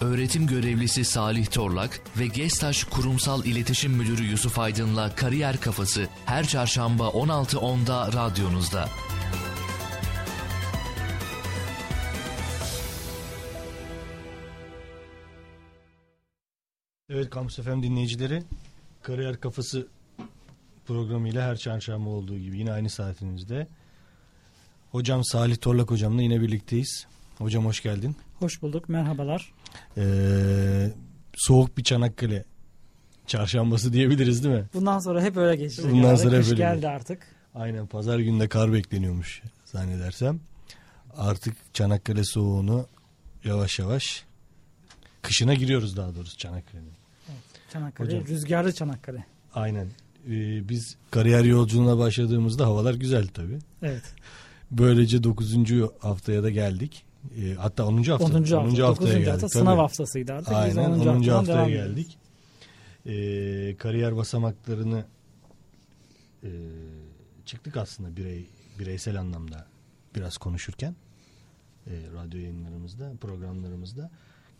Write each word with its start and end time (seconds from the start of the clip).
öğretim 0.00 0.46
görevlisi 0.46 1.04
Salih 1.04 1.46
Torlak 1.46 2.00
ve 2.18 2.26
Gestaş 2.26 2.84
Kurumsal 2.84 3.44
İletişim 3.44 3.92
Müdürü 3.92 4.22
Yusuf 4.22 4.58
Aydın'la 4.58 5.14
Kariyer 5.14 5.60
Kafası 5.60 6.08
her 6.26 6.46
çarşamba 6.46 7.04
16.10'da 7.04 8.12
radyonuzda. 8.12 8.88
Evet 17.10 17.30
Kampüs 17.30 17.56
FM 17.56 17.82
dinleyicileri 17.82 18.42
Kariyer 19.02 19.40
Kafası 19.40 19.88
programıyla 20.86 21.42
her 21.42 21.56
çarşamba 21.56 22.10
olduğu 22.10 22.38
gibi 22.38 22.58
yine 22.58 22.72
aynı 22.72 22.90
saatinizde 22.90 23.66
Hocam 24.90 25.24
Salih 25.24 25.56
Torlak 25.56 25.90
hocamla 25.90 26.22
yine 26.22 26.40
birlikteyiz. 26.40 27.06
Hocam 27.38 27.66
hoş 27.66 27.82
geldin. 27.82 28.16
Hoş 28.40 28.62
bulduk. 28.62 28.88
Merhabalar. 28.88 29.52
Ee, 29.96 30.92
soğuk 31.34 31.78
bir 31.78 31.84
Çanakkale 31.84 32.44
çarşambası 33.26 33.92
diyebiliriz 33.92 34.44
değil 34.44 34.54
mi? 34.54 34.64
Bundan 34.74 34.98
sonra 34.98 35.22
hep 35.22 35.36
öyle 35.36 35.56
geçecek. 35.56 35.92
Bundan 35.92 36.14
sonra 36.14 36.36
hep 36.36 36.44
öyle 36.44 36.54
geldi 36.54 36.88
artık. 36.88 37.22
Aynen 37.54 37.86
pazar 37.86 38.18
günde 38.18 38.48
kar 38.48 38.72
bekleniyormuş 38.72 39.42
zannedersem. 39.64 40.40
Artık 41.16 41.54
Çanakkale 41.74 42.24
soğuğunu 42.24 42.86
yavaş 43.44 43.78
yavaş 43.78 44.24
kışına 45.22 45.54
giriyoruz 45.54 45.96
daha 45.96 46.14
doğrusu 46.14 46.38
Çanakkale'nin. 46.38 46.92
Çanakkale, 47.72 48.08
Hocam. 48.08 48.26
rüzgarlı 48.26 48.72
Çanakkale. 48.72 49.24
Aynen. 49.54 49.86
Ee, 50.26 50.68
biz 50.68 50.96
kariyer 51.10 51.44
yolculuğuna 51.44 51.98
başladığımızda 51.98 52.66
havalar 52.66 52.94
güzel 52.94 53.26
tabii. 53.28 53.58
Evet. 53.82 54.02
Böylece 54.70 55.24
9. 55.24 55.56
haftaya 56.00 56.42
da 56.42 56.50
geldik. 56.50 57.04
Ee, 57.36 57.54
hatta 57.54 57.86
10. 57.86 58.02
hafta. 58.02 58.24
10. 58.24 58.30
hafta. 58.30 58.54
9. 58.56 58.78
haftaya 58.78 59.12
geldik. 59.12 59.28
hafta 59.28 59.40
tabii. 59.40 59.50
sınav 59.50 59.76
haftasıydı 59.76 60.32
artık. 60.32 60.50
Biz 60.50 60.56
Aynen 60.56 60.90
10. 60.90 60.98
10. 61.00 61.06
haftadan 61.06 61.36
haftaya 61.36 61.56
devam 61.56 61.68
ediyoruz. 61.68 61.96
geldik. 61.96 62.18
Ee, 63.06 63.76
kariyer 63.76 64.16
basamaklarını 64.16 65.04
e, 66.42 66.50
çıktık 67.46 67.76
aslında 67.76 68.16
birey 68.16 68.46
bireysel 68.78 69.20
anlamda 69.20 69.66
biraz 70.16 70.36
konuşurken 70.38 70.96
e, 71.86 71.90
radyo 72.14 72.40
yayınlarımızda, 72.40 73.12
programlarımızda. 73.20 74.10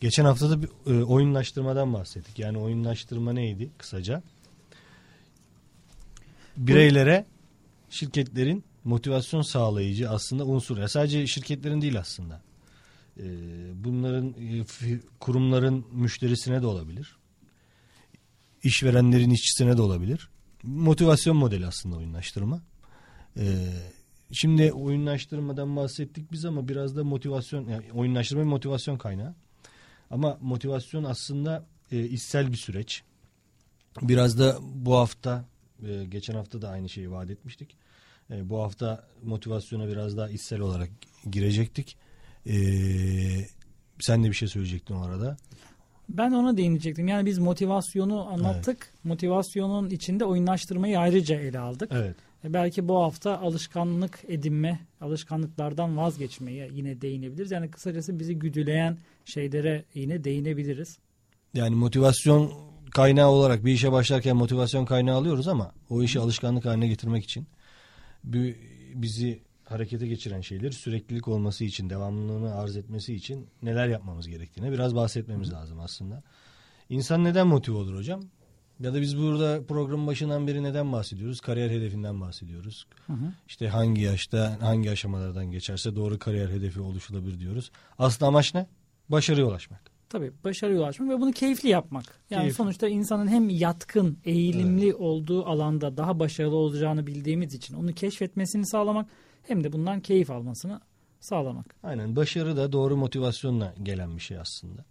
Geçen 0.00 0.24
hafta 0.24 0.50
da 0.50 0.62
bir 0.62 0.68
e, 0.86 1.04
oyunlaştırmadan 1.04 1.94
bahsettik. 1.94 2.38
Yani 2.38 2.58
oyunlaştırma 2.58 3.32
neydi 3.32 3.70
kısaca? 3.78 4.22
Bireylere 6.56 7.26
şirketlerin 7.90 8.64
motivasyon 8.84 9.42
sağlayıcı 9.42 10.10
aslında 10.10 10.44
unsur. 10.44 10.78
Ya 10.78 10.88
sadece 10.88 11.26
şirketlerin 11.26 11.80
değil 11.80 11.98
aslında. 11.98 12.40
Ee, 13.18 13.24
bunların 13.84 14.28
e, 14.28 14.64
kurumların 15.20 15.86
müşterisine 15.92 16.62
de 16.62 16.66
olabilir. 16.66 17.16
İşverenlerin 18.62 19.30
işçisine 19.30 19.76
de 19.76 19.82
olabilir. 19.82 20.30
Motivasyon 20.62 21.36
modeli 21.36 21.66
aslında 21.66 21.96
oyunlaştırma. 21.96 22.62
Ee, 23.36 23.72
şimdi 24.32 24.72
oyunlaştırmadan 24.72 25.76
bahsettik 25.76 26.32
biz 26.32 26.44
ama 26.44 26.68
biraz 26.68 26.96
da 26.96 27.04
motivasyon 27.04 27.68
yani 27.68 27.92
oyunlaştırma 27.92 28.42
bir 28.42 28.48
motivasyon 28.48 28.98
kaynağı. 28.98 29.34
Ama 30.10 30.38
motivasyon 30.40 31.04
aslında 31.04 31.66
e, 31.92 32.10
bir 32.52 32.56
süreç. 32.56 33.02
Biraz 34.02 34.38
da 34.38 34.58
bu 34.62 34.96
hafta 34.96 35.44
e, 35.86 36.04
geçen 36.04 36.34
hafta 36.34 36.62
da 36.62 36.68
aynı 36.68 36.88
şeyi 36.88 37.10
vaat 37.10 37.30
etmiştik. 37.30 37.76
E, 38.30 38.48
bu 38.50 38.62
hafta 38.62 39.08
motivasyona 39.22 39.88
biraz 39.88 40.16
daha 40.16 40.28
içsel 40.28 40.60
olarak 40.60 40.90
girecektik. 41.30 41.96
E, 42.46 42.54
sen 44.00 44.24
de 44.24 44.28
bir 44.28 44.34
şey 44.34 44.48
söyleyecektin 44.48 44.94
o 44.94 45.02
arada. 45.02 45.36
Ben 46.08 46.32
ona 46.32 46.56
değinecektim. 46.56 47.08
Yani 47.08 47.26
biz 47.26 47.38
motivasyonu 47.38 48.28
anlattık. 48.28 48.92
Motivasyonun 49.04 49.90
içinde 49.90 50.24
oyunlaştırmayı 50.24 50.98
ayrıca 50.98 51.40
ele 51.40 51.58
aldık. 51.58 51.90
Evet. 51.92 52.16
E 52.44 52.52
belki 52.52 52.88
bu 52.88 53.02
hafta 53.02 53.38
alışkanlık 53.38 54.20
edinme, 54.28 54.80
alışkanlıklardan 55.00 55.96
vazgeçmeye 55.96 56.68
yine 56.72 57.00
değinebiliriz. 57.00 57.50
Yani 57.50 57.70
kısacası 57.70 58.18
bizi 58.18 58.38
güdüleyen 58.38 58.98
şeylere 59.24 59.84
yine 59.94 60.24
değinebiliriz. 60.24 60.98
Yani 61.54 61.76
motivasyon 61.76 62.52
kaynağı 62.90 63.28
olarak 63.28 63.64
bir 63.64 63.72
işe 63.72 63.92
başlarken 63.92 64.36
motivasyon 64.36 64.84
kaynağı 64.84 65.16
alıyoruz 65.16 65.48
ama 65.48 65.72
o 65.90 66.02
işi 66.02 66.20
alışkanlık 66.20 66.64
haline 66.64 66.88
getirmek 66.88 67.24
için 67.24 67.46
bizi 68.94 69.42
harekete 69.70 70.06
geçiren 70.06 70.40
şeyler 70.40 70.70
süreklilik 70.70 71.28
olması 71.28 71.64
için, 71.64 71.90
devamlılığını 71.90 72.54
arz 72.54 72.76
etmesi 72.76 73.14
için 73.14 73.46
neler 73.62 73.88
yapmamız 73.88 74.28
gerektiğine 74.28 74.72
biraz 74.72 74.94
bahsetmemiz 74.94 75.52
lazım 75.52 75.80
aslında. 75.80 76.22
İnsan 76.88 77.24
neden 77.24 77.46
motive 77.46 77.76
olur 77.76 77.96
hocam? 77.96 78.20
Ya 78.80 78.94
da 78.94 79.00
biz 79.00 79.18
burada 79.18 79.66
programın 79.68 80.06
başından 80.06 80.46
beri 80.46 80.62
neden 80.62 80.92
bahsediyoruz? 80.92 81.40
Kariyer 81.40 81.70
hedefinden 81.70 82.20
bahsediyoruz. 82.20 82.86
Hı 83.06 83.12
hı. 83.12 83.32
İşte 83.48 83.68
hangi 83.68 84.02
yaşta, 84.02 84.58
hangi 84.60 84.90
aşamalardan 84.90 85.50
geçerse 85.50 85.96
doğru 85.96 86.18
kariyer 86.18 86.48
hedefi 86.48 86.80
oluşulabilir 86.80 87.40
diyoruz. 87.40 87.70
Aslında 87.98 88.28
amaç 88.28 88.54
ne? 88.54 88.66
Başarıya 89.08 89.46
ulaşmak. 89.46 89.80
Tabii 90.08 90.32
başarıya 90.44 90.80
ulaşmak 90.80 91.08
ve 91.08 91.20
bunu 91.20 91.32
keyifli 91.32 91.68
yapmak. 91.68 92.04
Yani 92.30 92.40
Keyifli. 92.40 92.56
sonuçta 92.56 92.88
insanın 92.88 93.28
hem 93.28 93.48
yatkın, 93.48 94.18
eğilimli 94.24 94.94
olduğu 94.94 95.46
alanda 95.46 95.96
daha 95.96 96.18
başarılı 96.18 96.56
olacağını 96.56 97.06
bildiğimiz 97.06 97.54
için 97.54 97.74
onu 97.74 97.92
keşfetmesini 97.92 98.66
sağlamak 98.66 99.06
hem 99.50 99.64
de 99.64 99.72
bundan 99.72 100.00
keyif 100.00 100.30
almasını 100.30 100.80
sağlamak. 101.20 101.74
Aynen 101.82 102.16
başarı 102.16 102.56
da 102.56 102.72
doğru 102.72 102.96
motivasyonla 102.96 103.74
gelen 103.82 104.16
bir 104.16 104.22
şey 104.22 104.38
aslında. 104.38 104.84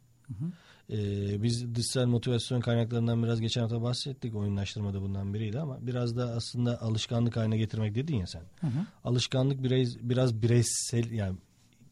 Ee, 0.91 1.43
biz 1.43 1.75
dışsal 1.75 2.05
motivasyon 2.05 2.61
kaynaklarından 2.61 3.23
biraz 3.23 3.41
geçen 3.41 3.61
hafta 3.61 3.81
bahsettik. 3.81 4.35
Oyunlaştırmada 4.35 5.01
bundan 5.01 5.33
biriydi 5.33 5.59
ama 5.59 5.77
biraz 5.81 6.17
da 6.17 6.31
aslında 6.31 6.81
alışkanlık 6.81 7.37
haline 7.37 7.57
getirmek 7.57 7.95
dedin 7.95 8.15
ya 8.15 8.27
sen. 8.27 8.43
Hı 8.61 8.67
hı. 8.67 8.85
Alışkanlık 9.03 9.63
birey, 9.63 9.87
biraz 10.01 10.41
bireysel 10.41 11.11
yani 11.11 11.37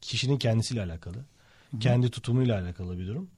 kişinin 0.01 0.37
kendisiyle 0.37 0.83
alakalı. 0.83 1.25
Kendi 1.79 2.09
tutumuyla 2.09 2.61
alakalı 2.61 2.99
bir 2.99 3.07
durum. 3.07 3.29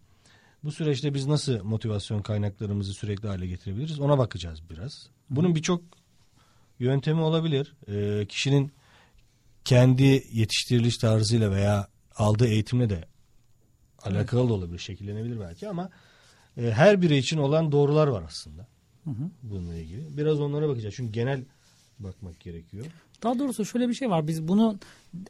Bu 0.64 0.72
süreçte 0.72 1.14
biz 1.14 1.28
nasıl 1.28 1.64
motivasyon 1.64 2.22
kaynaklarımızı 2.22 2.94
sürekli 2.94 3.28
hale 3.28 3.48
getirebiliriz 3.48 4.00
ona 4.00 4.18
bakacağız 4.18 4.62
biraz. 4.70 5.10
Bunun 5.30 5.56
birçok 5.56 5.82
yöntemi 6.80 7.22
olabilir. 7.22 7.74
Ee, 7.88 8.26
kişinin 8.26 8.72
kendi 9.70 10.24
yetiştiriliş 10.32 10.98
tarzıyla 10.98 11.52
veya 11.52 11.88
aldığı 12.16 12.48
eğitimle 12.48 12.90
de 12.90 13.06
alakalı 14.02 14.50
da 14.50 14.54
olabilir, 14.54 14.80
şekillenebilir 14.80 15.40
belki 15.40 15.70
ama 15.70 15.90
e, 16.58 16.72
her 16.72 17.02
birey 17.02 17.18
için 17.18 17.38
olan 17.38 17.72
doğrular 17.72 18.08
var 18.08 18.24
aslında 18.28 18.68
Hı 19.04 19.10
hı. 19.10 19.30
bununla 19.44 19.76
ilgili. 19.76 20.18
Biraz 20.18 20.40
onlara 20.40 20.70
bakacağız 20.70 20.96
çünkü 20.98 21.12
genel 21.12 21.44
bakmak 22.00 22.40
gerekiyor. 22.40 22.86
Daha 23.24 23.40
doğrusu 23.40 23.66
şöyle 23.66 23.90
bir 23.90 23.94
şey 23.94 24.10
var. 24.10 24.28
Biz 24.28 24.48
bunu 24.48 24.80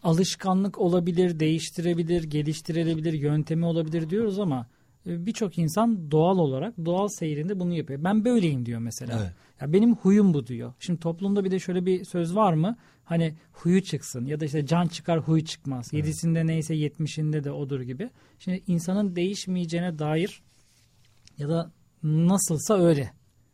alışkanlık 0.03 0.77
olabilir, 0.77 1.39
değiştirebilir, 1.39 2.23
geliştirilebilir, 2.23 3.13
yöntemi 3.13 3.65
olabilir 3.65 4.09
diyoruz 4.09 4.39
ama 4.39 4.67
e, 5.07 5.25
birçok 5.25 5.57
insan 5.57 6.11
doğal 6.11 6.37
olarak 6.37 6.73
doğal 6.85 7.07
seyrinde 7.07 7.59
bunu 7.59 7.73
yapıyor. 7.73 8.03
Ben 8.03 8.25
böyleyim 8.25 8.65
diyor 8.65 8.79
mesela. 8.79 9.19
Evet. 9.21 9.33
Ya 9.61 9.73
benim 9.73 9.95
huyum 9.95 10.33
bu 10.33 10.47
diyor. 10.47 10.73
Şimdi 10.79 10.99
toplumda 10.99 11.43
bir 11.43 11.51
de 11.51 11.59
şöyle 11.59 11.85
bir 11.85 12.05
söz 12.05 12.35
var 12.35 12.53
mı? 12.53 12.77
Hani 13.03 13.35
huyu 13.51 13.83
çıksın 13.83 14.25
ya 14.25 14.39
da 14.39 14.45
işte 14.45 14.65
can 14.65 14.87
çıkar 14.87 15.19
huy 15.19 15.43
çıkmaz. 15.43 15.93
Yedisinde 15.93 16.47
neyse 16.47 16.75
yetmişinde 16.75 17.43
de 17.43 17.51
odur 17.51 17.81
gibi. 17.81 18.09
Şimdi 18.39 18.63
insanın 18.67 19.15
değişmeyeceğine 19.15 19.99
dair 19.99 20.41
ya 21.37 21.49
da 21.49 21.71
nasılsa 22.03 22.79
öyle 22.79 23.11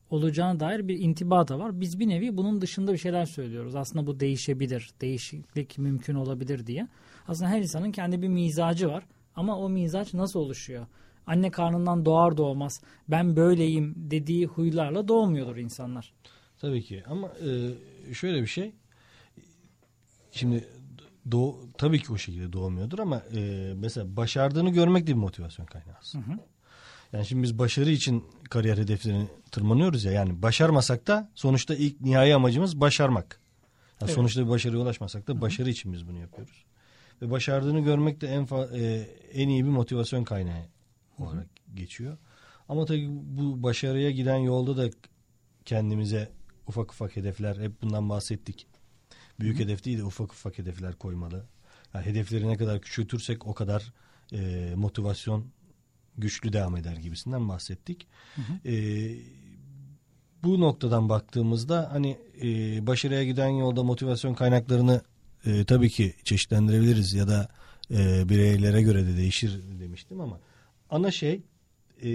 olacağına 0.10 0.60
dair 0.60 0.88
bir 0.88 1.00
intiba 1.00 1.48
da 1.48 1.60
var. 1.60 1.82
Biz 1.82 2.00
bir 2.00 2.08
nevi 2.08 2.38
bunun 2.38 2.62
dışında 2.62 2.94
bir 2.94 2.98
şeyler 2.98 3.26
söylüyoruz. 3.26 3.76
Aslında 3.76 4.08
bu 4.08 4.20
değişebilir, 4.20 4.90
değişiklik 5.02 5.78
mümkün 5.78 6.16
olabilir 6.16 6.68
diye. 6.68 6.88
Aslında 7.28 7.50
her 7.50 7.60
insanın 7.60 7.92
kendi 7.92 8.22
bir 8.22 8.28
mizacı 8.28 8.88
var. 8.88 9.04
Ama 9.36 9.58
o 9.58 9.70
mizaç 9.70 10.14
nasıl 10.14 10.40
oluşuyor? 10.40 10.88
Anne 11.28 11.52
karnından 11.52 12.06
doğar 12.06 12.38
doğmaz 12.38 12.82
ben 13.08 13.36
böyleyim 13.36 13.94
dediği 13.98 14.46
huylarla 14.46 15.08
doğmuyordur 15.08 15.58
insanlar. 15.58 16.14
Tabii 16.62 16.84
ki 16.84 17.04
ama 17.08 17.28
e, 17.28 18.14
şöyle 18.14 18.42
bir 18.42 18.48
şey. 18.48 18.74
Şimdi 20.32 20.68
doğ, 21.32 21.56
tabii 21.78 22.02
ki 22.02 22.14
o 22.14 22.18
şekilde 22.18 22.54
doğmuyordur 22.54 23.00
ama 23.00 23.24
e, 23.36 23.74
mesela 23.76 24.18
başardığını 24.18 24.70
görmek 24.70 25.04
de 25.04 25.08
bir 25.08 25.14
motivasyon 25.14 25.66
kaynağı 25.66 25.96
aslında. 26.02 26.26
Yani 27.14 27.26
şimdi 27.26 27.44
biz 27.44 27.60
başarı 27.60 27.90
için 27.90 28.24
kariyer 28.50 28.78
hedeflerini 28.78 29.28
tırmanıyoruz 29.52 30.04
ya 30.04 30.12
yani 30.12 30.42
başarmasak 30.42 31.08
da 31.08 31.30
sonuçta 31.36 31.76
ilk 31.76 32.02
nihai 32.02 32.36
amacımız 32.36 32.82
başarmak. 32.82 33.40
Yani 34.02 34.08
Evet. 34.08 34.16
Sonuçta 34.16 34.46
bir 34.46 34.50
başarıya 34.50 34.82
ulaşmasak 34.82 35.28
da 35.28 35.42
başarı 35.42 35.70
için 35.70 35.94
biz 35.94 36.08
bunu 36.08 36.20
yapıyoruz. 36.20 36.66
Ve 37.22 37.32
başardığını 37.32 37.80
görmek 37.80 38.22
de 38.22 38.28
en 38.28 38.44
fa- 38.46 38.78
e, 38.80 39.08
en 39.34 39.50
iyi 39.50 39.66
bir 39.66 39.70
motivasyon 39.70 40.24
kaynağı 40.24 40.62
olarak 41.20 41.48
geçiyor. 41.76 42.18
Ama 42.70 42.86
tabii 42.86 43.08
bu 43.10 43.64
başarıya 43.64 44.12
giden 44.12 44.38
yolda 44.38 44.78
da 44.78 44.90
kendimize 45.66 46.32
ufak 46.68 46.92
ufak 46.92 47.16
hedefler 47.16 47.56
hep 47.56 47.82
bundan 47.82 48.10
bahsettik. 48.10 48.68
Büyük 49.40 49.60
hedef 49.60 49.86
değil 49.86 49.98
de 49.98 50.04
ufak 50.04 50.34
ufak 50.34 50.58
hedefler 50.58 50.96
koymalı. 50.96 51.46
Yani 51.94 52.06
hedefleri 52.06 52.48
ne 52.48 52.58
kadar 52.58 52.82
küçültürsek 52.82 53.48
o 53.48 53.54
kadar 53.54 53.94
e, 54.34 54.74
motivasyon 54.76 55.46
güçlü 56.18 56.54
devam 56.54 56.78
eder 56.78 56.96
gibisinden 56.96 57.50
bahsettik. 57.50 58.08
E, 58.66 58.74
bu 60.44 60.60
noktadan 60.60 61.10
baktığımızda 61.10 61.90
hani 61.92 62.18
e, 62.42 62.48
başarıya 62.88 63.24
giden 63.24 63.48
yolda 63.48 63.84
motivasyon 63.84 64.34
kaynaklarını 64.34 65.02
e, 65.46 65.66
tabii 65.66 65.90
ki 65.90 66.14
çeşitlendirebiliriz 66.24 67.14
ya 67.14 67.28
da 67.28 67.50
e, 67.92 68.30
bireylere 68.30 68.82
göre 68.82 69.06
de 69.06 69.18
değişir 69.18 69.62
demiştim 69.80 70.22
ama 70.22 70.40
ana 70.90 71.12
şey 71.12 71.42
e, 72.04 72.10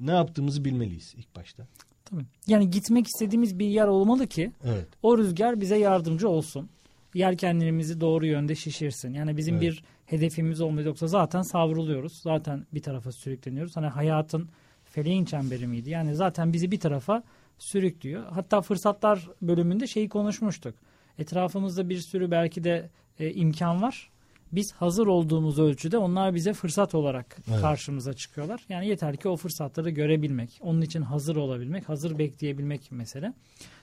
ne 0.00 0.10
yaptığımızı 0.12 0.64
bilmeliyiz 0.64 1.14
ilk 1.16 1.36
başta. 1.36 1.66
Tabii. 2.04 2.24
Yani 2.46 2.70
gitmek 2.70 3.06
istediğimiz 3.06 3.58
bir 3.58 3.66
yer 3.66 3.86
olmalı 3.86 4.26
ki 4.26 4.52
Evet. 4.64 4.88
o 5.02 5.18
rüzgar 5.18 5.60
bize 5.60 5.76
yardımcı 5.78 6.28
olsun. 6.28 6.70
Yelkenlerimizi 7.14 8.00
doğru 8.00 8.26
yönde 8.26 8.54
şişirsin. 8.54 9.14
Yani 9.14 9.36
bizim 9.36 9.54
Evet. 9.54 9.62
bir 9.62 9.84
hedefimiz 10.06 10.60
olmalı 10.60 10.86
yoksa 10.86 11.06
zaten 11.06 11.42
savruluyoruz. 11.42 12.12
Zaten 12.22 12.66
bir 12.74 12.82
tarafa 12.82 13.12
sürükleniyoruz. 13.12 13.76
Hani 13.76 13.86
hayatın 13.86 14.48
feleğin 14.84 15.24
çemberi 15.24 15.66
miydi? 15.66 15.90
Yani 15.90 16.14
zaten 16.14 16.52
bizi 16.52 16.70
bir 16.70 16.80
tarafa 16.80 17.22
sürüklüyor. 17.58 18.26
Hatta 18.30 18.60
fırsatlar 18.60 19.28
bölümünde 19.42 19.86
şeyi 19.86 20.08
konuşmuştuk. 20.08 20.74
Etrafımızda 21.18 21.88
bir 21.88 21.98
sürü 21.98 22.30
belki 22.30 22.64
de 22.64 22.90
e, 23.18 23.32
imkan 23.32 23.82
var. 23.82 24.10
Biz 24.52 24.72
hazır 24.72 25.06
olduğumuz 25.06 25.58
ölçüde 25.58 25.98
onlar 25.98 26.34
bize 26.34 26.52
fırsat 26.52 26.94
olarak 26.94 27.36
Evet. 27.50 27.60
karşımıza 27.60 28.12
çıkıyorlar. 28.12 28.60
Yani 28.68 28.88
yeter 28.88 29.16
ki 29.16 29.28
o 29.28 29.36
fırsatları 29.36 29.90
görebilmek, 29.90 30.58
onun 30.62 30.80
için 30.80 31.02
hazır 31.02 31.36
olabilmek, 31.36 31.88
hazır 31.88 32.18
bekleyebilmek 32.18 32.92
mesele. 32.92 33.32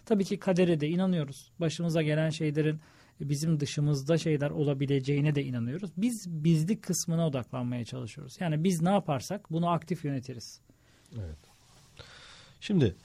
Tabii 0.06 0.26
ki 0.26 0.40
kadere 0.40 0.80
de 0.80 0.88
inanıyoruz. 0.88 1.52
Başımıza 1.60 2.02
gelen 2.02 2.30
şeylerin 2.30 2.80
bizim 3.20 3.60
dışımızda 3.60 4.18
şeyler 4.18 4.50
olabileceğine 4.50 5.36
de 5.36 5.44
inanıyoruz. 5.44 5.92
Biz 5.98 6.26
bizlik 6.28 6.84
kısmına 6.84 7.28
odaklanmaya 7.28 7.86
çalışıyoruz. 7.86 8.38
Yani 8.40 8.64
biz 8.64 8.82
ne 8.82 8.90
yaparsak 8.90 9.52
bunu 9.52 9.70
aktif 9.70 10.06
yönetiriz. 10.06 10.62
Evet. 11.16 11.40
Şimdi 12.60 12.96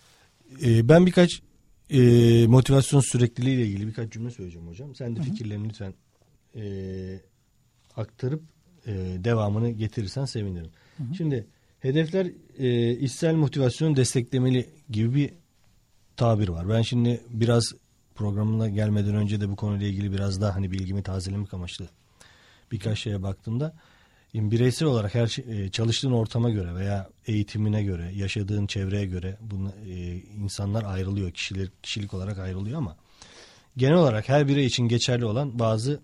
e, 0.65 0.89
ben 0.89 1.07
birkaç 1.07 1.43
e, 1.91 2.01
motivasyon 2.47 3.01
sürekliliği 3.01 3.57
ile 3.57 3.67
ilgili 3.67 3.87
birkaç 3.87 4.13
cümle 4.13 4.31
söyleyeceğim 4.31 4.69
hocam. 4.69 4.95
Sen 4.95 5.17
de 5.17 5.23
fikirlerini 5.23 5.69
lütfen 5.69 5.95
e, 6.57 6.63
aktarıp 7.97 8.43
e, 8.87 8.93
devamını 9.25 9.71
getirirsen 9.71 10.25
sevinirim. 10.25 10.71
Şimdi 11.17 11.47
hedefler 11.81 12.27
e, 12.59 12.91
içsel 12.91 13.35
motivasyonu 13.35 13.97
desteklemeli 13.97 14.67
gibi 14.91 15.15
bir 15.15 15.31
tabir 16.17 16.49
var. 16.49 16.69
Ben 16.69 16.83
şimdi 16.83 17.21
biraz 17.31 17.73
programına 18.15 18.69
gelmeden 18.69 19.15
önce 19.15 19.41
de 19.41 19.49
bu 19.49 19.57
konuyla 19.57 19.87
ilgili 19.87 20.13
biraz 20.13 20.41
daha 20.41 20.55
hani 20.55 20.71
bilgimi 20.71 21.03
tazelemek 21.03 21.55
amaçlı 21.55 21.89
birkaç 22.73 22.99
şeye 22.99 23.23
baktığımda 23.23 23.75
bireysel 24.35 24.89
olarak 24.89 25.15
her 25.15 25.27
şey, 25.27 25.65
e, 25.65 25.71
çalıştığın 25.71 26.13
ortama 26.13 26.51
göre 26.51 26.75
veya 26.75 27.09
eğitimine 27.27 27.83
göre, 27.83 28.13
yaşadığın 28.15 28.67
çevreye 28.67 29.07
göre 29.07 29.37
bunu 29.41 29.73
e, 29.89 30.17
insanlar 30.17 30.85
ayrılıyor, 30.85 31.31
kişiler 31.31 31.69
kişilik 31.83 32.15
olarak 32.15 32.39
ayrılıyor 32.39 32.79
ama 32.79 32.97
genel 33.77 33.95
olarak 33.95 34.29
her 34.29 34.49
birey 34.49 34.67
için 34.67 34.89
geçerli 34.89 35.25
olan 35.25 35.59
bazı 35.59 36.01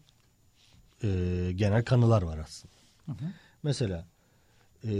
e, 1.02 1.08
genel 1.54 1.84
kanılar 1.84 2.22
var 2.22 2.38
aslında. 2.38 2.74
Mesela 3.62 4.06
e, 4.84 4.92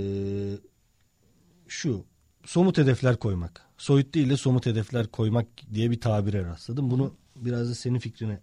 şu 1.69 2.05
somut 2.45 2.79
hedefler 2.79 3.17
koymak, 3.17 3.67
soyut 3.79 4.15
değil 4.15 4.31
de 4.31 4.37
somut 4.37 4.67
hedefler 4.67 5.07
koymak 5.07 5.47
diye 5.75 5.91
bir 5.91 6.01
tabire 6.01 6.45
rastladım. 6.45 6.91
Bunu 6.91 7.15
biraz 7.37 7.71
da 7.71 7.75
senin 7.75 7.99
fikrine 7.99 8.41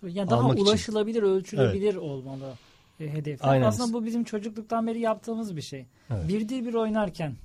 Tabii 0.00 0.12
yani 0.12 0.30
daha 0.30 0.40
Almak 0.40 0.54
için. 0.58 0.66
ulaşılabilir, 0.66 1.22
ölçülebilir 1.22 1.94
olmalı 1.94 2.54
e, 3.00 3.12
hedefler. 3.12 3.48
Aynen. 3.48 3.66
Aslında 3.66 3.92
bu 3.92 4.04
bizim 4.04 4.24
çocukluktan 4.24 4.86
beri 4.86 5.00
yaptığımız 5.00 5.56
bir 5.56 5.62
şey. 5.62 5.86
Evet. 6.10 6.28
Birdir 6.28 6.66
bir 6.66 6.74
oynarken 6.74 7.36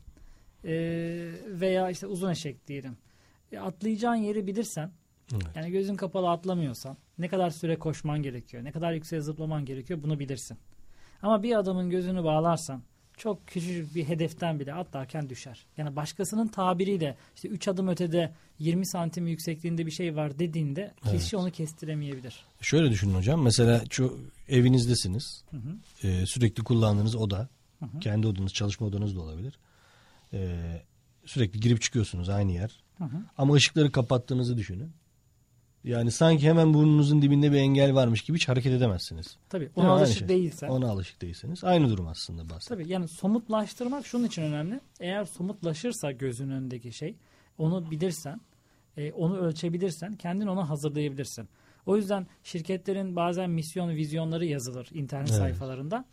e, 0.66 0.72
veya 1.48 1.90
işte 1.90 2.08
uzun 2.08 2.30
eşek 2.30 2.68
diyelim. 2.68 2.98
E, 3.52 3.60
atlayacağın 3.60 4.16
yeri 4.16 4.48
bilirsen 4.48 4.92
Evet. 5.34 5.56
yani 5.56 5.72
gözün 5.72 5.96
kapalı 5.96 6.30
atlamıyorsan 6.30 6.98
ne 7.18 7.28
kadar 7.28 7.50
süre 7.50 7.80
koşman 7.80 8.24
gerekiyor, 8.24 8.64
ne 8.64 8.72
kadar 8.72 8.94
yükseğe 8.94 9.22
zıplaman 9.22 9.66
gerekiyor 9.66 10.04
bunu 10.04 10.20
bilirsin. 10.20 10.58
Ama 11.22 11.44
bir 11.44 11.56
adamın 11.56 11.90
gözünü 11.90 12.24
bağlarsan 12.24 12.84
çok 13.18 13.48
küçücük 13.48 13.96
bir 13.96 14.08
hedeften 14.08 14.60
bile 14.60 14.74
atlarken 14.74 15.30
düşer. 15.30 15.66
Yani 15.78 15.96
başkasının 15.96 16.48
tabiriyle 16.48 17.18
işte 17.36 17.48
3 17.48 17.68
adım 17.68 17.88
ötede 17.88 18.34
20 18.60 18.88
santim 18.88 19.28
yüksekliğinde 19.28 19.86
bir 19.86 19.92
şey 19.92 20.16
var 20.16 20.40
dediğinde 20.40 20.94
kişi 21.12 21.38
onu 21.38 21.52
kestiremeyebilir. 21.52 22.46
Şöyle 22.62 22.92
düşünün 22.92 23.14
hocam. 23.14 23.42
Mesela 23.42 23.82
şu 23.90 24.20
evinizdesiniz. 24.50 25.44
Ee, 26.04 26.26
sürekli 26.26 26.64
kullandığınız 26.64 27.16
oda. 27.16 27.50
Kendi 28.02 28.28
odanız, 28.28 28.54
çalışma 28.54 28.88
odanız 28.88 29.16
da 29.16 29.22
olabilir. 29.22 29.60
Ee, 30.34 30.82
sürekli 31.26 31.60
girip 31.60 31.82
çıkıyorsunuz 31.82 32.30
aynı 32.30 32.52
yer. 32.52 32.84
Hı 32.98 33.04
hı. 33.04 33.18
Ama 33.38 33.54
ışıkları 33.54 33.92
kapattığınızı 33.92 34.58
düşünün. 34.58 34.92
Yani 35.84 36.12
sanki 36.12 36.50
hemen 36.50 36.74
burnunuzun 36.74 37.22
dibinde 37.22 37.52
bir 37.52 37.58
engel 37.58 37.96
varmış 37.96 38.22
gibi 38.22 38.38
hiç 38.38 38.48
hareket 38.50 38.74
edemezsiniz. 38.74 39.38
Tabii 39.50 39.62
Değil 39.62 39.72
ona? 39.76 39.92
Aynı 39.92 40.02
alışık 40.02 40.18
şey. 40.18 40.28
değilsen. 40.30 40.70
Ona 40.70 40.90
alışık 40.90 41.22
değilseniz. 41.22 41.64
Aynı 41.64 41.90
durum 41.90 42.08
aslında 42.08 42.50
bahset. 42.50 42.70
Tabii 42.70 42.88
yani 42.88 43.08
somutlaştırmak 43.08 44.06
şunun 44.06 44.28
için 44.28 44.42
önemli. 44.42 44.80
Eğer 45.00 45.26
somutlaşırsa 45.26 46.12
gözün 46.12 46.50
önündeki 46.50 46.92
şey 46.92 47.16
onu 47.58 47.92
bilirsen, 47.92 48.42
e, 48.98 49.12
onu 49.12 49.38
ölçebilirsen 49.38 50.16
kendin 50.16 50.48
onu 50.48 50.70
hazırlayabilirsin. 50.70 51.50
O 51.86 51.98
yüzden 51.98 52.28
şirketlerin 52.44 53.16
bazen 53.16 53.50
misyon 53.50 53.90
vizyonları 53.90 54.46
yazılır 54.46 54.90
internet 54.94 55.30
Evet. 55.30 55.40
sayfalarında. 55.40 56.06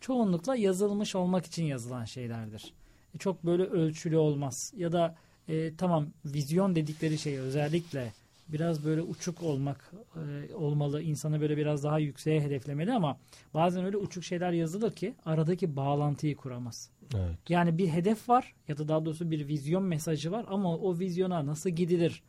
Çoğunlukla 0.00 0.56
yazılmış 0.56 1.14
olmak 1.14 1.46
için 1.46 1.64
yazılan 1.64 2.04
şeylerdir. 2.04 2.72
E, 3.14 3.18
çok 3.18 3.46
böyle 3.46 3.62
ölçülü 3.62 4.16
olmaz. 4.16 4.72
Ya 4.76 4.92
da 4.92 5.16
e, 5.48 5.76
tamam 5.76 6.06
vizyon 6.24 6.74
dedikleri 6.76 7.18
şey 7.18 7.38
özellikle 7.38 8.12
biraz 8.52 8.84
böyle 8.84 9.02
uçuk 9.02 9.42
olmak 9.42 9.92
e, 10.16 10.54
olmalı. 10.54 11.02
İnsanı 11.02 11.40
böyle 11.40 11.56
biraz 11.56 11.84
daha 11.84 11.98
yükseğe 11.98 12.40
hedeflemeli 12.40 12.92
ama 12.92 13.16
bazen 13.54 13.84
öyle 13.84 13.96
uçuk 13.96 14.24
şeyler 14.24 14.52
yazılır 14.52 14.92
ki 14.92 15.14
aradaki 15.24 15.76
bağlantıyı 15.76 16.36
kuramaz. 16.36 16.90
Evet. 17.14 17.36
Yani 17.48 17.78
bir 17.78 17.88
hedef 17.88 18.28
var 18.28 18.54
ya 18.68 18.78
da 18.78 18.88
daha 18.88 19.04
doğrusu 19.04 19.30
bir 19.30 19.48
vizyon 19.48 19.82
mesajı 19.82 20.32
var 20.32 20.44
ama 20.48 20.76
o 20.76 20.98
vizyona 20.98 21.46
nasıl 21.46 21.70
gidilir? 21.70 22.22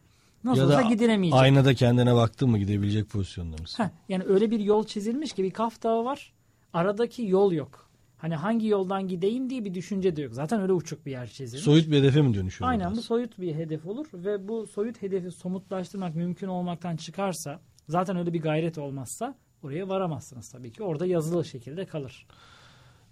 Nasıl 0.43 0.61
ya 0.61 0.67
olsa 0.67 0.77
da 0.77 0.81
gidilemeyecek. 0.81 1.39
aynada 1.39 1.73
kendine 1.73 2.15
baktın 2.15 2.49
mı 2.49 2.57
gidebilecek 2.57 3.09
pozisyonda 3.09 3.57
mısın? 3.57 3.83
Heh, 3.83 3.89
yani 4.09 4.23
öyle 4.23 4.51
bir 4.51 4.59
yol 4.59 4.83
çizilmiş 4.83 5.33
ki 5.33 5.43
bir 5.43 5.51
Kaf 5.51 5.83
Dağı 5.83 6.05
var. 6.05 6.33
Aradaki 6.73 7.23
yol 7.27 7.51
yok. 7.51 7.89
Hani 8.23 8.35
hangi 8.35 8.67
yoldan 8.67 9.07
gideyim 9.07 9.49
diye 9.49 9.65
bir 9.65 9.73
düşünce 9.73 10.15
de 10.15 10.21
yok. 10.21 10.33
Zaten 10.33 10.61
öyle 10.61 10.73
uçuk 10.73 11.05
bir 11.05 11.11
yer 11.11 11.27
çizilmiş. 11.27 11.63
Soyut 11.63 11.91
bir 11.91 11.97
hedefe 11.97 12.21
mi 12.21 12.33
dönüşüyor? 12.33 12.71
Aynen 12.71 12.87
biraz? 12.87 12.97
bu 12.97 13.01
soyut 13.01 13.39
bir 13.39 13.55
hedef 13.55 13.85
olur 13.85 14.05
ve 14.13 14.47
bu 14.47 14.67
soyut 14.67 15.01
hedefi 15.01 15.31
somutlaştırmak 15.31 16.15
mümkün 16.15 16.47
olmaktan 16.47 16.95
çıkarsa 16.95 17.59
zaten 17.89 18.17
öyle 18.17 18.33
bir 18.33 18.41
gayret 18.41 18.77
olmazsa 18.77 19.35
oraya 19.63 19.89
varamazsınız 19.89 20.49
tabii 20.49 20.71
ki. 20.71 20.83
Orada 20.83 21.05
yazılı 21.05 21.45
şekilde 21.45 21.85
kalır. 21.85 22.25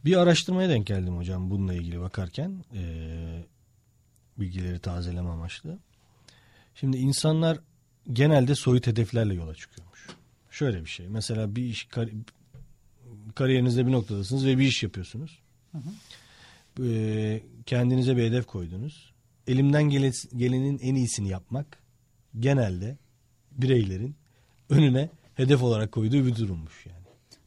Bir 0.05 0.17
araştırmaya 0.17 0.69
denk 0.69 0.87
geldim 0.87 1.17
hocam 1.17 1.49
bununla 1.49 1.73
ilgili 1.73 1.99
bakarken 1.99 2.63
eee, 2.73 3.45
bilgileri 4.37 4.79
tazeleme 4.79 5.29
amaçlı. 5.29 5.79
Şimdi 6.75 6.97
insanlar 6.97 7.59
genelde 8.13 8.55
soyut 8.55 8.87
hedeflerle 8.87 9.33
yola 9.33 9.55
çıkıyormuş. 9.55 10.07
Şöyle 10.51 10.81
bir 10.81 10.89
şey. 10.89 11.07
Mesela 11.07 11.55
bir 11.55 11.63
iş 11.63 11.87
kariyerinizde 13.35 13.87
bir 13.87 13.91
noktadasınız 13.91 14.45
ve 14.45 14.57
bir 14.57 14.67
iş 14.67 14.83
yapıyorsunuz. 14.83 15.39
Eee, 16.79 17.43
kendinize 17.65 18.17
bir 18.17 18.23
hedef 18.23 18.45
koydunuz. 18.45 19.13
Elimden 19.47 19.83
gele- 19.83 20.11
gelenin 20.37 20.79
en 20.79 20.95
iyisini 20.95 21.29
yapmak 21.29 21.77
genelde 22.39 22.97
bireylerin 23.51 24.15
önüne 24.69 25.09
hedef 25.35 25.63
olarak 25.63 25.91
koyduğu 25.91 26.25
bir 26.25 26.35
durummuş 26.35 26.85
yani. 26.85 26.97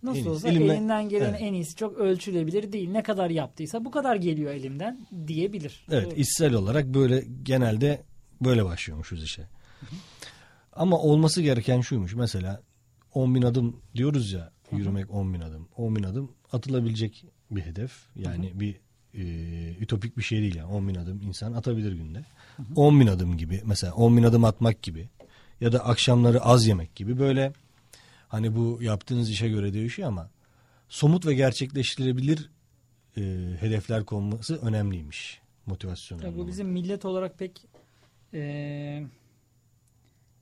Nasıl 0.02 0.20
En 0.20 0.26
olsa 0.26 0.48
Elimden- 0.48 0.74
elinden 0.76 1.08
gelen 1.08 1.30
Evet. 1.30 1.42
en 1.42 1.52
iyisi 1.54 1.76
çok 1.76 1.96
ölçülebilir 1.98 2.72
değil. 2.72 2.90
Ne 2.90 3.02
kadar 3.02 3.30
yaptıysa 3.30 3.84
bu 3.84 3.90
kadar 3.90 4.16
geliyor 4.16 4.52
elimden 4.54 5.06
diyebilir. 5.26 5.86
Evet 5.90 6.06
Doğru. 6.10 6.14
içsel 6.20 6.54
olarak 6.54 6.86
böyle 6.86 7.24
genelde 7.42 8.02
böyle 8.40 8.64
başlıyormuşuz 8.64 9.24
işe. 9.24 9.48
Ama 10.72 10.98
olması 10.98 11.42
gereken 11.42 11.80
şuymuş 11.80 12.14
mesela 12.14 12.62
10 13.14 13.34
bin 13.34 13.42
adım 13.42 13.80
diyoruz 13.94 14.32
ya 14.32 14.52
yürümek 14.78 15.10
10 15.10 15.34
bin 15.34 15.40
adım. 15.40 15.68
10 15.76 15.96
bin 15.96 16.02
adım 16.02 16.32
atılabilecek 16.52 17.24
bir 17.50 17.60
hedef 17.60 17.92
yani 18.16 18.52
bir 18.60 18.76
e, 19.14 19.24
ütopik 19.80 20.16
bir 20.16 20.22
şey 20.22 20.40
değil 20.40 20.54
yani 20.54 20.72
10 20.72 20.88
bin 20.88 20.94
adım 20.94 21.22
insan 21.22 21.52
atabilir 21.52 21.92
günde. 21.92 22.24
10 22.76 23.00
bin 23.00 23.06
adım 23.06 23.36
gibi 23.36 23.62
mesela 23.64 23.94
10 23.94 24.16
bin 24.16 24.22
adım 24.22 24.44
atmak 24.44 24.82
gibi 24.82 25.08
ya 25.60 25.72
da 25.72 25.84
akşamları 25.84 26.40
az 26.40 26.66
yemek 26.66 26.94
gibi 26.96 27.18
böyle 27.18 27.52
hani 28.28 28.56
bu 28.56 28.78
yaptığınız 28.82 29.30
işe 29.30 29.48
göre 29.48 29.74
değişiyor 29.74 30.08
ama 30.08 30.30
somut 30.88 31.26
ve 31.26 31.34
gerçekleştirebilir 31.34 32.50
e, 33.16 33.22
hedefler 33.60 34.04
konması 34.04 34.56
önemliymiş 34.56 35.40
motivasyon. 35.66 36.22
Ya 36.22 36.36
bu 36.36 36.46
bizim 36.48 36.68
millet 36.68 37.04
olarak 37.04 37.38
pek 37.38 37.66
eee, 38.32 39.06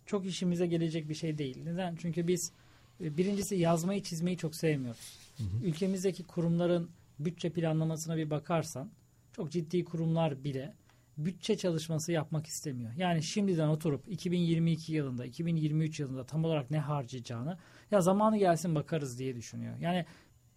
çok 0.06 0.26
işimize 0.26 0.66
gelecek 0.66 1.08
bir 1.08 1.14
şey 1.14 1.38
değil. 1.38 1.58
Neden? 1.64 1.96
Çünkü 1.96 2.26
biz 2.26 2.48
e, 2.48 2.61
birincisi 3.02 3.56
yazmayı 3.56 4.02
çizmeyi 4.02 4.36
çok 4.36 4.54
sevmiyoruz. 4.54 5.18
Ülkemizdeki 5.64 6.22
kurumların 6.22 6.90
bütçe 7.18 7.50
planlamasına 7.50 8.16
bir 8.16 8.30
bakarsan 8.30 8.90
çok 9.32 9.50
ciddi 9.50 9.84
kurumlar 9.84 10.44
bile 10.44 10.74
bütçe 11.18 11.56
çalışması 11.56 12.12
yapmak 12.12 12.46
istemiyor. 12.46 12.90
Yani 12.96 13.22
şimdiden 13.22 13.68
oturup 13.68 14.08
2022 14.08 14.92
yılında, 14.92 15.24
2023 15.24 16.00
yılında 16.00 16.24
tam 16.24 16.44
olarak 16.44 16.70
ne 16.70 16.78
harcayacağını 16.78 17.58
ya 17.90 18.00
zamanı 18.00 18.38
gelsin 18.38 18.74
bakarız 18.74 19.18
diye 19.18 19.36
düşünüyor. 19.36 19.76
Yani 19.80 20.06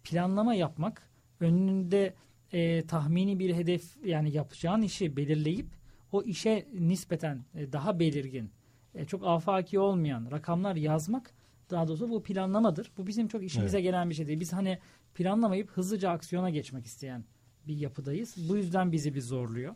planlama 0.04 0.54
yapmak 0.54 1.02
önünde 1.40 2.14
e, 2.52 2.86
tahmini 2.86 3.38
bir 3.38 3.54
hedef 3.54 4.04
yani 4.04 4.32
yapacağın 4.32 4.82
işi 4.82 5.16
belirleyip 5.16 5.66
o 6.12 6.22
işe 6.22 6.66
nispeten 6.78 7.44
e, 7.54 7.72
daha 7.72 7.98
belirgin, 7.98 8.50
e, 8.94 9.04
çok 9.04 9.26
afaki 9.26 9.78
olmayan 9.78 10.30
rakamlar 10.30 10.76
yazmak 10.76 11.30
daha 11.70 11.88
doğrusu 11.88 12.10
bu 12.10 12.22
planlamadır. 12.22 12.90
Bu 12.96 13.06
bizim 13.06 13.28
çok 13.28 13.42
işimize 13.44 13.76
Evet. 13.76 13.84
gelen 13.84 14.10
bir 14.10 14.14
şey 14.14 14.26
değil. 14.26 14.40
Biz 14.40 14.52
hani 14.52 14.78
planlamayıp 15.14 15.70
hızlıca 15.70 16.10
aksiyona 16.10 16.50
geçmek 16.50 16.86
isteyen 16.86 17.24
bir 17.68 17.76
yapıdayız. 17.76 18.48
Bu 18.48 18.56
yüzden 18.56 18.92
bizi 18.92 19.14
bir 19.14 19.20
zorluyor. 19.20 19.74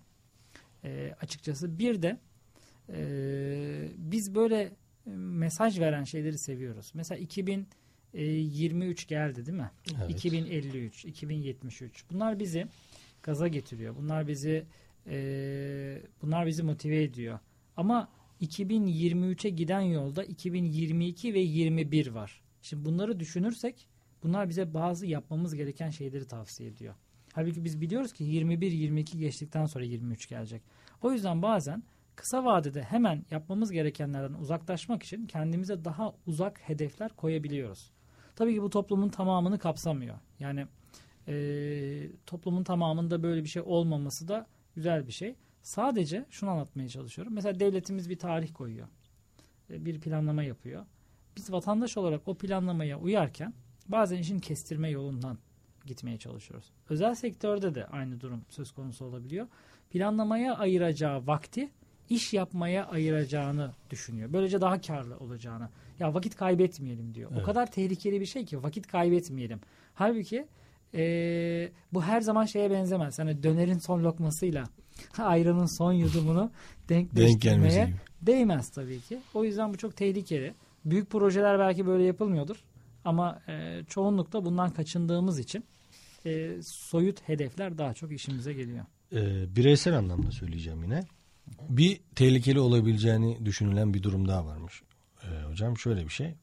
E, 0.84 1.14
açıkçası 1.20 1.78
bir 1.78 2.02
de 2.02 2.18
e, 2.88 3.88
biz 3.96 4.34
böyle 4.34 4.72
mesaj 5.16 5.80
veren 5.80 6.04
şeyleri 6.04 6.38
seviyoruz. 6.38 6.90
Mesela 6.94 7.18
2023 7.18 9.06
geldi 9.08 9.46
değil 9.46 9.58
mi? 9.58 9.70
Evet. 10.00 10.10
2053, 10.10 11.04
2073. 11.04 12.04
Bunlar 12.10 12.38
bizi 12.38 12.66
gaza 13.22 13.48
getiriyor. 13.48 13.96
Bunlar 13.96 14.28
bizi 14.28 14.64
e, 15.06 16.02
bunlar 16.22 16.46
bizi 16.46 16.62
motive 16.62 17.02
ediyor. 17.02 17.38
Ama 17.76 18.08
2023'e 18.40 19.50
giden 19.50 19.80
yolda 19.80 20.24
2022 20.24 21.34
ve 21.34 21.40
21 21.40 22.06
var. 22.06 22.42
Şimdi 22.62 22.84
bunları 22.84 23.20
düşünürsek 23.20 23.86
bunlar 24.22 24.48
bize 24.48 24.74
bazı 24.74 25.06
yapmamız 25.06 25.54
gereken 25.54 25.90
şeyleri 25.90 26.26
tavsiye 26.26 26.68
ediyor. 26.68 26.94
Halbuki 27.32 27.64
biz 27.64 27.80
biliyoruz 27.80 28.12
ki 28.12 28.24
21-22 28.24 29.18
geçtikten 29.18 29.66
sonra 29.66 29.84
23 29.84 30.28
gelecek. 30.28 30.62
O 31.02 31.12
yüzden 31.12 31.42
bazen 31.42 31.82
kısa 32.16 32.44
vadede 32.44 32.82
hemen 32.82 33.24
yapmamız 33.30 33.70
gerekenlerden 33.70 34.34
uzaklaşmak 34.34 35.02
için 35.02 35.26
kendimize 35.26 35.84
daha 35.84 36.14
uzak 36.26 36.60
hedefler 36.60 37.16
koyabiliyoruz. 37.16 37.90
Tabii 38.36 38.54
ki 38.54 38.62
bu 38.62 38.70
toplumun 38.70 39.08
tamamını 39.08 39.58
kapsamıyor. 39.58 40.18
Yani 40.38 40.66
e, 41.28 41.34
toplumun 42.26 42.64
tamamında 42.64 43.22
böyle 43.22 43.44
bir 43.44 43.48
şey 43.48 43.62
olmaması 43.62 44.28
da 44.28 44.46
güzel 44.74 45.06
bir 45.06 45.12
şey. 45.12 45.34
Sadece 45.62 46.26
şunu 46.30 46.50
anlatmaya 46.50 46.88
çalışıyorum. 46.88 47.34
Mesela 47.34 47.60
devletimiz 47.60 48.10
bir 48.10 48.18
tarih 48.18 48.52
koyuyor. 48.54 48.88
E, 49.70 49.84
bir 49.84 50.00
planlama 50.00 50.42
yapıyor. 50.42 50.86
Biz 51.36 51.52
vatandaş 51.52 51.96
olarak 51.96 52.28
o 52.28 52.34
planlamaya 52.34 52.98
uyarken 52.98 53.54
bazen 53.88 54.18
işin 54.18 54.38
kestirme 54.38 54.90
yolundan 54.90 55.38
gitmeye 55.86 56.18
çalışıyoruz. 56.18 56.70
Özel 56.88 57.14
sektörde 57.14 57.74
de 57.74 57.86
aynı 57.86 58.20
durum 58.20 58.44
söz 58.48 58.72
konusu 58.72 59.04
olabiliyor. 59.04 59.46
Planlamaya 59.90 60.56
ayıracağı 60.56 61.26
vakti 61.26 61.70
iş 62.10 62.32
yapmaya 62.34 62.86
ayıracağını 62.86 63.70
düşünüyor. 63.90 64.32
Böylece 64.32 64.60
daha 64.60 64.80
karlı 64.80 65.18
olacağını. 65.18 65.68
Ya 65.98 66.14
vakit 66.14 66.36
kaybetmeyelim 66.36 67.14
diyor. 67.14 67.30
O 67.30 67.34
Evet. 67.34 67.44
kadar 67.44 67.70
tehlikeli 67.70 68.20
bir 68.20 68.26
şey 68.26 68.44
ki 68.44 68.62
vakit 68.62 68.86
kaybetmeyelim. 68.86 69.60
Halbuki 69.94 70.46
e, 70.94 71.02
bu 71.92 72.02
her 72.02 72.20
zaman 72.20 72.44
şeye 72.44 72.70
benzemez. 72.70 73.18
Hani 73.18 73.42
dönerin 73.42 73.78
son 73.78 74.02
lokmasıyla 74.04 74.64
ayranın 75.18 75.78
son 75.78 75.92
yudumunu 75.92 76.50
Denk 76.88 77.16
denk 77.16 77.42
değmez 78.22 78.70
tabii 78.70 79.00
ki. 79.00 79.20
O 79.34 79.44
yüzden 79.44 79.72
bu 79.72 79.78
çok 79.78 79.96
tehlikeli. 79.96 80.54
Büyük 80.84 81.10
projeler 81.10 81.58
belki 81.58 81.86
böyle 81.86 82.04
yapılmıyordur. 82.04 82.56
Ama 83.04 83.40
e, 83.48 83.84
çoğunlukla 83.88 84.44
bundan 84.44 84.70
kaçındığımız 84.70 85.38
için 85.38 85.64
e, 86.26 86.56
soyut 86.62 87.28
hedefler 87.28 87.78
daha 87.78 87.94
çok 87.94 88.12
işimize 88.12 88.52
geliyor. 88.52 88.84
Ee, 89.12 89.56
bireysel 89.56 89.98
anlamda 89.98 90.30
söyleyeceğim 90.30 90.82
yine. 90.82 91.04
Bir 91.68 92.00
tehlikeli 92.14 92.60
olabileceğini 92.60 93.44
düşünülen 93.44 93.94
bir 93.94 94.02
durum 94.02 94.28
daha 94.28 94.46
varmış. 94.46 94.82
Ee, 95.22 95.42
hocam 95.50 95.78
şöyle 95.78 96.04
bir 96.04 96.12
şey. 96.12 96.34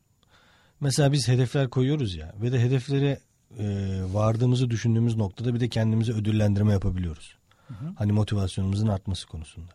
Mesela 0.80 1.12
biz 1.12 1.28
hedefler 1.28 1.70
koyuyoruz 1.70 2.16
ya 2.16 2.36
ve 2.42 2.52
de 2.52 2.60
hedeflere 2.60 3.20
e, 3.60 3.66
vardığımızı 4.14 4.70
düşündüğümüz 4.70 5.16
noktada 5.16 5.54
bir 5.54 5.60
de 5.60 5.70
kendimize 5.70 6.14
ödüllendirme 6.14 6.74
yapabiliyoruz. 6.74 7.37
Hani 7.96 8.12
motivasyonumuzun 8.12 8.88
artması 8.88 9.28
konusunda. 9.28 9.72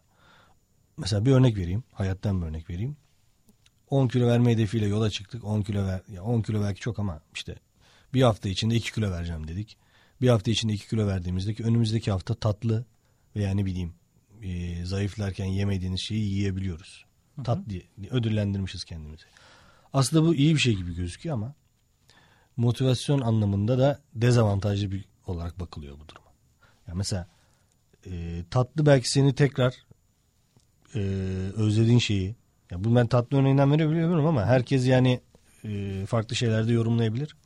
Mesela 0.96 1.25
bir 1.25 1.32
örnek 1.32 1.56
vereyim. 1.56 1.84
Hayattan 1.92 2.42
bir 2.42 2.46
örnek 2.46 2.70
vereyim. 2.70 2.96
10 3.90 4.08
kilo 4.08 4.26
verme 4.26 4.52
hedefiyle 4.52 4.87
yola 4.87 5.11
çıktık. 5.11 5.44
10 5.44 5.62
kilo 5.62 5.87
ver, 5.87 6.02
ya 6.08 6.22
10 6.22 6.42
kilo 6.42 6.62
belki 6.62 6.80
çok 6.80 6.99
ama 6.99 7.20
işte 7.34 7.56
bir 8.14 8.22
hafta 8.22 8.49
içinde 8.49 8.75
2 8.75 8.92
kilo 8.92 9.11
vereceğim 9.11 9.49
dedik. 9.49 9.76
Bir 10.20 10.28
hafta 10.28 10.50
içinde 10.50 10.72
2 10.72 10.88
kilo 10.88 11.06
verdiğimizde 11.06 11.54
ki 11.54 11.64
önümüzdeki 11.64 12.11
hafta 12.11 12.34
tatlı 12.34 12.84
veya 13.37 13.54
ne 13.54 13.66
bileyim 13.66 13.94
e, 14.42 14.84
zayıflarken 14.84 15.44
yemediğiniz 15.44 16.00
şeyi 16.00 16.25
yiyebiliyoruz. 16.25 17.04
Tatlı 17.44 17.75
ödüllendirmişiz 18.11 18.84
kendimizi. 18.84 19.25
Aslında 19.92 20.22
bu 20.26 20.34
iyi 20.34 20.54
bir 20.54 20.61
şey 20.61 20.75
gibi 20.75 20.94
gözüküyor 20.94 21.34
ama 21.34 21.54
motivasyon 22.56 23.20
anlamında 23.20 23.78
da 23.78 24.00
dezavantajlı 24.14 24.90
bir 24.90 25.04
olarak 25.26 25.61
bakılıyor 25.61 26.00
bu 26.00 26.08
duruma. 26.08 26.32
Ya 26.88 26.94
mesela 26.94 27.28
e, 28.06 28.44
tatlı 28.50 28.87
belki 28.87 29.11
seni 29.11 29.35
tekrar 29.35 29.75
e, 30.94 30.99
özlediğin 31.56 31.99
şeyi 31.99 32.35
ya 32.71 32.85
bu 32.85 32.94
ben 32.94 33.06
tatlı 33.06 33.38
örneğinden 33.38 33.73
verebiliyorum 33.73 34.26
ama 34.26 34.47
herkes 34.47 34.87
yani 34.87 35.21
e, 35.64 36.02
farklı 36.06 36.37
şeylerde 36.37 36.73
yorumlayabilir. 36.73 37.37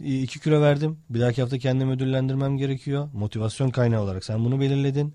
2 0.00 0.40
kilo 0.40 0.60
verdim. 0.60 0.98
Bir 1.10 1.20
dahaki 1.20 1.42
hafta 1.42 1.58
kendimi 1.58 1.92
ödüllendirmem 1.92 2.56
gerekiyor. 2.56 3.08
Motivasyon 3.12 3.70
kaynağı 3.70 4.02
olarak 4.02 4.24
sen 4.24 4.44
bunu 4.44 4.60
belirledin. 4.60 5.14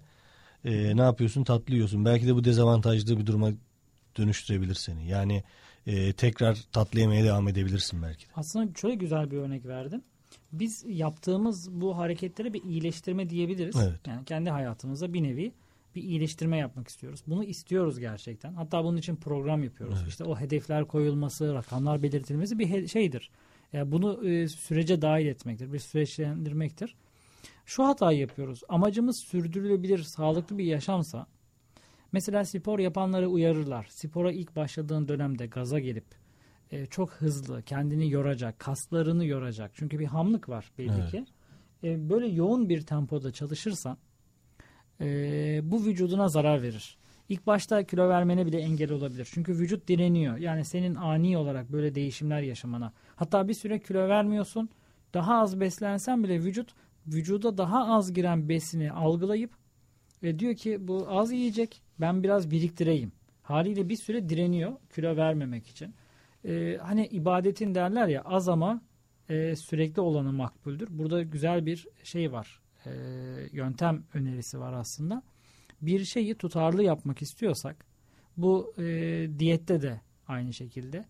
E, 0.66 0.98
ne 0.98 1.02
yapıyorsun? 1.02 1.44
Tatlı 1.44 1.74
yiyorsun. 1.74 2.06
Belki 2.06 2.28
de 2.28 2.36
bu 2.36 2.44
dezavantajlı 2.44 3.20
bir 3.20 3.26
duruma 3.26 3.50
dönüştürebilir 4.18 4.76
seni. 4.76 5.08
Yani 5.08 5.44
e, 5.88 6.14
tekrar 6.14 6.58
tatlı 6.72 7.00
yemeye 7.00 7.24
devam 7.24 7.48
edebilirsin 7.48 8.02
belki 8.02 8.28
de. 8.28 8.32
Aslında 8.36 8.74
şöyle 8.82 8.96
güzel 8.96 9.32
bir 9.32 9.38
örnek 9.38 9.66
verdin. 9.66 10.04
Biz 10.52 10.86
yaptığımız 10.88 11.82
bu 11.82 11.98
hareketlere 11.98 12.54
bir 12.54 12.64
iyileştirme 12.64 13.30
diyebiliriz. 13.30 13.76
Evet. 13.76 14.00
Yani 14.08 14.26
kendi 14.26 14.50
hayatımızda 14.50 15.14
bir 15.14 15.24
nevi 15.24 15.52
bir 15.96 16.04
iyileştirme 16.04 16.58
yapmak 16.58 16.88
istiyoruz. 16.88 17.24
Bunu 17.28 17.44
istiyoruz 17.44 18.00
gerçekten. 18.00 18.54
Hatta 18.54 18.84
bunun 18.84 18.98
için 18.98 19.16
program 19.16 19.64
yapıyoruz. 19.64 19.98
Evet. 20.00 20.10
İşte 20.10 20.24
o 20.24 20.40
hedefler 20.40 20.86
koyulması, 20.86 21.54
rakamlar 21.54 22.04
belirtilmesi 22.04 22.60
bir 22.60 22.88
şeydir. 22.88 23.32
Yani 23.74 23.92
bunu 23.92 24.30
e, 24.30 24.48
sürece 24.48 25.02
dahil 25.02 25.26
etmektir, 25.26 25.74
bir 25.74 25.80
süreçlendirmektir. 25.80 26.96
Şu 27.66 27.86
hatayı 27.86 28.20
yapıyoruz. 28.20 28.62
Amacımız 28.70 29.20
sürdürülebilir, 29.20 30.04
sağlıklı 30.04 30.58
bir 30.58 30.64
yaşamsa 30.64 31.28
mesela 32.12 32.46
spor 32.46 32.80
yapanları 32.80 33.28
uyarırlar. 33.28 33.88
Spora 33.90 34.32
ilk 34.32 34.56
başladığın 34.56 35.08
dönemde 35.08 35.48
gaza 35.48 35.80
gelip 35.80 36.06
e, 36.72 36.86
çok 36.86 37.12
hızlı, 37.12 37.62
kendini 37.62 38.12
yoracak, 38.12 38.60
kaslarını 38.60 39.26
yoracak. 39.26 39.72
Çünkü 39.74 40.00
bir 40.00 40.06
hamlık 40.06 40.50
var 40.50 40.72
belli 40.78 40.92
Evet. 41.02 41.12
ki. 41.12 41.26
E, 41.84 42.10
böyle 42.10 42.28
yoğun 42.28 42.70
bir 42.70 42.82
tempoda 42.82 43.32
çalışırsan 43.32 43.98
e, 45.02 45.60
bu 45.64 45.86
vücuduna 45.86 46.28
zarar 46.28 46.62
verir. 46.62 46.98
İlk 47.30 47.48
başta 47.48 47.84
kilo 47.84 48.10
vermene 48.10 48.46
bile 48.46 48.60
engel 48.60 48.92
olabilir. 48.92 49.28
Çünkü 49.34 49.52
vücut 49.54 49.88
direniyor. 49.88 50.38
Yani 50.38 50.66
senin 50.66 50.96
ani 50.96 51.38
olarak 51.38 51.72
böyle 51.72 51.96
değişimler 51.96 52.42
yaşamana. 52.42 52.94
Hatta 53.16 53.48
bir 53.48 53.54
süre 53.54 53.80
kilo 53.80 54.08
vermiyorsun. 54.08 54.70
Daha 55.14 55.42
az 55.42 55.60
beslensen 55.60 56.24
bile 56.24 56.44
vücut 56.44 56.74
vücuda 57.08 57.58
daha 57.58 57.96
az 57.96 58.14
giren 58.14 58.50
besini 58.50 58.92
algılayıp 58.92 59.52
ve 60.24 60.40
diyor 60.40 60.56
ki 60.56 60.88
bu 60.88 61.06
az 61.10 61.32
yiyecek 61.32 61.82
ben 62.00 62.24
biraz 62.24 62.52
biriktireyim. 62.52 63.12
Haliyle 63.44 63.90
bir 63.90 63.96
süre 63.96 64.30
direniyor 64.30 64.74
kilo 64.96 65.16
vermemek 65.16 65.68
için. 65.68 65.94
Ee, 66.46 66.78
hani 66.82 67.08
ibadetin 67.08 67.76
derler 67.76 68.08
ya 68.08 68.22
az 68.22 68.50
ama 68.50 68.82
e, 69.30 69.56
sürekli 69.56 70.02
olanı 70.02 70.34
makbuldür. 70.34 70.88
Burada 70.92 71.24
güzel 71.24 71.66
bir 71.66 71.88
şey 72.04 72.32
var. 72.32 72.62
E, 72.86 72.92
yöntem 73.52 74.04
önerisi 74.14 74.60
var 74.60 74.74
aslında. 74.74 75.24
Bir 75.82 76.06
şeyi 76.06 76.36
tutarlı 76.36 76.84
yapmak 76.84 77.22
istiyorsak 77.22 77.86
bu 78.38 78.74
e, 78.78 78.84
diyette 79.40 79.82
de 79.82 80.02
aynı 80.28 80.54
şekilde 80.54 81.06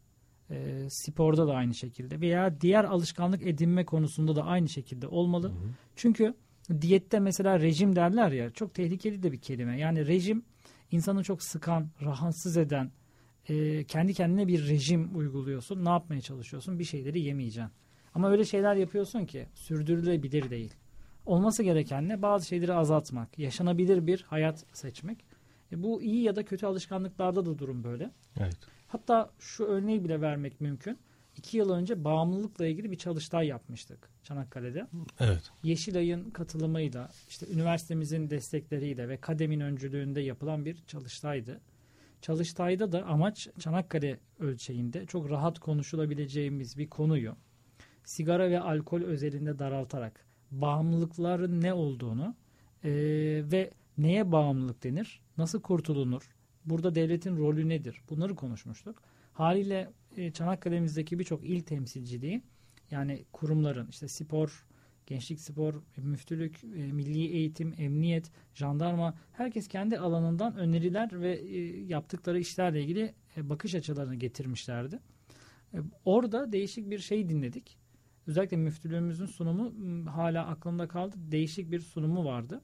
e, 0.49 0.87
sporda 0.89 1.47
da 1.47 1.53
aynı 1.53 1.73
şekilde 1.73 2.21
veya 2.21 2.61
diğer 2.61 2.83
alışkanlık 2.83 3.47
edinme 3.47 3.85
konusunda 3.85 4.35
da 4.35 4.43
aynı 4.43 4.69
şekilde 4.69 5.07
olmalı. 5.07 5.51
Çünkü 5.95 6.33
diyette 6.81 7.19
mesela 7.19 7.59
rejim 7.59 7.95
derler 7.95 8.31
ya 8.31 8.49
çok 8.49 8.73
tehlikeli 8.73 9.23
de 9.23 9.31
bir 9.31 9.39
kelime. 9.39 9.79
Yani 9.79 10.07
rejim 10.07 10.45
insanı 10.91 11.23
çok 11.23 11.43
sıkan, 11.43 11.89
rahatsız 12.01 12.57
eden, 12.57 12.91
e, 13.49 13.83
kendi 13.83 14.13
kendine 14.13 14.47
bir 14.47 14.67
rejim 14.67 15.17
uyguluyorsun. 15.17 15.85
Ne 15.85 15.89
yapmaya 15.89 16.21
çalışıyorsun? 16.21 16.79
Bir 16.79 16.83
şeyleri 16.83 17.19
yemeyeceksin. 17.19 17.71
Ama 18.13 18.29
öyle 18.31 18.45
şeyler 18.45 18.75
yapıyorsun 18.75 19.25
ki 19.25 19.47
sürdürülebilir 19.53 20.49
değil. 20.49 20.73
Olması 21.25 21.63
gereken 21.63 22.09
ne? 22.09 22.21
Bazı 22.21 22.47
şeyleri 22.47 22.73
azaltmak, 22.73 23.39
yaşanabilir 23.39 24.07
bir 24.07 24.21
hayat 24.21 24.65
seçmek. 24.73 25.25
E, 25.71 25.83
bu 25.83 26.01
iyi 26.01 26.23
ya 26.23 26.35
da 26.35 26.45
kötü 26.45 26.65
alışkanlıklarda 26.65 27.45
da 27.45 27.59
durum 27.59 27.83
böyle. 27.83 28.11
Evet. 28.39 28.57
Hatta 28.87 29.29
şu 29.39 29.63
örneği 29.63 30.03
bile 30.03 30.21
vermek 30.21 30.61
mümkün. 30.61 30.97
iki 31.37 31.57
yıl 31.57 31.69
önce 31.69 32.03
bağımlılıkla 32.03 32.67
ilgili 32.67 32.91
bir 32.91 32.97
çalıştay 32.97 33.47
yapmıştık 33.47 34.09
Çanakkale'de. 34.23 34.87
Evet. 35.19 35.51
Yeşilay'ın 35.63 36.29
katılımıyla, 36.29 37.09
işte 37.29 37.45
üniversitemizin 37.53 38.29
destekleriyle 38.29 39.09
ve 39.09 39.17
kademin 39.17 39.59
öncülüğünde 39.59 40.21
yapılan 40.21 40.65
bir 40.65 40.77
çalıştaydı. 40.87 41.61
Çalıştayda 42.21 42.91
da 42.91 43.05
amaç 43.05 43.47
Çanakkale 43.59 44.19
ölçeğinde 44.39 45.05
çok 45.05 45.29
rahat 45.29 45.59
konuşulabileceğimiz 45.59 46.77
bir 46.77 46.89
konuyu 46.89 47.35
sigara 48.05 48.49
ve 48.49 48.59
alkol 48.59 49.01
özelinde 49.01 49.59
daraltarak 49.59 50.25
bağımlılıkların 50.51 51.61
ne 51.61 51.73
olduğunu 51.73 52.35
e, 52.83 52.91
ve 53.51 53.71
neye 53.97 54.31
bağımlılık 54.31 54.83
denir, 54.83 55.21
nasıl 55.37 55.61
kurtulunur, 55.61 56.35
burada 56.65 56.95
devletin 56.95 57.37
rolü 57.37 57.69
nedir 57.69 58.01
bunları 58.09 58.35
konuşmuştuk. 58.35 59.01
Haliyle 59.33 59.89
e, 60.17 60.31
Çanakkale'mizdeki 60.31 61.19
birçok 61.19 61.43
il 61.43 61.61
temsilciliği 61.61 62.41
yani 62.91 63.25
kurumların 63.31 63.87
işte 63.87 64.07
spor, 64.07 64.65
gençlik 65.07 65.39
spor, 65.41 65.73
müftülük, 65.97 66.63
e, 66.63 66.67
milli 66.67 67.27
eğitim, 67.27 67.73
emniyet, 67.77 68.31
jandarma 68.53 69.17
herkes 69.31 69.67
kendi 69.67 69.99
alanından 69.99 70.57
öneriler 70.57 71.21
ve 71.21 71.35
e, 71.35 71.83
yaptıkları 71.85 72.39
işlerle 72.39 72.81
ilgili 72.81 73.13
e, 73.37 73.49
bakış 73.49 73.75
açılarını 73.75 74.15
getirmişlerdi. 74.15 74.99
Orada 76.05 76.51
değişik 76.51 76.89
bir 76.89 76.99
şey 76.99 77.29
dinledik. 77.29 77.77
Özellikle 78.27 78.57
müftülüğümüzün 78.57 79.25
sunumu 79.25 79.73
hala 80.11 80.47
aklımda 80.47 80.87
kaldı. 80.87 81.15
Değişik 81.17 81.71
bir 81.71 81.79
sunumu 81.79 82.25
vardı. 82.25 82.61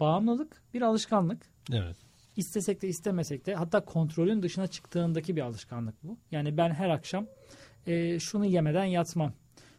Bağımlılık 0.00 0.62
bir 0.74 0.82
alışkanlık. 0.82 1.46
Evet. 1.72 1.96
İstesek 2.36 2.82
de 2.82 2.88
istemesek 2.88 3.46
de 3.46 3.54
hatta 3.54 3.84
kontrolün 3.84 4.42
dışına 4.42 4.66
çıktığındaki 4.66 5.36
bir 5.36 5.40
alışkanlık 5.40 5.94
bu. 6.02 6.18
Yani 6.30 6.56
ben 6.56 6.70
her 6.70 6.88
akşam 6.88 7.26
şunu 8.18 8.46
yemeden 8.46 8.84
yatmam. 8.84 9.32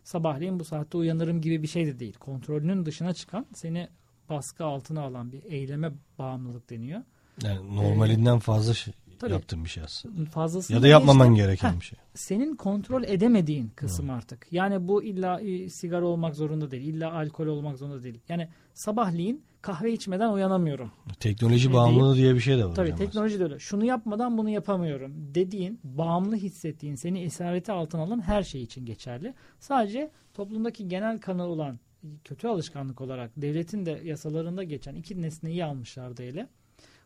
Sabahleyin 0.04 0.60
bu 0.60 0.66
saatte 0.66 0.98
uyanırım 0.98 1.42
gibi 1.42 1.64
bir 1.64 1.68
şey 1.68 1.86
de 1.86 2.00
değil. 2.00 2.14
Kontrolünün 2.14 2.86
dışına 2.86 3.14
çıkan 3.14 3.46
seni 3.54 3.90
baskı 4.30 4.66
altına 4.66 5.02
alan 5.02 5.32
bir 5.32 5.44
eyleme 5.44 5.92
bağımlılık 6.20 6.70
deniyor. 6.70 7.02
Yani 7.44 7.76
normalinden 7.76 8.40
fazla 8.40 8.74
şey 8.74 8.94
Tabii. 9.28 9.34
yaptığın 9.34 9.64
bir 9.64 9.70
şey 9.70 9.84
aslında. 9.84 10.26
Fazlasıyla 10.26 10.78
Ya 10.80 10.84
da 10.84 10.88
yapmaman 10.88 11.34
işte- 11.34 11.44
gereken 11.46 11.74
Heh, 11.74 11.80
bir 11.80 11.86
şey. 11.86 12.00
senin 12.14 12.56
kontrol 12.56 13.04
edemediğin 13.04 13.72
kısım 13.76 14.10
artık. 14.10 14.48
Yani 14.52 14.88
bu 14.88 15.04
illa 15.04 15.42
e, 15.42 15.70
sigara 15.70 16.06
olmak 16.06 16.36
zorunda 16.36 16.72
değil. 16.72 16.84
illa 16.94 17.14
alkol 17.14 17.48
olmak 17.48 17.78
zorunda 17.78 18.04
değil. 18.04 18.20
Yani 18.30 18.50
sabahleyin 18.74 19.44
kahve 19.62 19.94
içmeden 19.94 20.30
uyanamıyorum. 20.30 20.92
Teknoloji 21.20 21.60
Şey 21.64 21.74
bağımlılığı 21.74 22.16
diye 22.16 22.34
bir 22.36 22.40
şey 22.40 22.58
de 22.58 22.66
var. 22.66 22.76
Tabii 22.76 22.96
teknoloji 22.96 23.40
de 23.40 23.44
öyle. 23.44 23.60
Şunu 23.60 23.86
yapmadan 23.86 24.38
bunu 24.38 24.50
yapamıyorum 24.50 25.14
dediğin, 25.36 25.80
bağımlı 25.84 26.36
hissettiğin, 26.36 26.96
seni 26.96 27.20
esareti 27.22 27.72
altına 27.72 28.02
alan 28.02 28.22
her 28.22 28.44
şey 28.44 28.64
için 28.64 28.86
geçerli. 28.86 29.34
Sadece 29.60 30.12
toplumdaki 30.34 30.88
genel 30.88 31.20
kanı 31.20 31.44
olan 31.48 31.80
kötü 32.24 32.48
alışkanlık 32.48 33.02
olarak 33.02 33.32
devletin 33.38 33.86
de 33.86 34.02
yasalarında 34.04 34.64
geçen 34.64 34.96
iki 34.96 35.22
nesneyi 35.22 35.66
almışlardı 35.66 36.24
ele. 36.24 36.48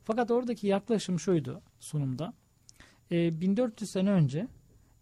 Fakat 0.07 0.31
oradaki 0.31 0.67
yaklaşım 0.67 1.19
şuydu 1.19 1.61
sunumda. 1.79 2.33
Ee, 3.11 3.41
1400 3.41 3.91
sene 3.91 4.11
önce 4.11 4.47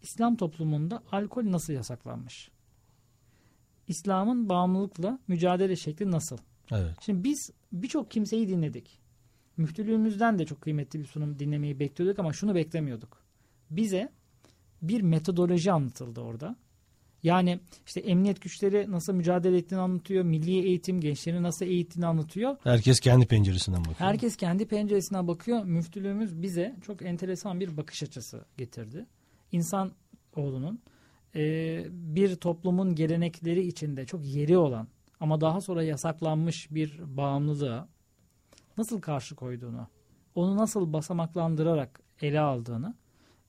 İslam 0.02 0.36
toplumunda 0.36 1.02
alkol 1.12 1.52
nasıl 1.52 1.72
yasaklanmış? 1.72 2.50
İslam'ın 3.88 4.48
bağımlılıkla 4.48 5.18
mücadele 5.28 5.76
şekli 5.76 6.10
nasıl? 6.10 6.38
Evet. 6.70 6.94
Şimdi 7.00 7.24
biz 7.24 7.50
birçok 7.72 8.10
kimseyi 8.10 8.48
dinledik. 8.48 8.98
Müftülüğümüzden 9.56 10.38
de 10.38 10.46
çok 10.46 10.60
kıymetli 10.60 11.00
bir 11.00 11.04
sunum 11.04 11.38
dinlemeyi 11.38 11.80
bekliyorduk 11.80 12.18
ama 12.18 12.32
şunu 12.32 12.54
beklemiyorduk. 12.54 13.22
Bize 13.70 14.12
bir 14.82 15.00
metodoloji 15.00 15.72
anlatıldı 15.72 16.20
orada. 16.20 16.56
Yani 17.22 17.60
işte 17.86 18.00
emniyet 18.00 18.40
güçleri 18.40 18.90
nasıl 18.90 19.12
mücadele 19.12 19.56
ettiğini 19.56 19.80
anlatıyor. 19.80 20.24
Milli 20.24 20.66
eğitim 20.66 21.00
gençleri 21.00 21.42
nasıl 21.42 21.66
eğittiğini 21.66 22.06
anlatıyor. 22.06 22.56
Herkes 22.64 23.00
kendi 23.00 23.26
penceresinden 23.26 23.80
bakıyor. 23.80 23.96
Herkes 23.98 24.36
kendi 24.36 24.66
penceresinden 24.66 25.28
bakıyor. 25.28 25.64
Müftülüğümüz 25.64 26.42
bize 26.42 26.76
çok 26.82 27.02
enteresan 27.02 27.60
bir 27.60 27.76
bakış 27.76 28.02
açısı 28.02 28.44
getirdi. 28.56 29.06
İnsan 29.52 29.92
oğlunun 30.36 30.80
e, 31.34 31.84
bir 31.90 32.36
toplumun 32.36 32.94
gelenekleri 32.94 33.66
içinde 33.66 34.06
çok 34.06 34.26
yeri 34.26 34.58
olan 34.58 34.88
ama 35.20 35.40
daha 35.40 35.60
sonra 35.60 35.82
yasaklanmış 35.82 36.68
bir 36.70 37.16
bağımlılığa 37.16 37.88
nasıl 38.78 39.00
karşı 39.00 39.34
koyduğunu, 39.34 39.88
onu 40.34 40.56
nasıl 40.56 40.92
basamaklandırarak 40.92 42.00
ele 42.20 42.40
aldığını, 42.40 42.94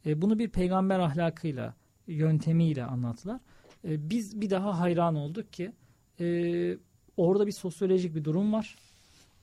e, 0.06 0.21
bunu 0.21 0.39
bir 0.39 0.49
peygamber 0.49 0.99
ahlakıyla, 0.99 1.75
yöntemiyle 2.08 2.86
anlattılar. 2.86 3.41
E, 3.88 4.10
biz 4.10 4.41
bir 4.41 4.50
daha 4.50 4.80
hayran 4.80 5.15
olduk 5.15 5.54
ki 5.54 5.71
e, 6.19 6.78
orada 7.17 7.47
bir 7.47 7.52
sosyolojik 7.52 8.15
bir 8.15 8.23
durum 8.23 8.54
var 8.54 8.76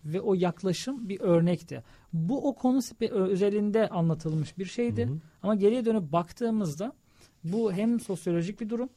ve 0.04 0.20
o 0.20 0.34
yaklaşım 0.34 1.08
bir 1.08 1.20
örnekti. 1.20 1.82
Bu 2.12 2.48
o 2.48 2.54
konu 2.54 2.80
özelinde 3.10 3.88
anlatılmış 3.88 4.58
bir 4.58 4.64
şeydi. 4.64 5.06
Hı 5.06 5.10
hı. 5.10 5.18
Ama 5.42 5.54
geriye 5.54 5.84
dönüp 5.84 6.12
baktığımızda 6.12 6.92
bu 7.44 7.72
hem 7.72 8.00
sosyolojik 8.00 8.60
bir 8.60 8.68
durum 8.70 8.88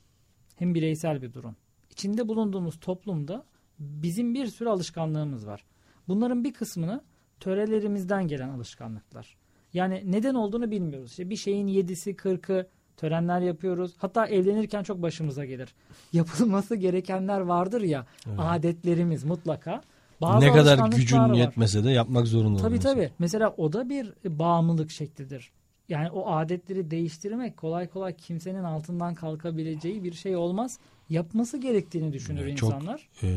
hem 0.56 0.76
bireysel 0.76 1.22
bir 1.22 1.34
durum. 1.34 1.56
İçinde 1.92 2.28
bulunduğumuz 2.28 2.80
toplumda 2.80 3.46
bizim 3.80 4.34
bir 4.34 4.48
sürü 4.48 4.70
alışkanlığımız 4.70 5.48
var. 5.48 5.66
Bunların 6.08 6.44
bir 6.44 6.54
kısmını 6.54 7.04
törelerimizden 7.40 8.28
gelen 8.28 8.50
alışkanlıklar. 8.50 9.38
Yani 9.74 10.04
neden 10.06 10.36
olduğunu 10.36 10.72
bilmiyoruz. 10.72 11.12
İşte 11.12 11.30
bir 11.30 11.36
şeyin 11.36 11.68
yedisi, 11.68 12.16
kırkı 12.16 12.68
törenler 12.98 13.42
yapıyoruz. 13.42 13.94
Hatta 13.98 14.28
evlenirken 14.28 14.84
çok 14.84 15.02
başımıza 15.02 15.46
gelir. 15.46 15.74
Yapılması 16.14 16.76
gerekenler 16.76 17.40
vardır 17.40 17.82
ya 17.82 18.06
Evet. 18.28 18.40
adetlerimiz 18.42 19.24
mutlaka. 19.24 19.82
Bazı 20.22 20.46
ne 20.46 20.52
kadar 20.54 20.88
gücün 20.90 21.18
var. 21.18 21.34
yetmese 21.34 21.84
de 21.84 21.92
yapmak 21.92 22.28
zorunda 22.28 22.58
Tabii 22.60 22.68
olması. 22.68 22.88
tabii. 22.94 23.12
Mesela 23.20 23.54
o 23.58 23.74
da 23.74 23.90
bir 23.90 24.14
bağımlılık 24.26 24.92
şeklidir. 24.92 25.52
Yani 25.90 26.12
o 26.12 26.32
adetleri 26.32 26.92
değiştirmek 26.92 27.58
kolay 27.58 27.88
kolay 27.88 28.16
kimsenin 28.16 28.64
altından 28.64 29.16
kalkabileceği 29.16 30.04
bir 30.04 30.14
şey 30.14 30.36
olmaz. 30.36 30.80
Yapması 31.10 31.58
gerektiğini 31.58 32.14
düşünür 32.14 32.56
çok- 32.56 32.70
insanlar. 32.74 33.10
Ee, 33.24 33.28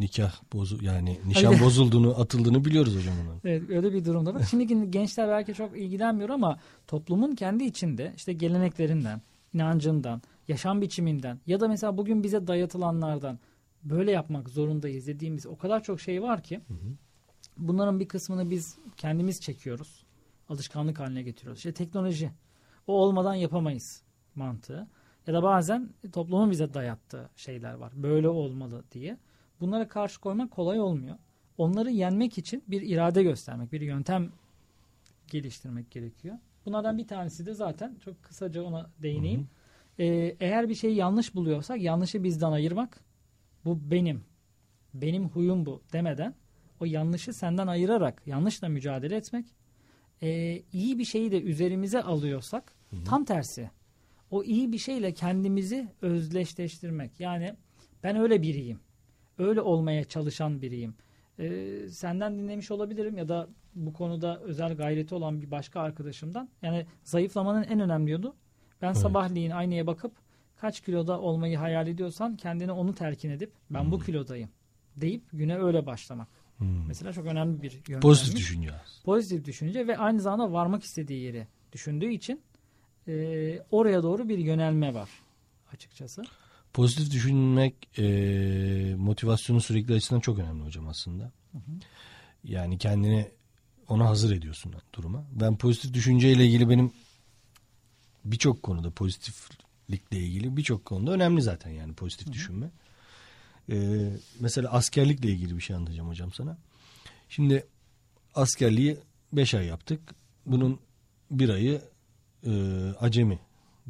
nikah 0.00 0.42
bozu 0.52 0.84
yani 0.84 1.20
nişan 1.26 1.52
Öyle. 1.52 1.64
bozulduğunu 1.64 2.20
atıldığını 2.20 2.64
biliyoruz 2.64 2.96
hocam 2.96 3.14
onun. 3.26 3.40
Evet 3.44 3.70
öyle 3.70 3.92
bir 3.92 4.04
durumda 4.04 4.34
var. 4.34 4.42
Şimdiki 4.50 4.90
gençler 4.90 5.28
belki 5.28 5.54
çok 5.54 5.78
ilgilenmiyor 5.78 6.28
ama 6.28 6.58
toplumun 6.86 7.34
kendi 7.34 7.64
içinde 7.64 8.12
işte 8.16 8.32
geleneklerinden, 8.32 9.22
inancından, 9.54 10.22
yaşam 10.48 10.80
biçiminden 10.80 11.40
ya 11.46 11.60
da 11.60 11.68
mesela 11.68 11.98
bugün 11.98 12.22
bize 12.22 12.46
dayatılanlardan 12.46 13.38
böyle 13.82 14.10
yapmak 14.10 14.48
zorundayız 14.48 15.06
dediğimiz 15.06 15.46
o 15.46 15.56
kadar 15.56 15.82
çok 15.82 16.00
şey 16.00 16.22
var 16.22 16.42
ki 16.42 16.60
bunların 17.56 18.00
bir 18.00 18.08
kısmını 18.08 18.50
biz 18.50 18.78
kendimiz 18.96 19.40
çekiyoruz. 19.40 20.04
Alışkanlık 20.48 20.98
haline 20.98 21.22
getiriyoruz. 21.22 21.58
İşte 21.58 21.72
teknoloji. 21.72 22.30
O 22.86 22.92
olmadan 22.92 23.34
yapamayız 23.34 24.02
mantığı. 24.34 24.88
Ya 25.26 25.34
da 25.34 25.42
bazen 25.42 25.90
toplumun 26.12 26.50
bize 26.50 26.74
dayattığı 26.74 27.30
şeyler 27.36 27.74
var. 27.74 27.92
Böyle 27.94 28.28
olmalı 28.28 28.84
diye. 28.92 29.18
Bunlara 29.60 29.88
karşı 29.88 30.20
koymak 30.20 30.50
kolay 30.50 30.80
olmuyor. 30.80 31.16
Onları 31.58 31.90
yenmek 31.90 32.38
için 32.38 32.64
bir 32.68 32.82
irade 32.82 33.22
göstermek, 33.22 33.72
bir 33.72 33.80
yöntem 33.80 34.32
geliştirmek 35.26 35.90
gerekiyor. 35.90 36.36
Bunlardan 36.66 36.98
bir 36.98 37.08
tanesi 37.08 37.46
de 37.46 37.54
zaten 37.54 37.96
çok 38.04 38.22
kısaca 38.22 38.62
ona 38.62 38.90
değineyim. 39.02 39.48
Ee, 39.98 40.36
eğer 40.40 40.68
bir 40.68 40.74
şeyi 40.74 40.96
yanlış 40.96 41.34
buluyorsak 41.34 41.80
yanlışı 41.80 42.24
bizden 42.24 42.52
ayırmak. 42.52 43.00
Bu 43.64 43.90
benim. 43.90 44.24
Benim 44.94 45.28
huyum 45.28 45.66
bu 45.66 45.82
demeden 45.92 46.34
o 46.80 46.84
yanlışı 46.84 47.32
senden 47.32 47.66
ayırarak 47.66 48.22
yanlışla 48.26 48.68
mücadele 48.68 49.16
etmek. 49.16 49.46
Ee, 50.22 50.62
iyi 50.72 50.98
bir 50.98 51.04
şeyi 51.04 51.32
de 51.32 51.42
üzerimize 51.42 52.02
alıyorsak 52.02 52.72
tam 53.04 53.24
tersi. 53.24 53.70
O 54.30 54.44
iyi 54.44 54.72
bir 54.72 54.78
şeyle 54.78 55.14
kendimizi 55.14 55.88
özleşleştirmek. 56.02 57.20
Yani 57.20 57.54
ben 58.02 58.16
öyle 58.16 58.42
biriyim. 58.42 58.80
Öyle 59.38 59.60
olmaya 59.60 60.04
çalışan 60.04 60.62
biriyim. 60.62 60.94
Ee, 61.38 61.88
senden 61.90 62.38
dinlemiş 62.38 62.70
olabilirim 62.70 63.18
ya 63.18 63.28
da 63.28 63.48
bu 63.74 63.92
konuda 63.92 64.40
özel 64.40 64.76
gayreti 64.76 65.14
olan 65.14 65.42
bir 65.42 65.50
başka 65.50 65.80
arkadaşımdan. 65.80 66.48
Yani 66.62 66.86
zayıflamanın 67.04 67.62
en 67.62 67.80
önemli 67.80 68.10
yolu 68.10 68.34
ben 68.82 68.86
Evet. 68.86 68.98
sabahleyin 68.98 69.50
aynaya 69.50 69.86
bakıp 69.86 70.12
kaç 70.60 70.80
kiloda 70.80 71.20
olmayı 71.20 71.58
hayal 71.58 71.88
ediyorsan 71.88 72.36
kendine 72.36 72.72
onu 72.72 72.94
telkin 72.94 73.30
edip 73.30 73.52
ben 73.70 73.90
bu 73.90 73.98
kilodayım 73.98 74.48
deyip 74.96 75.22
güne 75.32 75.58
öyle 75.58 75.86
başlamak. 75.86 76.28
Hmm. 76.58 76.86
Mesela 76.88 77.12
çok 77.12 77.26
önemli 77.26 77.62
bir 77.62 77.72
yöntemmiş. 77.72 78.02
Pozitif 78.02 78.36
düşünce. 78.36 78.70
Pozitif 79.04 79.44
düşünce 79.44 79.86
ve 79.86 79.98
aynı 79.98 80.20
zamanda 80.20 80.52
varmak 80.52 80.82
istediği 80.82 81.22
yeri 81.22 81.46
düşündüğü 81.72 82.12
için 82.12 82.40
e, 83.08 83.58
oraya 83.70 84.02
doğru 84.02 84.28
bir 84.28 84.38
yönelme 84.38 84.94
var 84.94 85.08
açıkçası. 85.72 86.22
Pozitif 86.76 87.12
düşünmek 87.12 87.98
e, 87.98 88.04
motivasyonun 88.98 89.60
sürekli 89.60 89.94
açısından 89.94 90.20
çok 90.20 90.38
önemli 90.38 90.64
hocam 90.64 90.88
aslında. 90.88 91.32
Yani 92.44 92.78
kendini 92.78 93.30
ona 93.88 94.08
hazır 94.08 94.36
ediyorsun 94.36 94.74
duruma. 94.92 95.24
Ben 95.32 95.56
pozitif 95.56 95.94
düşünceyle 95.94 96.46
ilgili 96.46 96.68
benim 96.68 96.92
birçok 98.24 98.62
konuda 98.62 98.90
pozitiflikle 98.90 100.18
ilgili 100.18 100.56
birçok 100.56 100.84
konuda 100.84 101.12
önemli 101.12 101.42
zaten 101.42 101.70
yani 101.70 101.94
pozitif 101.94 102.32
düşünme. 102.32 102.70
Ee, 103.70 104.10
mesela 104.40 104.70
askerlikle 104.70 105.28
ilgili 105.28 105.56
bir 105.56 105.62
şey 105.62 105.76
anlatacağım 105.76 106.08
hocam 106.08 106.32
sana. 106.32 106.58
Şimdi 107.28 107.66
askerliği 108.34 108.98
5 109.32 109.54
ay 109.54 109.66
yaptık. 109.66 110.00
Bunun 110.46 110.80
bir 111.30 111.48
ayı 111.48 111.82
e, 112.46 112.52
acemi 113.00 113.38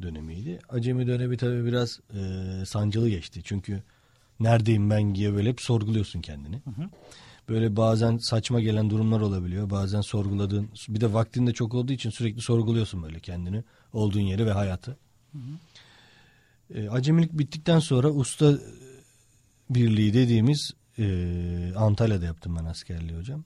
dönemiydi. 0.03 0.59
Acemi 0.69 1.07
dönemi 1.07 1.37
tabii 1.37 1.65
biraz 1.65 2.01
e, 2.15 2.65
sancılı 2.67 3.09
geçti. 3.09 3.41
Çünkü 3.45 3.83
neredeyim 4.41 4.91
ben 4.91 5.15
diye 5.15 5.35
böyle 5.35 5.49
hep 5.49 5.61
sorguluyorsun 5.61 6.21
kendini. 6.21 6.57
Hı 6.57 6.71
hı. 6.71 6.89
Böyle 7.49 7.77
bazen 7.77 8.17
saçma 8.17 8.61
gelen 8.61 8.91
durumlar 8.91 9.21
olabiliyor. 9.21 9.71
Bazen 9.71 10.01
sorguladığın 10.01 10.71
bir 10.89 11.01
de 11.01 11.13
vaktin 11.13 11.47
de 11.47 11.53
çok 11.53 11.75
olduğu 11.75 11.93
için 11.93 12.11
sürekli 12.11 12.43
sorguluyorsun 12.43 13.03
böyle 13.03 13.21
kendini. 13.21 13.65
Olduğun 13.93 14.21
yeri 14.21 14.47
ve 14.47 14.53
hayatı. 14.53 14.97
Hı 15.33 15.39
hı. 15.39 16.79
E, 16.79 16.89
acemilik 16.89 17.33
bittikten 17.33 17.79
sonra 17.79 18.11
usta 18.11 18.59
birliği 19.71 20.15
dediğimiz 20.15 20.71
e, 20.99 21.73
Antalya'da 21.77 22.25
yaptım 22.25 22.57
ben 22.61 22.65
askerliği 22.65 23.19
hocam. 23.19 23.45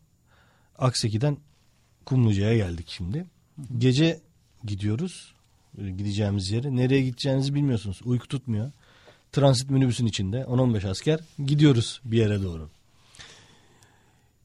Akseki'den 0.78 1.38
Kumluca'ya 2.04 2.56
geldik 2.56 2.86
şimdi. 2.88 3.18
Hı 3.18 3.62
hı. 3.62 3.78
Gece 3.78 4.20
gidiyoruz 4.64 5.34
gideceğimiz 5.78 6.50
yere. 6.50 6.76
Nereye 6.76 7.02
gideceğinizi 7.02 7.54
bilmiyorsunuz. 7.54 8.00
Uyku 8.04 8.28
tutmuyor. 8.28 8.72
Transit 9.33 9.70
minibüsün 9.70 10.06
içinde 10.06 10.37
10-15 10.37 10.88
asker 10.88 11.20
gidiyoruz 11.46 12.00
bir 12.04 12.18
yere 12.18 12.42
doğru. 12.42 12.70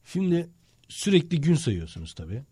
Şimdi 0.04 0.48
sürekli 0.88 1.40
gün 1.40 1.54
sayıyorsunuz 1.54 2.14
tabii. 2.14 2.42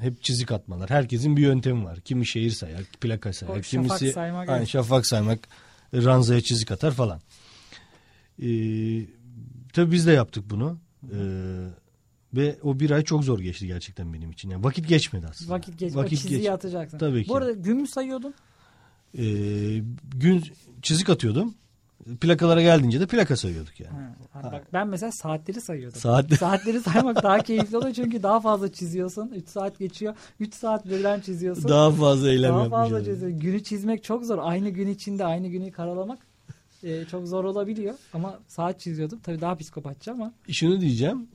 Hep 0.00 0.22
çizik 0.22 0.52
atmalar. 0.52 0.90
Herkesin 0.90 1.36
bir 1.36 1.42
yöntemi 1.42 1.84
var. 1.84 2.00
Kimi 2.00 2.26
şehir 2.26 2.50
sayar, 2.50 2.82
plaka 3.00 3.32
sayar. 3.32 3.56
O 3.56 3.60
kimisi 3.60 3.88
şafak 3.88 4.14
saymak. 4.14 4.48
Aynı 4.48 4.66
şafak 4.66 5.06
saymak, 5.06 5.48
ranzaya 5.94 6.40
çizik 6.40 6.70
atar 6.70 6.92
falan. 6.92 7.20
Ee, 8.42 9.06
tabii 9.72 9.92
biz 9.92 10.06
de 10.06 10.12
yaptık 10.12 10.44
bunu. 10.50 10.78
Ee, 11.12 11.81
ve 12.34 12.56
o 12.62 12.80
bir 12.80 12.90
ay 12.90 13.04
çok 13.04 13.24
zor 13.24 13.38
geçti 13.38 13.66
gerçekten 13.66 14.12
benim 14.12 14.30
için. 14.30 14.50
Yani 14.50 14.64
vakit 14.64 14.88
geçmedi 14.88 15.26
aslında. 15.30 15.52
Vakit 15.52 15.78
geçmedi. 15.78 16.04
Vakit 16.04 16.26
o 16.26 16.28
geç... 16.28 16.48
atacaksın. 16.48 16.98
Tabii 16.98 17.24
ki. 17.24 17.28
Bu 17.28 17.36
arada 17.36 17.52
gün 17.52 17.76
mü 17.76 17.86
sayıyordun? 17.86 18.34
Ee, 19.18 19.22
gün 20.14 20.44
çizik 20.82 21.10
atıyordum. 21.10 21.54
Plakalara 22.20 22.62
geldiğince 22.62 23.00
de 23.00 23.06
plaka 23.06 23.36
sayıyorduk 23.36 23.80
yani. 23.80 23.94
Ha, 24.32 24.52
bak 24.52 24.66
ben 24.72 24.88
mesela 24.88 25.12
saatleri 25.12 25.60
sayıyordum. 25.60 26.00
Saatleri, 26.00 26.36
saatleri 26.38 26.80
saymak 26.80 27.22
daha 27.22 27.38
keyifli 27.38 27.76
oluyor 27.76 27.94
çünkü 27.94 28.22
daha 28.22 28.40
fazla 28.40 28.72
çiziyorsun. 28.72 29.32
3 29.36 29.48
saat 29.48 29.78
geçiyor. 29.78 30.14
3 30.40 30.54
saat 30.54 30.88
birden 30.88 31.20
çiziyorsun. 31.20 31.68
Daha 31.68 31.90
fazla 31.90 32.30
eylem 32.30 32.54
Daha 32.54 32.68
fazla 32.68 32.98
çiziyorsun. 33.04 33.40
Günü 33.40 33.62
çizmek 33.62 34.04
çok 34.04 34.24
zor. 34.24 34.38
Aynı 34.42 34.68
gün 34.68 34.88
içinde 34.88 35.24
aynı 35.24 35.48
günü 35.48 35.72
karalamak 35.72 36.18
e, 36.82 37.04
çok 37.04 37.28
zor 37.28 37.44
olabiliyor. 37.44 37.94
Ama 38.12 38.38
saat 38.48 38.80
çiziyordum. 38.80 39.20
Tabii 39.22 39.40
daha 39.40 39.56
psikopatça 39.56 40.12
ama. 40.12 40.32
Şunu 40.48 40.80
diyeceğim 40.80 41.28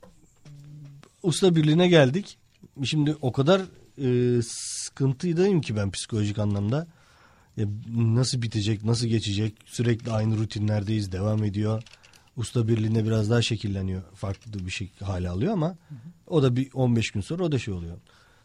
usta 1.22 1.56
birliğine 1.56 1.88
geldik. 1.88 2.38
Şimdi 2.84 3.16
o 3.20 3.32
kadar 3.32 3.62
e, 3.98 4.42
sıkıntıydayım 4.42 5.60
ki 5.60 5.76
ben 5.76 5.90
psikolojik 5.90 6.38
anlamda. 6.38 6.86
E, 7.58 7.62
nasıl 7.96 8.42
bitecek, 8.42 8.84
nasıl 8.84 9.06
geçecek? 9.06 9.54
Sürekli 9.66 10.12
aynı 10.12 10.38
rutinlerdeyiz, 10.38 11.12
devam 11.12 11.44
ediyor. 11.44 11.82
Usta 12.36 12.68
birliğine 12.68 13.04
biraz 13.04 13.30
daha 13.30 13.42
şekilleniyor. 13.42 14.02
Farklı 14.14 14.66
bir 14.66 14.70
şey 14.70 14.90
hale 15.00 15.28
alıyor 15.28 15.52
ama 15.52 15.68
hı 15.68 15.94
hı. 15.94 15.98
o 16.26 16.42
da 16.42 16.56
bir 16.56 16.68
15 16.74 17.10
gün 17.10 17.20
sonra 17.20 17.44
o 17.44 17.52
da 17.52 17.58
şey 17.58 17.74
oluyor. 17.74 17.98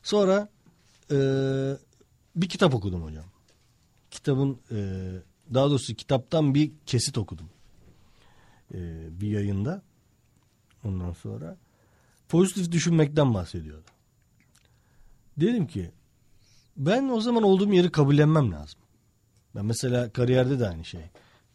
Sonra 0.03 0.49
e, 1.11 1.17
bir 2.35 2.49
kitap 2.49 2.75
okudum 2.75 3.03
hocam. 3.03 3.25
Kitabın 4.11 4.59
e, 4.71 4.77
daha 5.53 5.69
doğrusu 5.69 5.95
kitaptan 5.95 6.55
bir 6.55 6.71
kesit 6.85 7.17
okudum. 7.17 7.49
E, 8.73 8.79
bir 9.21 9.27
yayında. 9.27 9.81
Ondan 10.83 11.13
sonra 11.13 11.57
pozitif 12.33 12.71
düşünmekten 12.71 13.33
bahsediyordu. 13.33 13.85
Dedim 15.37 15.67
ki 15.67 15.91
ben 16.77 17.09
o 17.09 17.21
zaman 17.21 17.43
olduğum 17.43 17.73
yeri 17.73 17.91
kabullenmem 17.91 18.51
lazım. 18.51 18.79
Ben 19.55 19.65
mesela 19.65 20.09
kariyerde 20.09 20.59
de 20.59 20.67
aynı 20.67 20.85
şey. 20.85 21.01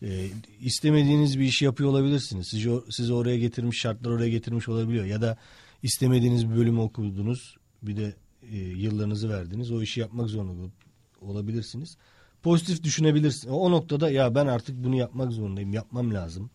E, 0.02 0.28
istemediğiniz 0.60 1.38
bir 1.38 1.44
işi 1.44 1.64
yapıyor 1.64 1.90
olabilirsiniz. 1.90 2.48
Sizi, 2.50 2.70
sizi 2.90 3.12
oraya 3.12 3.38
getirmiş, 3.38 3.80
şartlar 3.80 4.10
oraya 4.10 4.28
getirmiş 4.28 4.68
olabiliyor. 4.68 5.04
Ya 5.04 5.20
da 5.20 5.36
istemediğiniz 5.82 6.50
bir 6.50 6.56
bölümü 6.56 6.80
okudunuz. 6.80 7.56
Bir 7.82 7.96
de 7.96 8.14
e, 8.42 8.56
yıllarınızı 8.56 9.28
verdiniz. 9.28 9.72
O 9.72 9.82
işi 9.82 10.00
yapmak 10.00 10.28
zorunda 10.28 10.72
olabilirsiniz. 11.20 11.96
Pozitif 12.42 12.82
düşünebilirsiniz. 12.82 13.54
O 13.54 13.70
noktada 13.70 14.10
ya 14.10 14.34
ben 14.34 14.46
artık 14.46 14.84
bunu 14.84 14.96
yapmak 14.96 15.32
zorundayım. 15.32 15.72
Yapmam 15.72 16.14
lazım. 16.14 16.50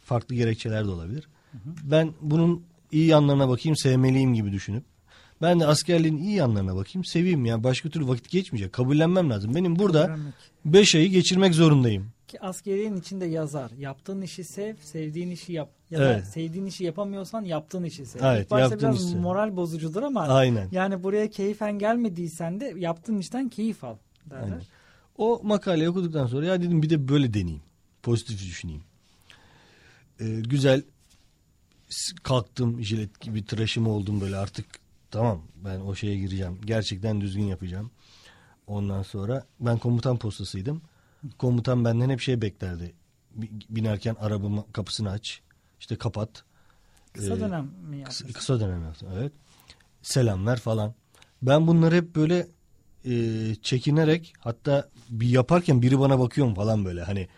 Farklı 0.00 0.34
gerekçeler 0.34 0.84
de 0.84 0.90
olabilir. 0.90 1.28
Hı 1.52 1.58
hı. 1.58 1.74
Ben 1.90 2.14
bunun 2.20 2.64
iyi 2.92 3.06
yanlarına 3.06 3.48
bakayım 3.48 3.76
sevmeliyim 3.76 4.34
gibi 4.34 4.52
düşünüp 4.52 4.84
ben 5.42 5.60
de 5.60 5.66
askerliğin 5.66 6.16
iyi 6.16 6.34
yanlarına 6.34 6.76
bakayım 6.76 7.04
seveyim 7.04 7.44
ya 7.44 7.64
başka 7.64 7.88
türlü 7.88 8.08
vakit 8.08 8.30
geçmeyecek 8.30 8.72
kabullenmem 8.72 9.30
lazım. 9.30 9.54
Benim 9.54 9.78
burada 9.78 10.16
5 10.64 10.94
ayı 10.94 11.10
geçirmek 11.10 11.54
zorundayım. 11.54 12.10
Ki 12.28 12.40
askeriyenin 12.40 12.96
içinde 12.96 13.26
yazar 13.26 13.70
yaptığın 13.70 14.22
işi 14.22 14.44
sev 14.44 14.76
sevdiğin 14.76 15.30
işi 15.30 15.52
yap 15.52 15.70
ya 15.90 15.98
evet. 15.98 16.20
da 16.20 16.24
sevdiğin 16.24 16.66
işi 16.66 16.84
yapamıyorsan 16.84 17.44
yaptığın 17.44 17.84
işi 17.84 18.06
sev. 18.06 18.20
Evet, 18.22 18.44
İlk 18.44 18.50
başta 18.50 18.78
biraz 18.78 19.06
işi. 19.06 19.16
moral 19.16 19.56
bozucudur 19.56 20.02
ama 20.02 20.20
Aynen. 20.20 20.68
yani 20.72 21.02
buraya 21.02 21.30
keyfen 21.30 21.78
gelmediysen 21.78 22.60
de 22.60 22.74
yaptığın 22.76 23.18
işten 23.18 23.48
keyif 23.48 23.84
al 23.84 23.96
derler. 24.30 24.42
Aynen. 24.42 24.62
O 25.18 25.40
makaleyi 25.42 25.88
okuduktan 25.90 26.26
sonra 26.26 26.46
ya 26.46 26.62
dedim 26.62 26.82
bir 26.82 26.90
de 26.90 27.08
böyle 27.08 27.34
deneyeyim 27.34 27.62
pozitif 28.02 28.38
düşüneyim. 28.40 28.82
Ee, 30.20 30.40
güzel 30.40 30.82
kalktım 32.22 32.82
jilet 32.82 33.20
gibi 33.20 33.44
tıraşım 33.44 33.86
oldum 33.86 34.20
böyle 34.20 34.36
artık 34.36 34.66
tamam 35.10 35.42
ben 35.64 35.80
o 35.80 35.94
şeye 35.94 36.16
gireceğim. 36.16 36.60
Gerçekten 36.64 37.20
düzgün 37.20 37.44
yapacağım. 37.44 37.90
Ondan 38.66 39.02
sonra 39.02 39.46
ben 39.60 39.78
komutan 39.78 40.18
postasıydım. 40.18 40.82
Komutan 41.38 41.84
benden 41.84 42.10
hep 42.10 42.20
şey 42.20 42.42
beklerdi. 42.42 42.94
Binerken 43.70 44.16
arabamın 44.20 44.64
kapısını 44.72 45.10
aç. 45.10 45.40
işte 45.80 45.96
kapat. 45.96 46.44
Kısa 47.12 47.36
ee, 47.36 47.40
dönem 47.40 47.70
mi 47.90 47.98
yaptın? 47.98 48.26
Kısa, 48.26 48.38
kısa 48.38 48.60
dönem 48.60 48.84
yaptım 48.84 49.08
evet. 49.14 49.32
Selamlar 50.02 50.56
falan. 50.56 50.94
Ben 51.42 51.66
bunları 51.66 51.94
hep 51.94 52.16
böyle 52.16 52.48
e, 53.04 53.54
çekinerek 53.62 54.32
hatta 54.38 54.88
bir 55.10 55.28
yaparken 55.28 55.82
biri 55.82 55.98
bana 55.98 56.18
bakıyor 56.18 56.46
mu 56.46 56.54
falan 56.54 56.84
böyle 56.84 57.02
hani 57.02 57.28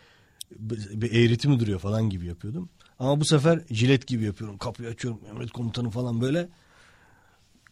bir 0.90 1.12
eğriti 1.12 1.48
mi 1.48 1.60
duruyor 1.60 1.78
falan 1.78 2.10
gibi 2.10 2.26
yapıyordum. 2.26 2.68
Ama 3.00 3.20
bu 3.20 3.24
sefer 3.24 3.60
jilet 3.70 4.06
gibi 4.06 4.24
yapıyorum. 4.24 4.58
Kapıyı 4.58 4.88
açıyorum. 4.88 5.20
Emret 5.30 5.50
komutanı 5.50 5.90
falan 5.90 6.20
böyle. 6.20 6.48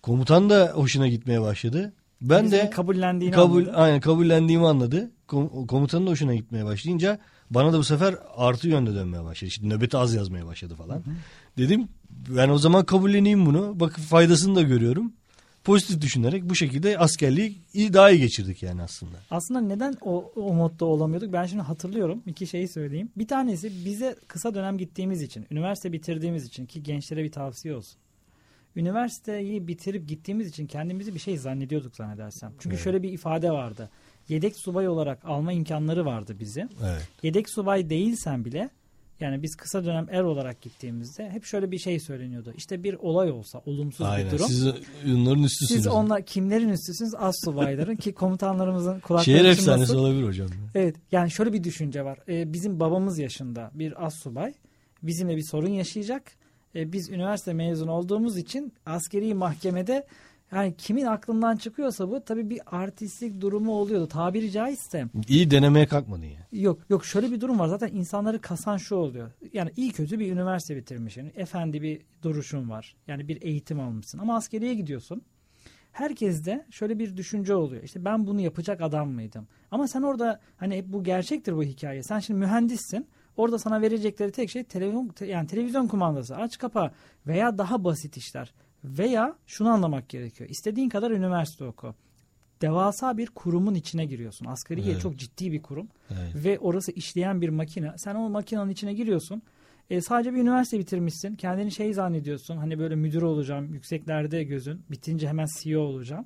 Komutan 0.03 0.51
da 0.51 0.73
hoşuna 0.75 1.09
gitmeye 1.09 1.41
başladı. 1.41 1.93
Ben 2.21 2.45
Bizim 2.45 2.59
de 2.59 2.71
kabullendiğini 2.71 3.35
kabul, 3.35 3.61
anladı. 3.63 3.77
Aynen 3.77 4.01
kabullendiğimi 4.01 4.67
anladı. 4.67 5.11
Komutanın 5.69 6.07
da 6.07 6.11
hoşuna 6.11 6.35
gitmeye 6.35 6.65
başlayınca 6.65 7.19
bana 7.51 7.73
da 7.73 7.79
bu 7.79 7.85
sefer 7.85 8.15
artı 8.37 8.69
yönde 8.69 8.95
dönmeye 8.95 9.25
başladı. 9.25 9.49
İşte 9.49 9.69
nöbeti 9.69 9.97
az 9.97 10.15
yazmaya 10.15 10.47
başladı 10.47 10.75
falan. 10.75 10.97
Hı 10.97 11.01
hı. 11.01 11.15
Dedim 11.59 11.89
ben 12.11 12.49
o 12.49 12.59
zaman 12.59 12.85
kabulleneyim 12.85 13.47
bunu. 13.47 13.81
Bak 13.81 13.97
faydasını 13.97 14.57
da 14.57 14.63
görüyorum 14.63 15.13
pozitif 15.69 16.01
düşünerek 16.01 16.49
bu 16.49 16.55
şekilde 16.55 16.99
askerliği 16.99 17.57
daha 17.93 18.11
iyi 18.11 18.21
geçirdik 18.21 18.63
yani 18.63 18.83
aslında. 18.83 19.17
Aslında 19.31 19.61
neden 19.61 19.95
o, 20.01 20.33
o 20.37 20.55
modda 20.55 20.85
olamıyorduk? 20.85 21.33
Ben 21.33 21.47
şimdi 21.47 21.63
hatırlıyorum. 21.63 22.23
iki 22.27 22.47
şeyi 22.47 22.69
söyleyeyim. 22.69 23.11
Bir 23.17 23.29
tanesi 23.29 23.85
bize 23.85 24.17
kısa 24.29 24.55
dönem 24.55 24.79
gittiğimiz 24.79 25.23
için, 25.23 25.47
üniversite 25.51 25.93
bitirdiğimiz 25.93 26.45
için 26.45 26.67
ki 26.67 26.83
gençlere 26.83 27.25
bir 27.25 27.33
tavsiye 27.33 27.75
olsun. 27.75 27.99
Üniversiteyi 28.77 29.69
bitirip 29.69 30.09
gittiğimiz 30.09 30.49
için 30.49 30.67
kendimizi 30.67 31.15
bir 31.15 31.21
şey 31.21 31.39
zannediyorduk 31.39 31.97
zannedersem. 31.97 32.53
Çünkü 32.59 32.75
evet. 32.75 32.85
şöyle 32.85 33.03
bir 33.03 33.13
ifade 33.13 33.51
vardı. 33.51 33.91
Yedek 34.29 34.57
subay 34.57 34.89
olarak 34.89 35.25
alma 35.25 35.53
imkanları 35.53 36.07
vardı 36.07 36.37
bizi. 36.41 36.69
Evet. 36.85 37.09
Yedek 37.23 37.51
subay 37.51 37.91
değilsen 37.91 38.45
bile 38.45 38.71
yani 39.21 39.43
biz 39.43 39.57
kısa 39.57 39.85
dönem 39.85 40.07
er 40.11 40.23
olarak 40.23 40.61
gittiğimizde 40.61 41.31
hep 41.31 41.45
şöyle 41.45 41.71
bir 41.71 41.79
şey 41.79 42.01
söyleniyordu. 42.01 42.53
İşte 42.57 42.83
bir 42.83 42.95
olay 42.95 43.31
olsa, 43.31 43.63
olumsuz 43.67 44.07
Aynen. 44.07 44.27
bir 44.27 44.39
durum. 44.39 44.47
Siz 44.47 44.67
onların 45.07 45.43
üstüsünüz. 45.43 45.83
Siz 45.83 45.87
onlar 45.87 46.23
kimlerin 46.23 46.69
üstüsünüz? 46.69 47.15
Az 47.15 47.35
subayların 47.45 47.97
ki 47.97 48.13
komutanlarımızın 48.13 49.01
kulakları 49.01 49.25
Şehir 49.25 49.45
efsanesi 49.45 49.97
olabilir 49.97 50.27
hocam. 50.27 50.49
Evet. 50.75 50.97
Yani 51.13 51.31
şöyle 51.31 51.53
bir 51.53 51.65
düşünce 51.65 52.05
var. 52.05 52.19
Ee, 52.29 52.53
bizim 52.53 52.81
babamız 52.81 53.19
yaşında 53.19 53.71
bir 53.75 54.07
az 54.07 54.15
subay 54.15 54.55
bizimle 55.03 55.37
bir 55.37 55.45
sorun 55.51 55.71
yaşayacak. 55.71 56.23
Ee, 56.75 56.93
biz 56.93 57.11
üniversite 57.11 57.53
mezun 57.53 57.89
olduğumuz 57.89 58.39
için 58.39 58.73
askeri 58.87 59.35
mahkemede 59.35 60.07
yani 60.53 60.75
kimin 60.79 61.05
aklından 61.05 61.57
çıkıyorsa 61.57 62.11
bu 62.11 62.21
tabii 62.25 62.51
bir 62.51 62.61
artistlik 62.67 63.41
durumu 63.41 63.73
oluyordu. 63.73 64.09
Tabiri 64.09 64.51
caizse. 64.51 65.07
İyi 65.29 65.51
denemeye 65.51 65.87
kalkmadın 65.87 66.23
ya. 66.25 66.47
Yok 66.53 66.79
yok 66.91 67.05
şöyle 67.05 67.31
bir 67.31 67.41
durum 67.41 67.59
var. 67.59 67.69
Zaten 67.69 67.89
insanları 67.89 68.41
kasan 68.41 68.77
şu 68.77 68.95
oluyor. 68.95 69.31
Yani 69.53 69.71
iyi 69.77 69.93
kötü 69.93 70.19
bir 70.19 70.33
üniversite 70.33 70.77
bitirmişsin. 70.77 71.33
Efendi 71.37 71.83
bir 71.83 72.01
duruşun 72.23 72.71
var. 72.71 72.97
Yani 73.07 73.29
bir 73.29 73.43
eğitim 73.43 73.81
almışsın. 73.81 74.19
Ama 74.19 74.37
askeriye 74.37 74.75
gidiyorsun. 74.75 75.23
herkeste 75.93 76.67
şöyle 76.71 76.99
bir 76.99 77.17
düşünce 77.17 77.55
oluyor. 77.55 77.83
İşte 77.83 78.05
ben 78.05 78.27
bunu 78.27 78.41
yapacak 78.41 78.81
adam 78.81 79.11
mıydım? 79.11 79.49
Ama 79.71 79.89
sen 79.89 80.03
orada 80.03 80.41
hani 80.57 80.77
hep 80.77 80.87
bu 80.87 81.05
gerçektir 81.05 81.57
bu 81.57 81.63
hikaye. 81.63 82.03
Sen 82.03 82.19
şimdi 82.19 82.41
mühendissin. 82.41 83.07
Orada 83.37 83.59
sana 83.59 83.81
verecekleri 83.81 84.33
tek 84.33 84.51
şey 84.51 84.65
televizyon 84.65 85.11
yani 85.27 85.47
televizyon 85.47 85.87
kumandası 85.89 86.37
aç 86.37 86.59
kapa 86.59 86.93
veya 87.27 87.59
daha 87.59 87.85
basit 87.85 88.17
işler. 88.17 88.53
Veya 88.85 89.35
şunu 89.47 89.69
anlamak 89.69 90.09
gerekiyor. 90.09 90.51
İstediğin 90.51 90.89
kadar 90.89 91.11
üniversite 91.11 91.65
oku. 91.65 91.95
Devasa 92.63 93.19
bir 93.19 93.27
kurumun 93.27 93.75
içine 93.75 94.05
giriyorsun. 94.05 94.47
Asgariye 94.47 94.93
Evet. 94.93 95.01
çok 95.01 95.17
ciddi 95.17 95.53
bir 95.53 95.63
kurum. 95.63 95.89
Evet. 96.11 96.45
Ve 96.45 96.59
orası 96.59 96.93
işleyen 96.93 97.41
bir 97.41 97.49
makine. 97.49 97.93
Sen 97.97 98.15
o 98.15 98.31
makinenin 98.31 98.71
içine 98.71 98.95
giriyorsun. 98.95 99.43
E, 99.91 100.01
sadece 100.01 100.35
bir 100.35 100.39
üniversite 100.39 100.79
bitirmişsin. 100.79 101.35
Kendini 101.35 101.73
şey 101.73 101.93
zannediyorsun. 101.93 102.57
Hani 102.57 102.79
böyle 102.79 102.95
müdür 102.95 103.23
olacağım. 103.23 103.75
Yükseklerde 103.75 104.45
gözün. 104.45 104.83
Bitince 104.91 105.29
hemen 105.29 105.47
CEO 105.61 105.81
olacağım. 105.81 106.25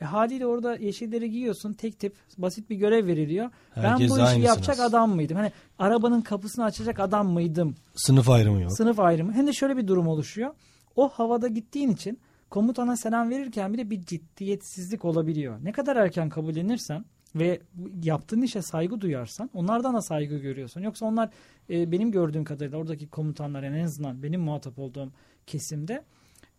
E, 0.00 0.04
haliyle 0.04 0.46
orada 0.46 0.76
yeşilleri 0.76 1.30
giyiyorsun. 1.30 1.72
Tek 1.72 1.98
tip 1.98 2.14
basit 2.38 2.70
bir 2.70 2.76
görev 2.76 3.06
veriliyor. 3.06 3.50
Herkes 3.74 3.90
ben 3.90 4.08
bu 4.08 4.14
işi 4.14 4.22
aynısın 4.22 4.40
yapacak 4.40 4.80
adam 4.80 5.14
mıydım? 5.14 5.36
Hani 5.36 5.52
arabanın 5.78 6.20
kapısını 6.20 6.64
açacak 6.64 7.00
adam 7.00 7.28
mıydım? 7.28 7.74
Sınıf 7.94 8.28
ayrımı 8.30 8.62
yok. 8.62 8.72
Sınıf 8.76 9.00
ayrımı. 9.00 9.32
Hem 9.32 9.46
de 9.46 9.52
şöyle 9.52 9.76
bir 9.76 9.86
durum 9.86 10.08
oluşuyor. 10.08 10.54
O 10.96 11.08
havada 11.08 11.48
gittiğin 11.48 11.88
için 11.88 12.18
komutana 12.50 12.96
selam 12.96 13.30
verirken 13.30 13.72
bile 13.72 13.90
bir 13.90 14.00
ciddiyetsizlik 14.00 15.04
olabiliyor. 15.04 15.58
Ne 15.62 15.72
kadar 15.72 15.96
erken 15.96 16.28
kabullenirsen 16.28 17.04
ve 17.34 17.60
yaptığın 18.02 18.42
işe 18.42 18.62
saygı 18.62 19.00
duyarsan 19.00 19.50
onlardan 19.54 19.94
da 19.94 20.02
saygı 20.02 20.38
görüyorsun. 20.38 20.80
Yoksa 20.80 21.06
onlar 21.06 21.30
e, 21.70 21.92
benim 21.92 22.10
gördüğüm 22.10 22.44
kadarıyla 22.44 22.78
oradaki 22.78 23.08
komutanlar 23.08 23.62
en 23.62 23.84
azından 23.84 24.22
benim 24.22 24.40
muhatap 24.40 24.78
olduğum 24.78 25.12
kesimde 25.46 26.04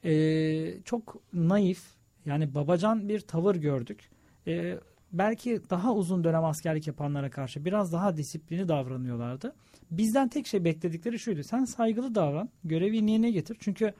e, 0.03 0.81
çok 0.81 1.15
naif 1.33 1.83
yani 2.25 2.55
babacan 2.55 3.09
bir 3.09 3.19
tavır 3.19 3.55
gördük. 3.55 4.09
E, 4.47 4.79
belki 5.11 5.61
daha 5.69 5.93
uzun 5.93 6.23
dönem 6.23 6.45
askerlik 6.45 6.87
yapanlara 6.87 7.29
karşı 7.29 7.65
biraz 7.65 7.93
daha 7.93 8.17
disiplini 8.17 8.67
davranıyorlardı. 8.67 9.55
Bizden 9.91 10.27
tek 10.27 10.47
şey 10.47 10.63
bekledikleri 10.63 11.19
şuydu. 11.19 11.43
Sen 11.43 11.65
saygılı 11.65 12.15
davran. 12.15 12.49
Görevi 12.63 12.95
yerine 12.95 13.31
getir. 13.31 13.57
Çünkü 13.59 13.93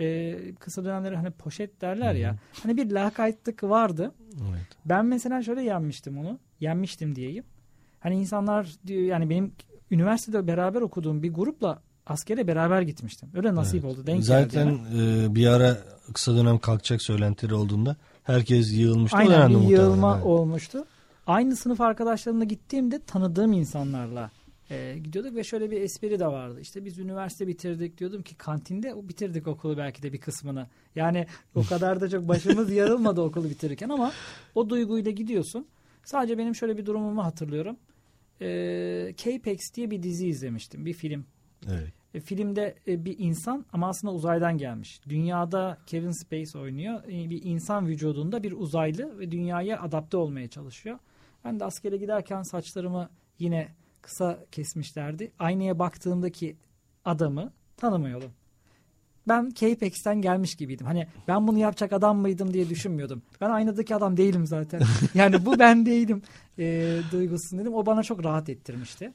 e, 0.00 0.36
kısa 0.54 0.84
dönemleri 0.84 1.16
hani 1.16 1.30
poşet 1.30 1.80
derler 1.80 2.14
ya. 2.14 2.36
Hani 2.62 2.76
bir 2.76 2.90
lakaytlık 2.90 3.62
vardı. 3.62 4.12
Evet. 4.32 4.66
Ben 4.84 5.06
mesela 5.06 5.42
şöyle 5.42 5.62
yenmiştim 5.62 6.18
onu. 6.18 6.38
Yenmiştim 6.60 7.16
diyeyim. 7.16 7.44
Hani 8.00 8.16
insanlar 8.16 8.76
diyor 8.86 9.02
yani 9.02 9.30
benim 9.30 9.52
üniversitede 9.90 10.46
beraber 10.46 10.80
okuduğum 10.80 11.22
bir 11.22 11.34
grupla 11.34 11.82
askere 12.06 12.46
beraber 12.46 12.82
gitmiştim. 12.82 13.28
Öyle 13.34 13.54
nasip 13.54 13.84
oldu. 13.84 14.06
Denk 14.06 14.24
Zaten 14.24 14.68
e, 14.68 15.34
bir 15.34 15.46
ara 15.46 15.78
kısa 16.14 16.36
dönem 16.36 16.58
kalkacak 16.58 17.02
söylentileri 17.02 17.54
olduğunda 17.54 17.96
herkes 18.24 18.72
yığılmıştı. 18.72 19.16
Aynen 19.16 19.60
bir 19.60 19.68
yığılma 19.68 20.14
evet. 20.14 20.26
olmuştu. 20.26 20.84
Aynı 21.26 21.56
sınıf 21.56 21.80
arkadaşlarımla 21.80 22.44
gittiğimde 22.44 22.98
tanıdığım 22.98 23.52
insanlarla 23.52 24.30
e, 24.70 24.98
gidiyorduk 24.98 25.34
ve 25.34 25.44
şöyle 25.44 25.70
bir 25.70 25.80
espri 25.80 26.20
de 26.20 26.26
vardı. 26.26 26.60
İşte 26.60 26.84
biz 26.84 26.98
üniversite 26.98 27.46
bitirdik 27.46 27.98
diyordum 27.98 28.22
ki 28.22 28.34
kantinde 28.34 28.94
o 28.94 29.08
bitirdik 29.08 29.46
okulu 29.46 29.76
belki 29.76 30.02
de 30.02 30.12
bir 30.12 30.20
kısmını. 30.20 30.66
Yani 30.94 31.26
o 31.54 31.62
kadar 31.62 32.00
da 32.00 32.08
çok 32.08 32.28
başımız 32.28 32.72
yarılmadı 32.72 33.20
okulu 33.20 33.50
bitirirken 33.50 33.88
ama 33.88 34.12
o 34.54 34.70
duyguyla 34.70 35.10
gidiyorsun. 35.10 35.66
Sadece 36.04 36.38
benim 36.38 36.54
şöyle 36.54 36.76
bir 36.76 36.86
durumumu 36.86 37.24
hatırlıyorum. 37.24 37.76
E, 38.40 39.14
K-Pax 39.16 39.74
diye 39.74 39.90
bir 39.90 40.02
dizi 40.02 40.28
izlemiştim. 40.28 40.86
Bir 40.86 40.92
film. 40.92 41.24
Evet. 41.68 41.92
E, 42.14 42.20
filmde 42.20 42.74
e, 42.88 43.04
bir 43.04 43.18
insan 43.18 43.66
ama 43.72 43.88
aslında 43.88 44.14
uzaydan 44.14 44.58
gelmiş. 44.58 45.00
Dünyada 45.08 45.78
Kevin 45.86 46.10
Space 46.10 46.58
oynuyor. 46.58 47.04
E, 47.04 47.30
bir 47.30 47.42
insan 47.44 47.86
vücudunda 47.86 48.42
bir 48.42 48.52
uzaylı 48.52 49.18
ve 49.18 49.30
dünyaya 49.30 49.80
adapte 49.80 50.16
olmaya 50.16 50.48
çalışıyor. 50.48 50.98
Ben 51.44 51.60
de 51.60 51.64
askere 51.64 51.96
giderken 51.96 52.42
saçlarımı 52.42 53.10
yine 53.38 53.68
kısa 54.02 54.38
kesmişlerdi. 54.52 55.32
Aynaya 55.38 55.78
baktığımdaki 55.78 56.56
adamı 57.04 57.52
tanımıyordum. 57.76 58.30
Ben 59.28 59.50
K-Pax'ten 59.50 60.22
gelmiş 60.22 60.54
gibiydim. 60.54 60.86
Hani 60.86 61.06
ben 61.28 61.48
bunu 61.48 61.58
yapacak 61.58 61.92
adam 61.92 62.18
mıydım 62.18 62.52
diye 62.54 62.68
düşünmüyordum. 62.68 63.22
Ben 63.40 63.50
aynadaki 63.50 63.94
adam 63.94 64.16
değilim 64.16 64.46
zaten. 64.46 64.82
Yani 65.14 65.46
bu 65.46 65.58
ben 65.58 65.86
değilim 65.86 66.22
e, 66.58 66.96
duygusunu 67.12 67.60
dedim. 67.60 67.74
O 67.74 67.86
bana 67.86 68.02
çok 68.02 68.24
rahat 68.24 68.48
ettirmişti. 68.48 69.12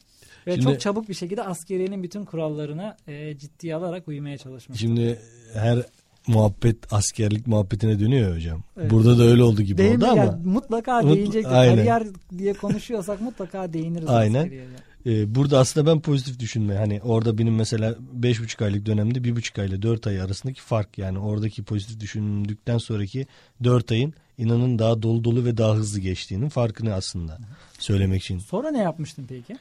Ve 0.48 0.52
Şimdi- 0.52 0.64
çok 0.64 0.80
çabuk 0.80 1.10
bir 1.10 1.14
şekilde 1.14 1.44
askeriyenin 1.44 2.04
bütün 2.04 2.26
kurallarına 2.26 2.98
e, 3.08 3.38
ciddiye 3.38 3.76
alarak 3.76 4.08
uymaya 4.08 4.38
çalışmıştım. 4.38 4.88
Şimdi 4.88 5.20
her 5.54 5.86
muhabbet 6.28 6.94
askerlik 6.94 7.48
muhabbetine 7.48 8.00
dönüyor 8.00 8.36
hocam. 8.36 8.64
Evet. 8.80 8.92
Burada 8.92 9.18
da 9.20 9.24
öyle 9.24 9.44
oldu 9.44 9.62
gibi 9.62 9.78
Değil 9.78 9.96
oldu 9.96 10.06
mi? 10.06 10.08
ama 10.12 10.24
Yani 10.24 10.46
mutlaka 10.48 11.00
Mutlu- 11.02 11.16
değinecektir. 11.16 11.52
Aynen. 11.52 11.76
Kariyer 11.76 12.04
diye 12.38 12.54
konuşuyorsak 12.54 13.22
mutlaka 13.22 13.74
değiniriz 13.74 14.10
Aynen. 14.10 14.40
askeriyeye. 14.44 14.68
e, 15.06 15.36
burada 15.36 15.60
aslında 15.60 15.92
ben 15.92 16.00
pozitif 16.00 16.40
düşünme. 16.40 16.76
Hani 16.76 17.02
orada 17.04 17.38
benim 17.38 17.56
mesela 17.56 17.96
beş 18.14 18.42
buçuk 18.42 18.62
aylık 18.62 18.86
dönemde 18.86 19.24
bir 19.24 19.36
buçuk 19.36 19.60
ay 19.60 19.68
ile 19.68 19.82
dört 19.82 20.08
ay 20.08 20.22
arasındaki 20.22 20.62
fark 20.62 20.98
yani 20.98 21.20
oradaki 21.20 21.64
pozitif 21.64 22.00
düşündükten 22.00 22.78
sonraki 22.78 23.28
dört 23.64 23.92
ayın 23.92 24.14
inanın 24.38 24.80
daha 24.80 25.02
dolu 25.02 25.24
dolu 25.24 25.46
ve 25.46 25.58
daha 25.58 25.76
hızlı 25.76 26.00
geçtiğinin 26.00 26.50
farkını 26.50 26.94
aslında 26.94 27.38
söylemek 27.80 28.22
için. 28.24 28.40
Sonra 28.40 28.72
ne 28.72 28.80
yapmıştın 28.82 29.26
peki? 29.30 29.58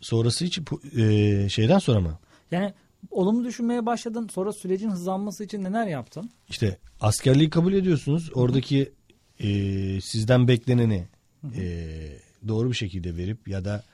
Sonrası 0.00 0.44
hiç 0.44 0.58
po- 0.58 1.00
e, 1.44 1.48
şeyden 1.48 1.78
sonra 1.78 2.00
mı? 2.00 2.18
Yani 2.50 2.72
olumlu 3.10 3.44
düşünmeye 3.44 3.86
başladın. 3.86 4.28
Sonra 4.32 4.52
sürecin 4.52 4.90
hızlanması 4.90 5.44
için 5.44 5.64
neler 5.64 5.86
yaptın? 5.86 6.30
İşte 6.48 6.78
askerliği 7.00 7.50
kabul 7.50 7.72
ediyorsunuz. 7.72 8.30
Oradaki 8.34 8.92
e, 9.38 9.48
sizden 10.00 10.48
bekleneni 10.48 11.08
e, 11.54 11.64
doğru 12.48 12.70
bir 12.70 12.76
şekilde 12.76 13.16
verip 13.16 13.48
ya 13.48 13.64
da 13.64 13.84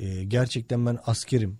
e, 0.00 0.24
gerçekten 0.24 0.86
ben 0.86 0.98
askerim. 1.06 1.58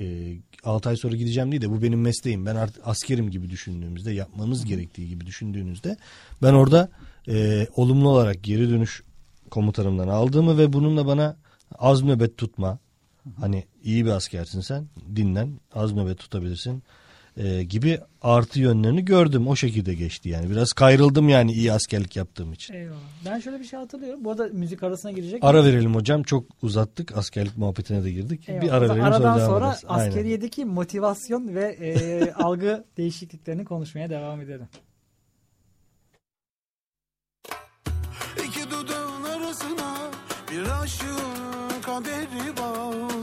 E, 0.00 0.36
6 0.64 0.88
ay 0.88 0.96
sonra 0.96 1.16
gideceğim 1.16 1.50
değil 1.52 1.62
de 1.62 1.70
bu 1.70 1.82
benim 1.82 2.00
mesleğim. 2.00 2.46
Ben 2.46 2.56
artık 2.56 2.82
askerim 2.86 3.30
gibi 3.30 3.50
düşündüğümüzde 3.50 4.12
yapmamız 4.12 4.64
gerektiği 4.64 5.08
gibi 5.08 5.26
düşündüğünüzde 5.26 5.96
ben 6.42 6.52
orada 6.52 6.88
e, 7.28 7.66
olumlu 7.76 8.08
olarak 8.08 8.44
geri 8.44 8.70
dönüş 8.70 9.02
komutanımdan 9.50 10.08
aldığımı 10.08 10.58
ve 10.58 10.72
bununla 10.72 11.06
bana 11.06 11.36
az 11.78 12.02
nöbet 12.02 12.36
tutma. 12.36 12.78
Hani 13.40 13.64
iyi 13.84 14.04
bir 14.04 14.10
askersin 14.10 14.60
sen 14.60 14.86
dinlen 15.16 15.60
az 15.74 15.92
nöbet 15.92 16.18
tutabilirsin 16.18 16.82
e, 17.36 17.62
gibi 17.62 18.00
artı 18.22 18.60
yönlerini 18.60 19.04
gördüm. 19.04 19.48
O 19.48 19.56
şekilde 19.56 19.94
geçti 19.94 20.28
yani. 20.28 20.50
Biraz 20.50 20.72
kayrıldım 20.72 21.28
yani 21.28 21.52
iyi 21.52 21.72
askerlik 21.72 22.16
yaptığım 22.16 22.52
için. 22.52 22.74
Eyvallah. 22.74 22.98
Ben 23.26 23.40
şöyle 23.40 23.60
bir 23.60 23.64
şey 23.64 23.78
hatırlıyorum. 23.78 24.24
Bu 24.24 24.30
arada 24.30 24.48
müzik 24.52 24.82
arasına 24.82 25.12
girecek. 25.12 25.44
Ara 25.44 25.64
verelim 25.64 25.94
hocam. 25.94 26.22
Çok 26.22 26.44
uzattık. 26.62 27.16
Askerlik 27.16 27.58
muhabbetine 27.58 28.04
de 28.04 28.12
girdik. 28.12 28.48
Eyvallah. 28.48 28.62
Bir 28.62 28.70
ara 28.70 28.88
verelim 28.88 29.04
Aradan 29.04 29.38
sonra 29.38 29.46
sonra 29.46 29.68
ederiz. 29.68 29.84
Aynen. 29.88 30.08
askeriyedeki 30.08 30.64
motivasyon 30.64 31.54
ve 31.54 31.64
e, 31.80 32.32
algı 32.42 32.84
değişikliklerini 32.96 33.64
konuşmaya 33.64 34.10
devam 34.10 34.40
edelim. 34.40 34.68
İki 38.48 38.70
dudağın 38.70 39.24
arasına 39.24 40.10
bir 40.52 40.82
aşığın 40.82 41.82
kaderi 41.82 42.56
bağlı 42.56 43.21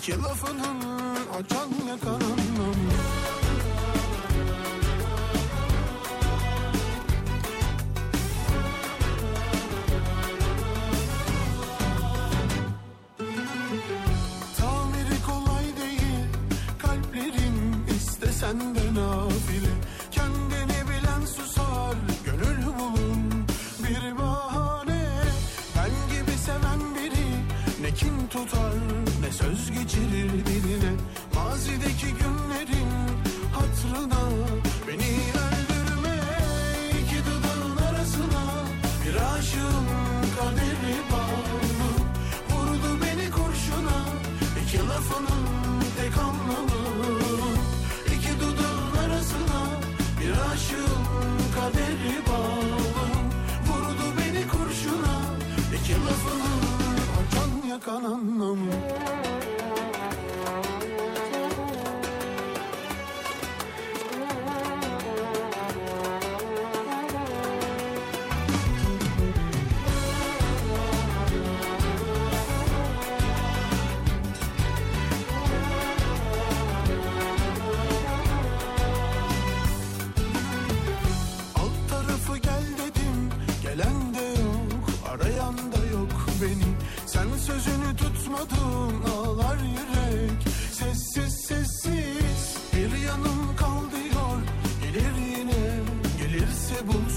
iki 0.00 0.12
lafının 0.22 0.80
açan 1.38 1.68
yakanım 1.88 2.39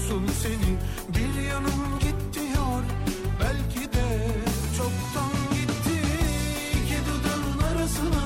bulsun 0.04 0.26
seni 0.42 0.78
Bir 1.14 1.42
yanım 1.42 1.98
git 2.00 2.34
diyor. 2.34 2.82
Belki 3.40 3.92
de 3.92 4.28
çoktan 4.76 5.32
gitti 5.54 6.00
İki 6.72 6.98
dudağın 7.06 7.72
arasına. 7.72 8.24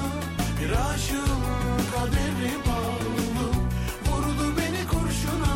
Bir 0.60 0.70
aşığın 0.70 1.42
kaderi 1.94 2.54
bağlı 2.68 3.48
Vurdu 4.06 4.56
beni 4.58 4.86
kurşuna 4.88 5.54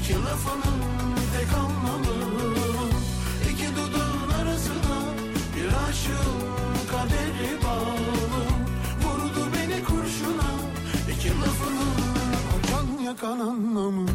iki 0.00 0.14
lafının 0.14 0.80
tek 1.38 1.54
anlamı. 1.54 2.54
İki 3.52 3.66
dudağın 3.76 4.42
arasına 4.42 4.98
bir 5.56 5.66
aşığın 5.88 6.40
kaderi 6.90 7.62
bağlı 7.64 8.42
Vurdu 9.02 9.48
beni 9.54 9.84
kurşuna 9.84 10.50
iki 11.12 11.28
lafının 11.28 11.98
yakan 13.04 13.40
anlamı 13.40 14.07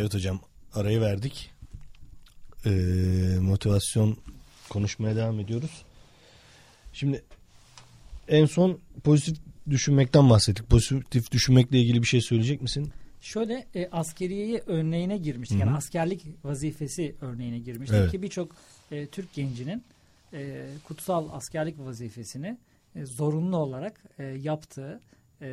Evet 0.00 0.14
hocam 0.14 0.40
arayı 0.74 1.00
verdik. 1.00 1.50
Ee, 2.66 2.70
motivasyon 3.40 4.16
konuşmaya 4.68 5.16
devam 5.16 5.40
ediyoruz. 5.40 5.82
Şimdi 6.92 7.22
en 8.28 8.46
son 8.46 8.78
pozitif 9.04 9.44
düşünmekten 9.70 10.30
bahsettik. 10.30 10.70
Pozitif 10.70 11.32
düşünmekle 11.32 11.78
ilgili 11.78 12.02
bir 12.02 12.06
şey 12.06 12.20
söyleyecek 12.20 12.62
misin? 12.62 12.92
Şöyle 13.20 13.66
e, 13.74 13.88
askeriyeye 13.92 14.62
örneğine 14.66 15.18
girmiştik. 15.18 15.60
Yani 15.60 15.70
Hı 15.70 15.74
hı. 15.74 15.78
askerlik 15.78 16.26
vazifesi 16.44 17.14
örneğine 17.20 17.58
girmiştik 17.58 17.98
Evet. 17.98 18.10
ki 18.10 18.22
birçok 18.22 18.56
e, 18.90 19.06
Türk 19.06 19.34
gencinin 19.34 19.84
e, 20.32 20.66
kutsal 20.84 21.28
askerlik 21.32 21.78
vazifesini 21.78 22.58
e, 22.96 23.06
zorunlu 23.06 23.56
olarak 23.56 24.02
e, 24.18 24.24
yaptığı 24.24 25.00
e, 25.42 25.48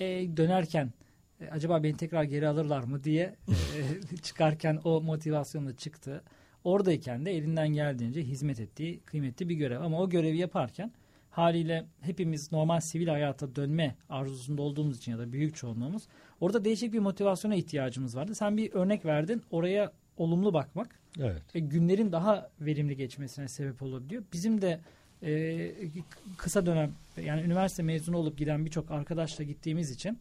e, 0.00 0.36
dönerken 0.36 0.92
e, 1.40 1.48
acaba 1.50 1.82
beni 1.82 1.96
tekrar 1.96 2.24
geri 2.24 2.48
alırlar 2.48 2.82
mı 2.82 3.04
diye 3.04 3.34
e, 3.48 4.16
çıkarken 4.22 4.80
o 4.84 5.00
motivasyonla 5.00 5.76
çıktı. 5.76 6.22
Oradayken 6.64 7.26
de 7.26 7.36
elinden 7.36 7.68
geldiğince 7.68 8.22
hizmet 8.22 8.60
ettiği 8.60 9.00
kıymetli 9.00 9.48
bir 9.48 9.54
görev. 9.54 9.80
Ama 9.80 10.00
o 10.00 10.08
görevi 10.08 10.36
yaparken 10.36 10.92
haliyle 11.30 11.84
hepimiz 12.00 12.52
normal 12.52 12.80
sivil 12.80 13.06
hayata 13.08 13.56
dönme 13.56 13.96
arzusunda 14.08 14.62
olduğumuz 14.62 14.98
için 14.98 15.12
ya 15.12 15.18
da 15.18 15.32
büyük 15.32 15.56
çoğunluğumuz 15.56 16.02
orada 16.40 16.64
değişik 16.64 16.92
bir 16.92 16.98
motivasyona 16.98 17.54
ihtiyacımız 17.54 18.16
vardı. 18.16 18.34
Sen 18.34 18.56
bir 18.56 18.72
örnek 18.72 19.04
verdin. 19.04 19.42
Oraya 19.50 19.92
olumlu 20.16 20.54
bakmak 20.54 21.00
Evet. 21.20 21.42
e, 21.54 21.60
günlerin 21.60 22.12
daha 22.12 22.50
verimli 22.60 22.96
geçmesine 22.96 23.48
sebep 23.48 23.82
olabiliyor. 23.82 24.22
Bizim 24.32 24.62
de 24.62 24.80
e, 25.22 25.72
kısa 26.36 26.66
dönem 26.66 26.92
yani 27.24 27.42
üniversite 27.42 27.82
mezunu 27.82 28.16
olup 28.16 28.38
giden 28.38 28.64
birçok 28.64 28.90
arkadaşla 28.90 29.44
gittiğimiz 29.44 29.90
için 29.90 30.18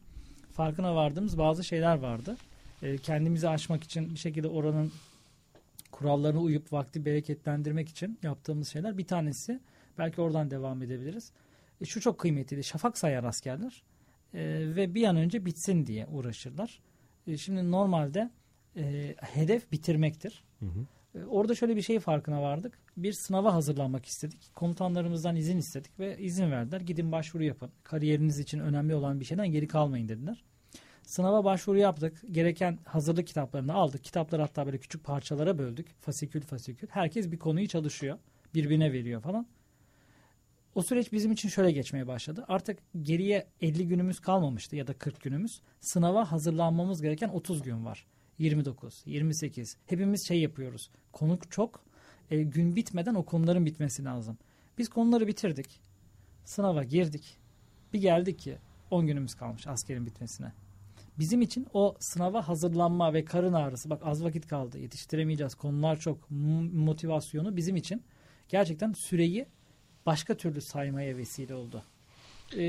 farkına 0.56 0.96
vardığımız 0.96 1.38
bazı 1.38 1.64
şeyler 1.64 1.98
vardı. 1.98 2.38
E, 2.82 2.98
kendimizi 2.98 3.50
aşmak 3.50 3.84
için 3.84 4.14
bir 4.14 4.20
şekilde 4.20 4.48
oranın 4.48 4.92
kurallarına 5.92 6.40
uyup 6.40 6.74
vakti 6.74 7.06
bereketlendirmek 7.06 7.90
için 7.90 8.20
yaptığımız 8.24 8.68
şeyler. 8.68 8.98
Bir 8.98 9.08
tanesi 9.08 9.60
belki 9.98 10.22
oradan 10.22 10.52
devam 10.52 10.82
edebiliriz. 10.82 11.32
E, 11.82 11.86
şu 11.86 12.02
çok 12.02 12.20
kıymetliydi. 12.20 12.64
Şafak 12.64 12.98
sayar 12.98 13.24
askerler 13.24 13.84
E, 14.34 14.42
ve 14.76 14.96
bir 14.96 15.04
an 15.04 15.16
önce 15.16 15.46
bitsin 15.46 15.86
diye 15.88 16.08
uğraşırlar. 16.08 16.80
E, 17.28 17.38
şimdi 17.38 17.72
normalde 17.72 18.30
e, 18.78 19.16
hedef 19.22 19.72
bitirmektir. 19.72 20.44
Hı 20.60 20.66
hı. 20.66 20.86
E, 21.16 21.26
Orada 21.26 21.56
şöyle 21.56 21.76
bir 21.76 21.82
şey 21.82 22.00
farkına 22.00 22.42
vardık. 22.42 22.80
Bir 22.98 23.14
sınava 23.14 23.54
hazırlanmak 23.54 24.06
istedik. 24.06 24.56
Komutanlarımızdan 24.56 25.36
izin 25.36 25.58
istedik 25.58 26.00
ve 26.00 26.18
izin 26.18 26.52
verdiler. 26.52 26.82
Gidin 26.82 27.12
başvuru 27.12 27.44
yapın. 27.44 27.72
Kariyeriniz 27.84 28.40
için 28.40 28.60
önemli 28.60 28.96
olan 28.96 29.20
bir 29.20 29.26
şeyden 29.26 29.48
geri 29.48 29.68
kalmayın 29.68 30.10
dediler. 30.10 30.44
Sınava 31.04 31.44
başvuru 31.44 31.78
yaptık. 31.78 32.22
Gereken 32.32 32.80
hazırlık 32.86 33.28
kitaplarını 33.28 33.74
aldık. 33.74 34.04
Kitapları 34.04 34.42
hatta 34.42 34.66
böyle 34.66 34.78
küçük 34.78 35.04
parçalara 35.04 35.58
böldük. 35.58 35.88
Fasikül 36.02 36.42
fasikül. 36.42 36.88
Herkes 36.92 37.32
bir 37.32 37.40
konuyu 37.40 37.68
çalışıyor. 37.68 38.18
Birbirine 38.54 38.94
veriyor 38.94 39.22
falan. 39.22 39.48
O 40.76 40.82
süreç 40.82 41.12
bizim 41.12 41.32
için 41.32 41.50
şöyle 41.50 41.72
geçmeye 41.72 42.08
başladı. 42.08 42.46
Artık 42.48 42.80
geriye 43.02 43.48
50 43.62 43.88
günümüz 43.88 44.20
kalmamıştı 44.20 44.76
ya 44.76 44.88
da 44.88 44.94
40 44.94 45.22
günümüz. 45.22 45.62
Sınava 45.82 46.32
hazırlanmamız 46.32 47.02
gereken 47.02 47.30
30 47.30 47.62
gün 47.62 47.86
var. 47.86 48.06
29, 48.40 49.04
28. 49.06 49.78
Hepimiz 49.86 50.28
şey 50.28 50.42
yapıyoruz. 50.42 50.90
Konu 51.12 51.40
çok. 51.50 51.86
E, 52.32 52.44
gün 52.44 52.76
bitmeden 52.76 53.16
o 53.16 53.26
konuların 53.26 53.66
bitmesi 53.66 54.04
lazım. 54.04 54.38
Biz 54.78 54.90
konuları 54.90 55.28
bitirdik. 55.28 55.82
Sınava 56.46 56.84
girdik. 56.84 57.38
Bir 57.94 58.02
geldik 58.02 58.40
ki 58.40 58.58
10 58.92 59.08
günümüz 59.08 59.36
kalmış 59.36 59.68
askerin 59.68 60.06
bitmesine. 60.06 60.52
Bizim 61.20 61.42
için 61.42 61.68
o 61.74 61.96
sınava 62.00 62.48
hazırlanma 62.48 63.14
ve 63.14 63.26
karın 63.26 63.54
ağrısı 63.54 63.90
bak 63.90 64.02
az 64.06 64.24
vakit 64.24 64.48
kaldı 64.48 64.80
yetiştiremeyeceğiz 64.80 65.56
konular 65.56 66.00
çok 66.00 66.32
motivasyonu 66.74 67.56
bizim 67.58 67.76
için 67.76 68.04
gerçekten 68.50 68.94
süreyi 68.94 69.46
başka 70.06 70.38
türlü 70.38 70.62
saymaya 70.62 71.18
vesile 71.18 71.56
oldu. 71.56 71.84
Ee, 72.54 72.60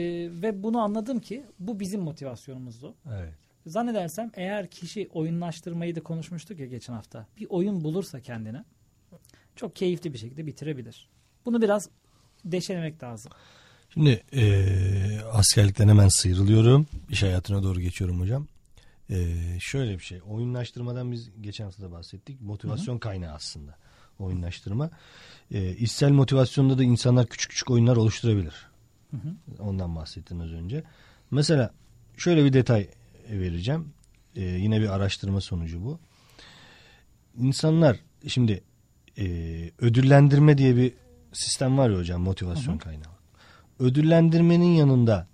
ve 0.42 0.62
bunu 0.62 0.80
anladım 0.80 1.18
ki 1.20 1.44
bu 1.58 1.80
bizim 1.80 2.00
motivasyonumuzdu. 2.00 2.94
Evet. 3.12 3.45
Zannedersem 3.66 4.30
eğer 4.34 4.70
kişi 4.70 5.08
oyunlaştırmayı 5.12 5.96
da 5.96 6.02
konuşmuştuk 6.02 6.60
ya 6.60 6.66
geçen 6.66 6.92
hafta. 6.92 7.26
Bir 7.40 7.46
oyun 7.50 7.84
bulursa 7.84 8.20
kendine 8.20 8.64
çok 9.56 9.76
keyifli 9.76 10.12
bir 10.12 10.18
şekilde 10.18 10.46
bitirebilir. 10.46 11.08
Bunu 11.44 11.62
biraz 11.62 11.88
deşelemek 12.44 13.02
lazım. 13.02 13.32
Şimdi 13.94 14.22
eee 14.32 15.20
askerlikten 15.32 15.88
hemen 15.88 16.08
sıyrılıyorum. 16.08 16.86
İş 17.10 17.22
hayatına 17.22 17.62
doğru 17.62 17.80
geçiyorum 17.80 18.20
hocam. 18.20 18.46
Eee, 19.08 19.58
şöyle 19.60 19.94
bir 19.94 20.02
şey. 20.04 20.20
Oyunlaştırmadan 20.28 21.12
biz 21.12 21.30
geçen 21.40 21.64
hafta 21.64 21.82
da 21.82 21.92
bahsettik. 21.92 22.40
Motivasyon 22.40 22.98
kaynağı 22.98 23.34
aslında. 23.34 23.76
Oyunlaştırma. 24.18 24.90
Eee 25.50 25.70
içsel 25.70 26.10
motivasyonda 26.10 26.78
da 26.78 26.84
insanlar 26.84 27.26
küçük 27.26 27.50
küçük 27.50 27.70
oyunlar 27.70 27.96
oluşturabilir. 27.96 28.66
Hı 29.10 29.16
hı. 29.16 29.62
Ondan 29.62 29.96
bahsettin 29.96 30.38
az 30.40 30.52
önce. 30.52 30.84
Mesela 31.30 31.70
şöyle 32.16 32.44
bir 32.44 32.52
detay 32.52 32.88
vereceğim. 33.30 33.88
Eee, 34.34 34.44
yine 34.44 34.80
bir 34.80 34.88
araştırma 34.88 35.40
sonucu 35.40 35.84
bu. 35.84 35.98
İnsanlar 37.38 37.96
şimdi 38.28 38.62
eee, 39.16 39.70
ödüllendirme 39.78 40.58
diye 40.58 40.76
bir 40.76 40.92
sistem 41.32 41.78
var 41.78 41.90
ya 41.90 41.98
hocam 41.98 42.22
motivasyon 42.22 42.72
Hı 42.74 42.76
hı. 42.76 42.80
kaynağı. 42.82 43.12
Ödüllendirmenin 43.78 44.74
yanında 44.74 45.26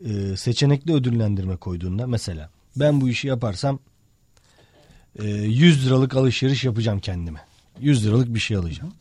eee, 0.00 0.36
seçenekli 0.36 0.92
ödüllendirme 0.92 1.56
koyduğunda 1.56 2.06
mesela 2.06 2.50
ben 2.76 3.00
bu 3.00 3.08
işi 3.08 3.28
yaparsam 3.28 3.78
eee, 5.18 5.28
100 5.30 5.86
liralık 5.86 6.16
alışveriş 6.16 6.64
yapacağım 6.64 7.00
kendime. 7.00 7.40
100 7.80 8.06
liralık 8.06 8.34
bir 8.34 8.40
şey 8.40 8.56
alacağım. 8.56 8.94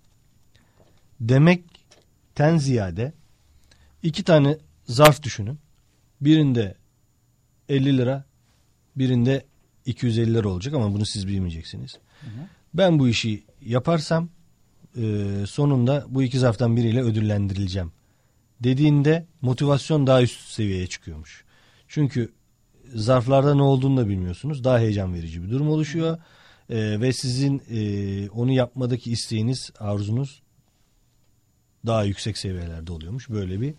Demekten 1.19 2.57
ziyade 2.57 3.13
iki 4.03 4.23
tane 4.23 4.57
zarf 4.85 5.23
düşünün. 5.23 5.59
Birinde 6.21 6.75
50 7.69 7.97
lira, 7.97 8.25
birinde 8.95 9.45
250 9.85 10.33
lira 10.33 10.49
olacak 10.49 10.73
ama 10.73 10.93
bunu 10.93 11.05
siz 11.05 11.27
bilmeyeceksiniz. 11.27 11.97
Ben 12.73 12.99
bu 12.99 13.07
işi 13.07 13.43
yaparsam 13.61 14.29
e, 14.97 15.33
sonunda 15.47 16.05
bu 16.09 16.23
iki 16.23 16.39
zarftan 16.39 16.77
biriyle 16.77 17.01
ödüllendirileceğim 17.01 17.91
dediğinde 18.59 19.25
motivasyon 19.41 20.07
daha 20.07 20.21
üst 20.21 20.49
seviyeye 20.49 20.87
çıkıyormuş. 20.87 21.43
Çünkü 21.87 22.33
zarflarda 22.95 23.55
ne 23.55 23.61
olduğunu 23.61 23.97
da 23.97 24.09
bilmiyorsunuz. 24.09 24.63
Daha 24.63 24.79
heyecan 24.79 25.13
verici 25.13 25.43
bir 25.43 25.51
durum 25.51 25.69
oluşuyor. 25.69 26.17
E, 26.69 27.01
ve 27.01 27.13
sizin 27.13 27.61
e, 27.69 28.29
onu 28.29 28.51
yapmadaki 28.51 29.11
isteğiniz, 29.11 29.71
arzunuz 29.79 30.41
daha 31.85 32.03
yüksek 32.03 32.37
seviyelerde 32.37 32.91
oluyormuş. 32.91 33.29
Böyle 33.29 33.61
bir 33.61 33.73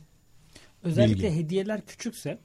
Özellikle 0.82 1.28
Bilgi. 1.28 1.36
hediyeler 1.36 1.86
küçükse 1.86 2.39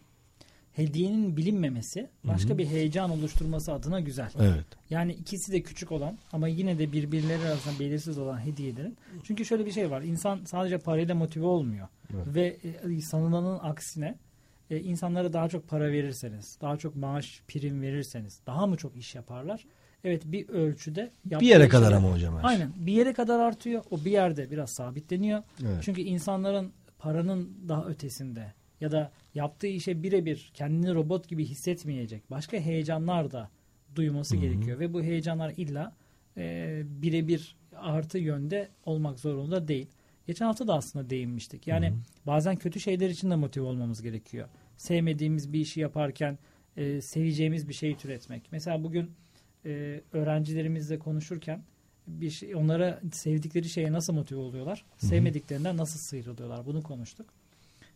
hediyenin 0.73 1.37
bilinmemesi 1.37 2.09
başka 2.23 2.57
bir 2.57 2.67
heyecan 2.67 3.09
oluşturması 3.09 3.73
adına 3.73 3.99
güzel. 3.99 4.31
Evet. 4.39 4.65
Yani 4.89 5.13
ikisi 5.13 5.51
de 5.51 5.61
küçük 5.61 5.91
olan 5.91 6.17
ama 6.31 6.47
yine 6.47 6.79
de 6.79 6.91
birbirleri 6.91 7.47
arasında 7.47 7.79
belirsiz 7.79 8.17
olan 8.17 8.45
hediyelerin. 8.45 8.97
Çünkü 9.23 9.45
şöyle 9.45 9.65
bir 9.65 9.71
şey 9.71 9.91
var. 9.91 10.01
İnsan 10.01 10.39
sadece 10.45 10.77
parayla 10.77 11.15
motive 11.15 11.45
olmuyor. 11.45 11.87
Evet. 12.13 12.25
Ve 12.27 12.57
e, 12.97 13.01
sanılanın 13.01 13.59
aksine 13.61 14.15
e, 14.69 14.79
insanlara 14.79 15.33
daha 15.33 15.49
çok 15.49 15.67
para 15.69 15.91
verirseniz, 15.91 16.57
daha 16.61 16.77
çok 16.77 16.95
maaş, 16.95 17.41
prim 17.47 17.81
verirseniz 17.81 18.39
daha 18.47 18.67
mı 18.67 18.77
çok 18.77 18.95
iş 18.95 19.15
yaparlar? 19.15 19.65
Evet 20.03 20.21
bir 20.25 20.49
ölçüde 20.49 21.11
Bir 21.25 21.45
yere 21.45 21.67
kadar 21.67 21.91
ama 21.91 22.11
hocam 22.11 22.35
her 22.35 22.41
şey. 22.41 22.49
Aynen. 22.49 22.73
Bir 22.75 22.93
yere 22.93 23.13
kadar 23.13 23.39
artıyor. 23.39 23.83
O 23.91 24.05
bir 24.05 24.11
yerde 24.11 24.51
biraz 24.51 24.69
sabitleniyor. 24.69 25.43
Evet. 25.61 25.77
Çünkü 25.81 26.01
insanların 26.01 26.71
paranın 26.99 27.57
daha 27.67 27.85
ötesinde 27.85 28.53
ya 28.83 28.91
da 28.91 29.11
yaptığı 29.35 29.67
işe 29.67 30.03
birebir 30.03 30.51
kendini 30.53 30.93
robot 30.93 31.27
gibi 31.27 31.45
hissetmeyecek 31.45 32.31
başka 32.31 32.57
heyecanlar 32.57 33.31
da 33.31 33.49
duyması 33.95 34.35
gerekiyor 34.37 34.79
ve 34.79 34.93
bu 34.93 35.01
heyecanlar 35.01 35.53
illa 35.57 35.95
e, 36.37 36.81
birebir 36.85 37.55
artı 37.75 38.17
yönde 38.17 38.69
olmak 38.85 39.19
zorunda 39.19 39.67
değil. 39.67 39.87
Geçen 40.27 40.45
hafta 40.45 40.67
da 40.67 40.73
aslında 40.73 41.09
değinmiştik. 41.09 41.67
Yani 41.67 41.93
bazen 42.27 42.55
kötü 42.55 42.79
şeyler 42.79 43.09
için 43.09 43.31
de 43.31 43.35
motive 43.35 43.63
olmamız 43.63 44.01
gerekiyor. 44.01 44.49
Sevmediğimiz 44.77 45.53
bir 45.53 45.59
işi 45.59 45.79
yaparken 45.79 46.37
e, 46.77 47.01
seveceğimiz 47.01 47.69
bir 47.69 47.73
şeyi 47.73 47.97
türetmek. 47.97 48.43
Mesela 48.51 48.83
bugün 48.83 49.11
e, 49.65 50.01
öğrencilerimizle 50.13 50.99
konuşurken 50.99 51.63
bir 52.07 52.29
şey, 52.29 52.55
onlara 52.55 53.01
sevdikleri 53.11 53.69
şeye 53.69 53.91
nasıl 53.91 54.13
motive 54.13 54.39
oluyorlar? 54.39 54.85
Sevmediklerinden 54.97 55.77
nasıl 55.77 55.99
sıyrılıyorlar? 55.99 56.65
Bunu 56.65 56.83
konuştuk. 56.83 57.42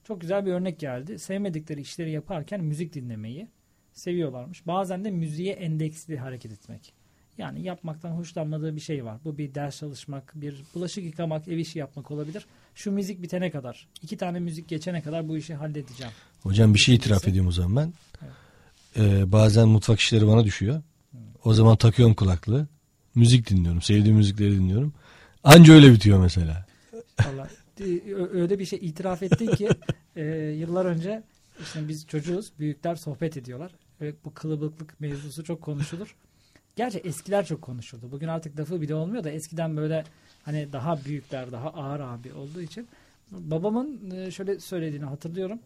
Çok 0.08 0.22
güzel 0.22 0.46
bir 0.46 0.52
örnek 0.52 0.80
geldi. 0.80 1.20
Sevmedikleri 1.20 1.82
işleri 1.82 2.12
yaparken 2.12 2.64
müzik 2.64 2.94
dinlemeyi 2.94 3.48
seviyorlarmış. 3.94 4.68
Bazen 4.68 5.06
de 5.06 5.12
müziğe 5.12 5.54
endeksli 5.54 6.18
hareket 6.18 6.52
etmek. 6.52 6.94
Yani 7.38 7.62
yapmaktan 7.62 8.12
hoşlanmadığı 8.12 8.76
bir 8.76 8.82
şey 8.82 9.06
var. 9.06 9.18
Bu 9.26 9.38
bir 9.38 9.56
ders 9.56 9.80
çalışmak, 9.80 10.32
bir 10.36 10.64
bulaşık 10.76 11.04
yıkamak, 11.04 11.48
ev 11.48 11.58
işi 11.58 11.80
yapmak 11.80 12.12
olabilir. 12.12 12.46
Şu 12.76 12.92
müzik 12.92 13.22
bitene 13.22 13.52
kadar, 13.52 13.88
iki 14.02 14.18
tane 14.18 14.40
müzik 14.40 14.68
geçene 14.68 15.02
kadar 15.02 15.28
bu 15.28 15.38
işi 15.38 15.54
halledeceğim. 15.54 16.14
Hocam 16.44 16.74
bir 16.74 16.80
şey 16.80 16.96
itiraf 16.96 17.28
ediyorum 17.28 17.50
o 17.50 17.52
zaman 17.52 17.76
ben. 17.76 17.94
Evet. 18.22 18.34
Ee, 18.98 19.32
bazen 19.32 19.68
mutfak 19.68 20.00
işleri 20.00 20.28
bana 20.28 20.44
düşüyor. 20.44 20.82
O 21.44 21.54
zaman 21.54 21.78
takıyorum 21.78 22.16
kulaklığı. 22.16 22.68
Müzik 23.16 23.50
dinliyorum. 23.50 23.82
Sevdiğim 23.82 24.18
müzikleri 24.18 24.52
dinliyorum. 24.52 24.94
Anca 25.44 25.74
öyle 25.74 25.92
bitiyor 25.92 26.20
mesela. 26.20 26.66
Vallahi 27.26 27.67
öyle 28.32 28.60
bir 28.60 28.66
şey 28.66 28.80
itiraf 28.82 29.24
ettin 29.24 29.48
ki 29.48 29.70
e, 30.16 30.26
yıllar 30.58 30.86
önce 30.86 31.24
işte 31.62 31.88
biz 31.88 32.08
çocuğuz, 32.08 32.52
büyükler 32.60 32.96
sohbet 32.96 33.38
ediyorlar. 33.38 33.72
Ve 34.02 34.14
bu 34.26 34.34
kılıbıklık 34.34 35.00
mevzusu 35.00 35.44
çok 35.44 35.62
konuşulur. 35.62 36.16
Gerçi 36.76 36.98
eskiler 36.98 37.46
çok 37.46 37.62
konuşuldu. 37.62 38.12
Bugün 38.12 38.28
artık 38.28 38.60
lafı 38.60 38.82
bile 38.82 38.96
olmuyor 38.96 39.24
da 39.24 39.30
eskiden 39.30 39.78
böyle 39.78 40.04
hani 40.44 40.74
daha 40.74 41.06
büyükler, 41.06 41.52
daha 41.52 41.70
ağır 41.70 42.00
abi 42.00 42.34
olduğu 42.34 42.62
için 42.62 42.88
babamın 43.32 44.12
e, 44.12 44.32
şöyle 44.32 44.60
söylediğini 44.60 45.06
hatırlıyorum. 45.06 45.60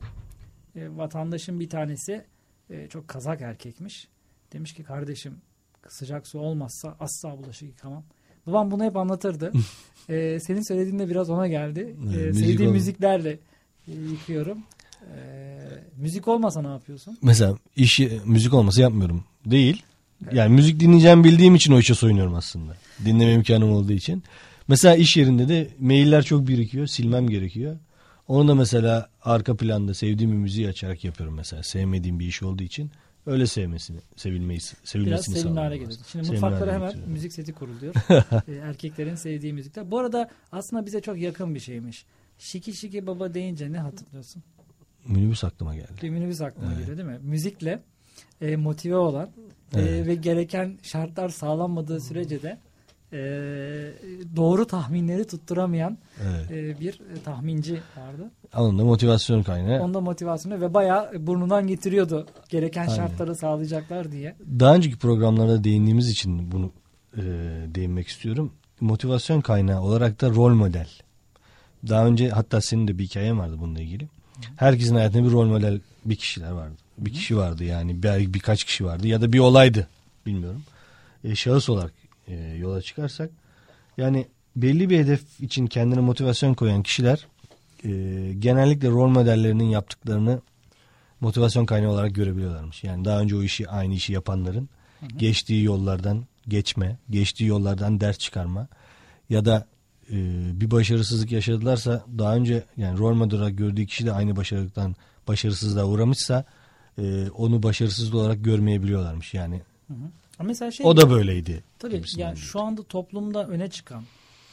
E, 0.76 0.98
vatandaşın 0.98 1.60
bir 1.60 1.70
tanesi 1.70 2.26
e, 2.70 2.88
çok 2.88 3.08
kazak 3.08 3.42
erkekmiş. 3.42 4.08
Demiş 4.54 4.74
ki 4.74 4.84
kardeşim 4.84 5.42
sıcak 5.88 6.28
su 6.28 6.40
olmazsa 6.40 6.96
asla 7.00 7.38
bulaşık 7.38 7.70
yıkamam. 7.70 8.04
Babam 8.48 8.72
bunu 8.72 8.84
hep 8.84 8.98
anlatırdı. 8.98 9.52
Ee, 10.10 10.40
senin 10.42 10.68
söylediğinde 10.68 11.10
biraz 11.10 11.30
ona 11.30 11.48
geldi. 11.48 11.96
Evet, 12.06 12.16
Ee, 12.18 12.28
müzik 12.28 12.46
sevdiğim 12.48 12.70
ol- 12.72 12.74
müziklerle 12.74 13.40
e, 13.88 13.92
yıkıyorum. 14.12 14.58
Ee, 15.16 15.60
müzik 15.98 16.28
olmasa 16.28 16.62
ne 16.62 16.68
yapıyorsun? 16.68 17.18
Mesela 17.22 17.56
işi 17.76 18.22
müzik 18.26 18.54
olması 18.54 18.82
yapmıyorum. 18.82 19.24
Değil. 19.46 19.84
Yani 20.32 20.54
müzik 20.56 20.80
dinleyeceğim 20.80 21.24
bildiğim 21.24 21.56
için 21.56 21.74
o 21.74 21.80
işe 21.80 21.96
soyunuyorum 21.96 22.34
aslında. 22.36 22.78
Dinleme 23.06 23.34
imkanım 23.34 23.72
olduğu 23.72 23.94
için. 23.94 24.24
Mesela 24.68 24.96
iş 24.96 25.18
yerinde 25.18 25.48
de 25.50 25.68
mailler 25.80 26.24
çok 26.24 26.48
birikiyor. 26.48 26.88
Silmem 26.88 27.30
gerekiyor. 27.30 27.78
Onu 28.28 28.48
da 28.48 28.56
mesela 28.56 29.10
arka 29.24 29.56
planda 29.56 29.94
sevdiğim 29.94 30.32
bir 30.32 30.38
müziği 30.38 30.68
açarak 30.68 31.04
yapıyorum 31.04 31.36
mesela. 31.36 31.64
Sevmediğim 31.64 32.20
bir 32.20 32.26
iş 32.28 32.44
olduğu 32.44 32.64
için. 32.64 32.92
Öyle 33.26 33.48
sevmesini, 33.48 33.98
sevilmeyi, 34.16 34.60
Biraz 34.60 34.80
sevilmesini 34.84 35.36
sevimli 35.40 35.60
hale 35.60 35.78
geliyorsun. 35.78 36.06
Şimdi 36.12 36.26
Sevimli 36.26 36.42
mutfaklara 36.42 36.74
hemen 36.74 36.88
getiriyorum. 36.88 37.14
müzik 37.14 37.34
seti 37.34 37.54
kuruluyor. 37.54 37.94
Ee, 38.48 38.54
erkeklerin 38.54 39.16
sevdiği 39.16 39.54
müzikler. 39.54 39.92
Bu 39.92 40.00
arada 40.00 40.30
aslında 40.52 40.86
bize 40.86 41.02
çok 41.02 41.18
yakın 41.20 41.56
bir 41.56 41.60
şeymiş. 41.60 42.06
Şiki 42.38 42.74
şiki 42.74 43.08
baba 43.08 43.34
deyince 43.34 43.72
ne 43.72 43.78
hatırlıyorsun? 43.80 44.44
Minibüs 45.08 45.44
aklıma 45.44 45.76
geldi. 45.76 45.92
Bir 46.04 46.10
minibüs 46.10 46.42
aklıma 46.42 46.74
geliyor 46.74 46.98
değil 46.98 47.10
mi? 47.10 47.20
Müzikle 47.24 47.80
e, 48.42 48.56
motive 48.56 48.96
olan 48.96 49.30
e, 49.76 49.80
Evet. 49.82 50.08
ve 50.08 50.16
gereken 50.16 50.78
şartlar 50.84 51.30
sağlanmadığı 51.30 52.02
sürece 52.02 52.42
de 52.42 52.58
e, 53.14 53.20
doğru 54.36 54.66
tahminleri 54.68 55.28
tutturamayan 55.28 55.98
Evet. 56.24 56.52
e, 56.52 56.80
bir 56.80 57.00
tahminci 57.26 57.74
vardı. 57.74 58.32
Onun 58.58 58.80
da 58.80 58.84
motivasyon 58.84 59.44
kaynağı. 59.44 59.82
Onda 59.82 60.02
motivasyonu 60.02 60.62
ve 60.62 60.74
bayağı 60.74 61.28
burnundan 61.28 61.68
getiriyordu 61.68 62.28
gereken 62.50 62.82
Aynen. 62.82 62.96
şartları 62.96 63.36
sağlayacaklar 63.36 64.12
diye. 64.12 64.36
Daha 64.60 64.76
önceki 64.76 64.98
programlarda 64.98 65.64
değindiğimiz 65.64 66.10
için 66.10 66.52
bunu 66.52 66.72
e, 67.18 67.22
değinmek 67.76 68.08
istiyorum. 68.08 68.54
Motivasyon 68.80 69.42
kaynağı 69.42 69.82
olarak 69.82 70.22
da 70.22 70.30
rol 70.30 70.54
model. 70.54 70.88
Daha 71.90 72.06
önce 72.06 72.30
hatta 72.30 72.62
senin 72.62 72.88
de 72.88 72.98
bir 72.98 73.04
hikayen 73.04 73.40
vardı 73.40 73.56
bununla 73.60 73.82
ilgili. 73.82 74.08
Herkesin 74.56 74.96
hayatında 74.96 75.24
bir 75.28 75.32
rol 75.32 75.46
model 75.46 75.80
bir 76.06 76.16
kişiler 76.16 76.52
vardı. 76.52 76.76
Bir 76.98 77.14
kişi 77.14 77.38
vardı 77.38 77.64
yani 77.64 78.04
bir, 78.04 78.34
birkaç 78.34 78.64
kişi 78.64 78.86
vardı 78.86 79.08
ya 79.08 79.22
da 79.22 79.34
bir 79.34 79.40
olaydı 79.40 79.88
bilmiyorum. 80.26 80.64
E, 81.24 81.36
şahıs 81.36 81.70
olarak 81.70 81.94
e, 82.32 82.58
yola 82.58 82.82
çıkarsak 82.82 83.30
yani 83.98 84.28
belli 84.56 84.90
bir 84.90 85.00
hedef 85.00 85.40
için 85.40 85.68
kendine 85.68 86.00
motivasyon 86.00 86.54
koyan 86.54 86.84
kişiler 86.84 87.28
e, 87.84 87.90
genellikle 88.40 88.90
rol 88.90 89.10
modellerinin 89.10 89.70
yaptıklarını 89.70 90.42
motivasyon 91.22 91.66
kaynağı 91.66 91.92
olarak 91.92 92.16
görebiliyorlarmış. 92.16 92.84
Yani 92.84 93.06
daha 93.06 93.20
önce 93.20 93.36
o 93.36 93.44
işi 93.44 93.70
aynı 93.70 93.94
işi 93.94 94.14
yapanların 94.14 94.70
geçtiği 95.18 95.64
yollardan 95.64 96.26
geçme, 96.48 96.98
geçtiği 97.10 97.46
yollardan 97.46 98.00
ders 98.00 98.18
çıkarma 98.18 98.68
ya 99.30 99.46
da 99.46 99.68
e, 100.12 100.16
bir 100.62 100.72
başarısızlık 100.72 101.32
yaşadılarsa 101.32 102.06
daha 102.18 102.36
önce 102.36 102.64
yani 102.78 103.00
rol 103.00 103.14
model 103.14 103.40
olarak 103.40 103.58
gördüğü 103.58 103.86
kişi 103.86 104.06
de 104.06 104.12
aynı 104.12 104.36
başarılıktan 104.36 104.96
başarısızlığa 105.28 105.86
uğramışsa 105.86 106.46
e, 106.98 107.30
onu 107.30 107.64
başarısız 107.64 108.14
olarak 108.14 108.44
görmeyebiliyorlarmış. 108.44 109.34
Yani 109.34 109.62
Ama 109.90 110.12
mesela 110.44 110.72
şey 110.72 110.86
o 110.86 110.98
da 110.98 111.10
böyleydi. 111.10 111.64
Tabii 111.80 112.02
yani 112.18 112.38
şu 112.38 112.62
anda 112.62 112.84
toplumda 112.84 113.48
öne 113.48 113.70
çıkan 113.70 114.04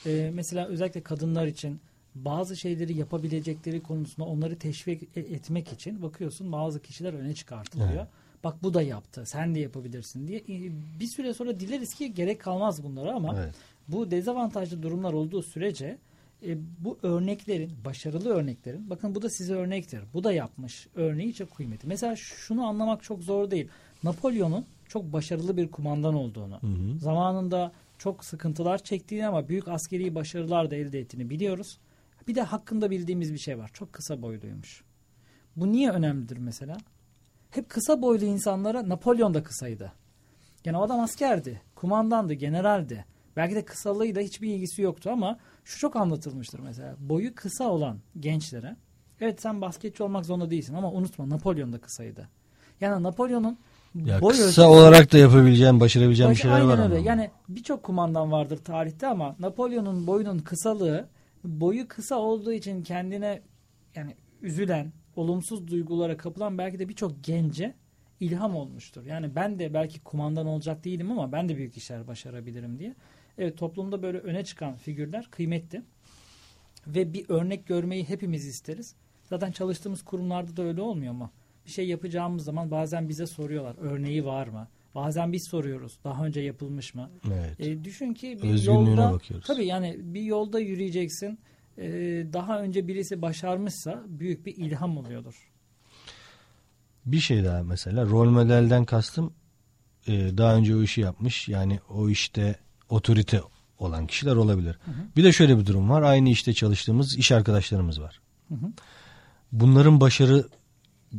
e, 0.06 0.30
mesela 0.34 0.66
özellikle 0.66 1.00
kadınlar 1.02 1.46
için 1.46 1.80
bazı 2.14 2.56
şeyleri 2.56 2.98
yapabilecekleri 2.98 3.82
konusunda 3.82 4.28
onları 4.28 4.58
teşvik 4.58 5.02
e- 5.16 5.20
etmek 5.20 5.72
için 5.72 6.02
bakıyorsun 6.02 6.52
bazı 6.52 6.82
kişiler 6.82 7.12
öne 7.14 7.34
çıkartılıyor. 7.34 7.88
Evet. 7.92 8.06
Bak 8.44 8.62
bu 8.62 8.74
da 8.74 8.82
yaptı 8.82 9.22
sen 9.26 9.54
de 9.54 9.60
yapabilirsin 9.60 10.28
diye. 10.28 10.38
E, 10.38 10.70
Bir 11.00 11.06
süre 11.06 11.34
sonra 11.34 11.60
dileriz 11.60 11.94
ki 11.94 12.14
gerek 12.14 12.40
kalmaz 12.40 12.82
bunlara 12.84 13.12
ama 13.14 13.34
Evet. 13.38 13.54
bu 13.88 14.10
dezavantajlı 14.10 14.82
durumlar 14.82 15.12
olduğu 15.12 15.42
sürece 15.42 15.98
e, 16.46 16.56
bu 16.78 16.98
örneklerin, 17.02 17.72
başarılı 17.84 18.28
örneklerin, 18.28 18.90
bakın 18.90 19.14
bu 19.14 19.22
da 19.22 19.30
size 19.30 19.54
örnektir. 19.54 20.00
Bu 20.14 20.24
da 20.24 20.32
yapmış. 20.32 20.86
Örneği 20.94 21.34
çok 21.34 21.56
kıymetli. 21.56 21.88
Mesela 21.88 22.16
şunu 22.16 22.64
anlamak 22.66 23.02
çok 23.02 23.22
zor 23.22 23.50
değil. 23.50 23.68
Napolyon'un 24.02 24.64
çok 24.88 25.12
başarılı 25.12 25.56
bir 25.56 25.70
kumandan 25.70 26.14
olduğunu, 26.14 26.60
hı. 26.62 26.98
zamanında 26.98 27.72
çok 27.98 28.24
sıkıntılar 28.24 28.78
çektiğini 28.78 29.26
ama 29.26 29.48
büyük 29.48 29.68
askeri 29.68 30.14
başarılar 30.14 30.70
da 30.70 30.76
elde 30.76 30.98
ettiğini 30.98 31.30
biliyoruz. 31.30 31.78
Bir 32.28 32.34
de 32.34 32.42
hakkında 32.42 32.90
bildiğimiz 32.90 33.32
bir 33.32 33.38
şey 33.38 33.58
var. 33.58 33.70
Çok 33.74 33.92
kısa 33.92 34.22
boyluymuş. 34.22 34.84
Bu 35.56 35.72
niye 35.72 35.90
önemlidir 35.90 36.36
mesela? 36.36 36.76
Hep 37.50 37.68
kısa 37.68 38.02
boylu 38.02 38.24
insanlara 38.24 38.88
Napolyon 38.88 39.34
da 39.34 39.42
kısaydı. 39.42 39.92
Yani 40.64 40.76
o 40.76 40.82
adam 40.82 41.00
askerdi, 41.00 41.62
kumandandı, 41.74 42.32
generaldi. 42.34 43.04
Belki 43.36 43.54
de 43.54 43.64
kısalığıyla 43.64 44.22
hiçbir 44.22 44.54
ilgisi 44.54 44.82
yoktu 44.82 45.10
ama 45.10 45.38
şu 45.64 45.78
çok 45.78 45.96
anlatılmıştır 45.96 46.58
mesela. 46.58 46.96
Boyu 46.98 47.34
kısa 47.34 47.68
olan 47.68 47.98
gençlere 48.20 48.76
evet 49.20 49.42
sen 49.42 49.60
basketçi 49.60 50.02
olmak 50.02 50.26
zorunda 50.26 50.50
değilsin 50.50 50.74
ama 50.74 50.92
unutma 50.92 51.28
Napolyon 51.28 51.72
da 51.72 51.78
kısaydı. 51.80 52.28
Yani 52.80 53.02
Napolyon'un 53.02 53.58
Ya 53.94 54.20
boy 54.20 54.32
kısa 54.32 54.62
ölçüsü- 54.62 54.66
olarak 54.66 55.12
da 55.12 55.18
yapabileceğim, 55.18 55.80
başarabileceğim 55.80 56.30
bir 56.30 56.34
Baş- 56.34 56.42
şeyler 56.42 56.54
Aynen 56.56 56.68
var 56.68 56.78
öyle. 56.78 56.96
ama. 56.96 57.06
Yani 57.06 57.30
birçok 57.48 57.82
kumandan 57.82 58.32
vardır 58.32 58.56
tarihte 58.56 59.06
ama 59.06 59.36
Napolyon'un 59.40 60.06
boyunun 60.06 60.38
kısalığı 60.38 61.08
boyu 61.44 61.88
kısa 61.88 62.16
olduğu 62.16 62.52
için 62.52 62.82
kendine 62.82 63.42
yani 63.94 64.14
üzülen, 64.42 64.92
olumsuz 65.16 65.68
duygulara 65.68 66.16
kapılan 66.16 66.58
belki 66.58 66.78
de 66.78 66.88
birçok 66.88 67.24
gence 67.24 67.74
ilham 68.20 68.56
olmuştur. 68.56 69.04
Yani 69.06 69.34
ben 69.34 69.58
de 69.58 69.74
belki 69.74 70.00
kumandan 70.00 70.46
olacak 70.46 70.84
değilim 70.84 71.10
ama 71.10 71.32
ben 71.32 71.48
de 71.48 71.56
büyük 71.56 71.76
işler 71.76 72.06
başarabilirim 72.06 72.78
diye. 72.78 72.94
Evet 73.38 73.58
toplumda 73.58 74.02
böyle 74.02 74.18
öne 74.18 74.44
çıkan 74.44 74.76
figürler 74.76 75.28
kıymetli. 75.30 75.82
Ve 76.86 77.12
bir 77.12 77.24
örnek 77.28 77.66
görmeyi 77.66 78.08
hepimiz 78.08 78.46
isteriz. 78.46 78.94
Zaten 79.24 79.50
çalıştığımız 79.52 80.02
kurumlarda 80.02 80.56
da 80.56 80.62
öyle 80.62 80.80
olmuyor 80.80 81.12
mu? 81.12 81.30
Bir 81.68 81.72
şey 81.72 81.88
yapacağımız 81.88 82.44
zaman 82.44 82.70
bazen 82.70 83.08
bize 83.08 83.26
soruyorlar 83.26 83.76
örneği 83.78 84.24
var 84.24 84.46
mı? 84.46 84.68
Bazen 84.94 85.32
biz 85.32 85.48
soruyoruz 85.50 85.98
daha 86.04 86.24
önce 86.24 86.40
yapılmış 86.40 86.94
mı? 86.94 87.10
Evet. 87.26 87.60
E, 87.60 87.84
düşün 87.84 88.14
ki 88.14 88.38
bir 88.42 88.62
yolda 88.62 89.12
bakıyoruz. 89.12 89.46
tabii 89.46 89.66
yani 89.66 89.96
bir 90.00 90.22
yolda 90.22 90.60
yürüyeceksin. 90.60 91.38
E, 91.78 91.86
daha 92.32 92.60
önce 92.60 92.88
birisi 92.88 93.22
başarmışsa 93.22 94.04
büyük 94.06 94.46
bir 94.46 94.56
ilham 94.56 94.98
oluyordur. 94.98 95.52
Bir 97.06 97.20
şey 97.20 97.44
daha 97.44 97.62
mesela 97.62 98.04
rol 98.04 98.30
modelden 98.30 98.84
kastım 98.84 99.32
e, 100.06 100.12
daha 100.38 100.54
önce 100.54 100.76
o 100.76 100.82
işi 100.82 101.00
yapmış 101.00 101.48
yani 101.48 101.80
o 101.88 102.08
işte 102.10 102.56
otorite 102.88 103.40
olan 103.78 104.06
kişiler 104.06 104.36
olabilir. 104.36 104.78
Bir 105.16 105.24
de 105.24 105.32
şöyle 105.32 105.58
bir 105.58 105.66
durum 105.66 105.90
var 105.90 106.02
aynı 106.02 106.28
işte 106.28 106.54
çalıştığımız 106.54 107.18
iş 107.18 107.32
arkadaşlarımız 107.32 108.00
var. 108.00 108.20
Hı 108.48 108.54
hı. 108.54 108.72
Bunların 109.52 110.00
başarı 110.00 110.44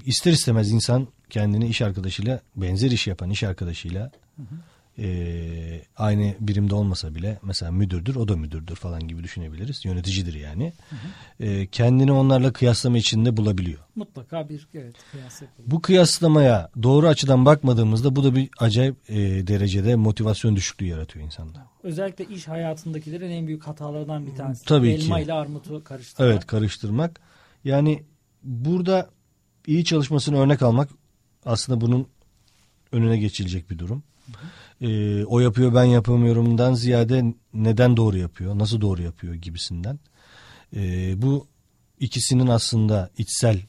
ister 0.05 0.31
istemez 0.31 0.71
insan 0.71 1.07
kendini 1.29 1.67
iş 1.67 1.81
arkadaşıyla 1.81 2.41
benzer 2.55 2.91
iş 2.91 3.07
yapan 3.07 3.29
iş 3.29 3.43
arkadaşıyla 3.43 4.11
e, 4.99 5.81
aynı 5.97 6.35
birimde 6.39 6.75
olmasa 6.75 7.15
bile 7.15 7.39
mesela 7.43 7.71
müdürdür 7.71 8.15
o 8.15 8.27
da 8.27 8.35
müdürdür 8.35 8.75
falan 8.75 9.07
gibi 9.07 9.23
düşünebiliriz 9.23 9.85
yöneticidir 9.85 10.33
yani 10.33 10.73
E, 11.39 11.67
kendini 11.67 12.11
onlarla 12.11 12.53
kıyaslama 12.53 12.97
içinde 12.97 13.37
bulabiliyor. 13.37 13.79
Mutlaka 13.95 14.49
bir 14.49 14.67
evet 14.73 14.95
kıyas 15.11 15.41
yapılır. 15.41 15.71
Bu 15.71 15.81
kıyaslamaya 15.81 16.69
doğru 16.83 17.07
açıdan 17.07 17.45
bakmadığımızda 17.45 18.15
bu 18.15 18.23
da 18.23 18.35
bir 18.35 18.49
acayip 18.59 18.95
e, 19.09 19.47
derecede 19.47 19.95
motivasyon 19.95 20.55
düşüklüğü 20.55 20.85
yaratıyor 20.85 21.25
insanda. 21.25 21.67
Özellikle 21.83 22.25
iş 22.25 22.47
hayatındakilerin 22.47 23.31
en 23.31 23.47
büyük 23.47 23.63
hatalarından 23.63 24.27
bir 24.27 24.35
tanesi. 24.35 24.65
Tabii 24.65 24.89
Elma 24.89 25.17
ki. 25.17 25.23
ile 25.23 25.33
armutu 25.33 25.83
karıştırmak. 25.83 26.31
Evet 26.33 26.47
karıştırmak. 26.47 27.19
Yani 27.63 28.03
burada 28.43 29.09
iyi 29.69 29.85
çalışmasını 29.85 30.37
örnek 30.37 30.61
almak 30.61 30.89
aslında 31.45 31.81
bunun 31.81 32.07
önüne 32.91 33.17
geçilecek 33.17 33.69
bir 33.69 33.79
durum. 33.79 34.03
Ee, 34.81 35.25
o 35.25 35.39
yapıyor 35.39 35.73
ben 35.73 35.83
yapamıyorumdan 35.83 36.73
ziyade 36.73 37.33
neden 37.53 37.97
doğru 37.97 38.17
yapıyor, 38.17 38.59
nasıl 38.59 38.81
doğru 38.81 39.01
yapıyor 39.01 39.33
gibisinden. 39.33 39.99
Ee, 40.75 41.13
bu 41.21 41.47
ikisinin 41.99 42.47
aslında 42.47 43.09
içsel 43.17 43.61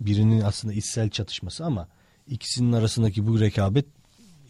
birinin 0.00 0.40
aslında 0.40 0.74
içsel 0.74 1.10
çatışması 1.10 1.64
ama 1.64 1.88
ikisinin 2.26 2.72
arasındaki 2.72 3.26
bu 3.26 3.40
rekabet 3.40 3.86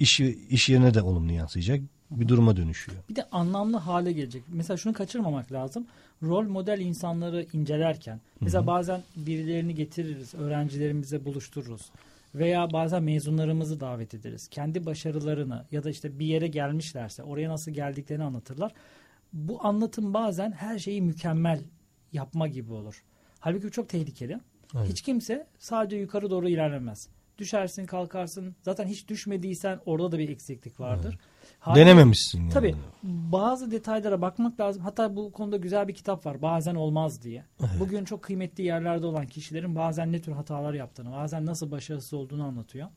iş, 0.01 0.20
iş 0.49 0.68
yerine 0.68 0.95
de 0.95 1.03
olumlu 1.03 1.32
yansıyacak 1.32 1.80
bir 2.11 2.29
duruma 2.29 2.57
dönüşüyor. 2.57 2.99
Bir 3.11 3.17
de 3.17 3.25
anlamlı 3.33 3.77
hale 3.77 4.13
gelecek. 4.13 4.43
Mesela 4.49 4.77
şunu 4.77 4.93
kaçırmamak 4.93 5.53
lazım. 5.53 5.87
Rol 6.23 6.49
model 6.49 6.81
insanları 6.81 7.47
incelerken 7.53 8.21
mesela 8.41 8.67
bazen 8.67 9.03
birilerini 9.17 9.75
getiririz, 9.75 10.35
öğrencilerimize 10.35 11.25
buluştururuz. 11.25 11.91
Veya 12.35 12.73
bazen 12.73 13.03
mezunlarımızı 13.03 13.81
davet 13.81 14.15
ederiz. 14.15 14.49
Kendi 14.49 14.87
başarılarını 14.87 15.65
ya 15.73 15.85
da 15.85 15.91
işte 15.91 16.19
bir 16.19 16.27
yere 16.27 16.49
gelmişlerse 16.49 17.23
oraya 17.23 17.51
nasıl 17.51 17.71
geldiklerini 17.71 18.25
anlatırlar. 18.25 18.73
Bu 19.33 19.65
anlatım 19.67 20.15
bazen 20.15 20.53
her 20.53 20.79
şeyi 20.79 21.03
mükemmel 21.03 21.61
yapma 22.13 22.49
gibi 22.49 22.73
olur. 22.73 23.03
Halbuki 23.41 23.67
bu 23.67 23.71
çok 23.71 23.89
tehlikeli. 23.89 24.41
Evet. 24.77 24.89
Hiç 24.89 25.03
kimse 25.03 25.47
sadece 25.59 25.97
yukarı 25.97 26.31
doğru 26.31 26.49
ilerlemez. 26.49 27.09
Düşersin 27.39 27.87
kalkarsın. 27.87 28.57
Zaten 28.63 28.87
hiç 28.87 29.09
düşmediysen 29.09 29.81
orada 29.87 30.13
da 30.13 30.19
bir 30.19 30.29
eksiklik 30.29 30.81
vardır. 30.81 31.19
Haliyle- 31.61 31.87
Denememişsin 31.87 32.41
yani. 32.41 32.53
Tabii 32.53 32.75
bazı 33.03 33.71
detaylara 33.71 34.21
bakmak 34.21 34.61
lazım. 34.61 34.83
Hatta 34.83 35.17
bu 35.17 35.33
konuda 35.33 35.57
güzel 35.57 35.89
bir 35.89 35.95
kitap 35.95 36.27
var. 36.27 36.43
Bazen 36.43 36.75
olmaz 36.75 37.23
diye. 37.23 37.45
Bugün 37.81 38.05
çok 38.05 38.23
kıymetli 38.23 38.65
yerlerde 38.65 39.07
olan 39.07 39.27
kişilerin 39.27 39.77
bazen 39.77 40.13
ne 40.13 40.21
tür 40.23 40.33
hatalar 40.33 40.75
yaptığını, 40.75 41.13
bazen 41.13 41.47
nasıl 41.47 41.71
başarısız 41.71 42.15
olduğunu 42.15 42.45
anlatıyor. 42.45 42.89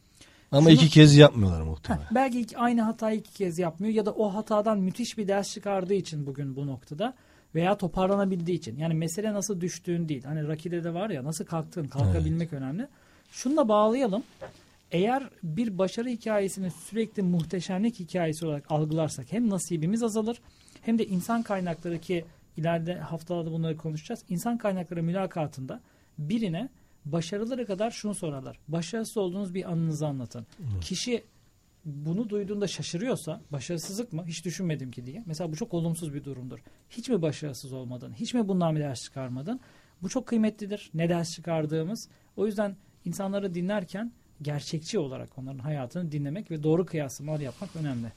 Ama 0.52 0.62
Şunu- 0.62 0.72
iki 0.72 0.90
kez 0.90 1.16
yapmıyorlar 1.16 1.62
Heh, 1.62 1.66
muhtemelen. 1.66 2.08
belki 2.16 2.40
iki- 2.40 2.58
aynı 2.58 2.82
hatayı 2.82 3.20
iki 3.20 3.34
kez 3.34 3.60
yapmıyor 3.60 3.94
ya 3.94 4.06
da 4.06 4.12
o 4.12 4.34
hatadan 4.34 4.80
müthiş 4.80 5.18
bir 5.18 5.28
ders 5.28 5.54
çıkardığı 5.54 5.94
için 5.94 6.26
bugün 6.28 6.56
bu 6.56 6.68
noktada 6.68 7.14
veya 7.56 7.78
toparlanabildiği 7.78 8.58
için. 8.58 8.78
Yani 8.78 8.94
mesele 8.94 9.34
nasıl 9.34 9.62
düştüğün 9.62 10.10
değil. 10.10 10.24
Hani 10.24 10.48
Raki'de 10.48 10.84
de 10.84 10.94
var 10.94 11.10
ya 11.10 11.24
nasıl 11.24 11.46
kalktığın, 11.46 11.88
kalkabilmek 11.88 12.54
önemli. 12.54 12.88
Şununla 13.32 13.68
bağlayalım. 13.68 14.24
Eğer 14.92 15.30
bir 15.44 15.78
başarı 15.78 16.10
hikayesini 16.10 16.72
sürekli 16.72 17.24
muhteşemlik 17.24 18.00
hikayesi 18.00 18.46
olarak 18.46 18.72
algılarsak 18.72 19.32
hem 19.32 19.50
nasibimiz 19.50 20.04
azalır 20.04 20.42
hem 20.82 21.00
de 21.00 21.06
insan 21.06 21.44
kaynakları 21.44 22.00
ki 22.00 22.26
ileride 22.58 22.96
haftalarda 22.96 23.52
bunları 23.52 23.78
konuşacağız. 23.78 24.24
İnsan 24.30 24.58
kaynakları 24.58 25.04
mülakatında 25.04 25.82
birine 26.18 26.70
başarıları 27.06 27.66
kadar 27.66 27.92
şunu 27.92 28.16
sorarlar. 28.16 28.60
Başarısız 28.68 29.18
olduğunuz 29.18 29.54
bir 29.54 29.72
anınızı 29.72 30.08
anlatın. 30.08 30.48
Kişi 30.82 31.24
bunu 31.86 32.30
duyduğunda 32.30 32.68
şaşırıyorsa 32.68 33.42
başarısızlık 33.52 34.14
mı 34.14 34.26
hiç 34.28 34.46
düşünmedim 34.46 34.92
ki 34.92 35.06
diye. 35.06 35.24
Mesela 35.26 35.52
bu 35.52 35.56
çok 35.56 35.74
olumsuz 35.74 36.14
bir 36.14 36.24
durumdur. 36.24 36.60
Hiç 36.90 37.10
mi 37.10 37.22
başarısız 37.22 37.74
olmadın? 37.74 38.14
Hiç 38.14 38.34
mi 38.34 38.48
bundan 38.48 38.76
bir 38.76 38.82
ders 38.82 39.04
çıkarmadın? 39.04 39.60
Bu 40.02 40.10
çok 40.10 40.28
kıymetlidir. 40.28 40.90
Ne 40.94 41.10
ders 41.10 41.34
çıkardığımız. 41.34 42.10
O 42.36 42.46
yüzden 42.46 42.76
insanları 43.06 43.54
dinlerken 43.54 44.12
gerçekçi 44.42 45.00
olarak 45.00 45.38
onların 45.38 45.60
hayatını 45.60 46.12
dinlemek 46.12 46.52
ve 46.52 46.64
doğru 46.64 46.86
kıyaslamalar 46.86 47.40
yapmak 47.40 47.76
önemli. 47.76 48.08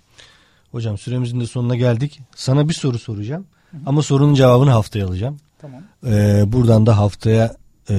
Hocam 0.70 0.98
süremizin 0.98 1.40
de 1.40 1.46
sonuna 1.46 1.76
geldik. 1.76 2.20
Sana 2.34 2.68
bir 2.68 2.74
soru 2.74 2.98
soracağım. 2.98 3.46
Ama 3.86 4.02
sorunun 4.02 4.34
cevabını 4.34 4.70
haftaya 4.70 5.06
alacağım. 5.06 5.36
Tamam. 5.58 5.82
Ee, 6.06 6.44
buradan 6.46 6.86
da 6.86 6.98
haftaya 6.98 7.56
e, 7.88 7.94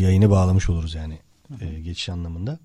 yayını 0.00 0.30
bağlamış 0.30 0.70
oluruz 0.70 0.94
yani 0.94 1.18
e, 1.60 1.80
geçiş 1.80 2.08
anlamında. 2.08 2.58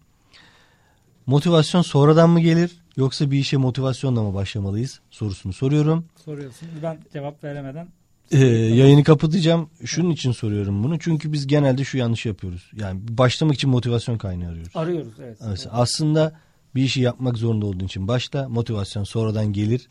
Motivasyon 1.25 1.81
sonradan 1.81 2.29
mı 2.29 2.39
gelir 2.39 2.77
yoksa 2.97 3.31
bir 3.31 3.39
işe 3.39 3.57
motivasyonla 3.57 4.23
mı 4.23 4.33
başlamalıyız 4.33 4.99
sorusunu 5.09 5.53
soruyorum. 5.53 6.05
Soruyorsun. 6.25 6.67
Ben 6.83 6.97
cevap 7.13 7.43
veremeden 7.43 7.87
Ee, 8.31 8.45
yayını 8.47 9.03
kapatacağım. 9.03 9.69
Şunun 9.85 10.09
için 10.09 10.31
soruyorum 10.31 10.83
bunu. 10.83 10.99
Çünkü 10.99 11.33
biz 11.33 11.47
genelde 11.47 11.83
şu 11.83 11.97
yanlış 11.97 12.25
yapıyoruz. 12.25 12.71
Yani 12.75 12.99
başlamak 13.07 13.55
için 13.55 13.69
motivasyon 13.69 14.17
kaynağı 14.17 14.49
arıyoruz. 14.49 14.75
arıyoruz. 14.75 15.13
Evet. 15.19 15.37
Evet, 15.47 15.67
aslında 15.71 16.39
bir 16.75 16.83
işi 16.83 17.01
yapmak 17.01 17.37
zorunda 17.37 17.65
olduğun 17.65 17.85
için 17.85 18.07
başta 18.07 18.49
motivasyon 18.49 19.03
sonradan 19.03 19.53
gelir 19.53 19.87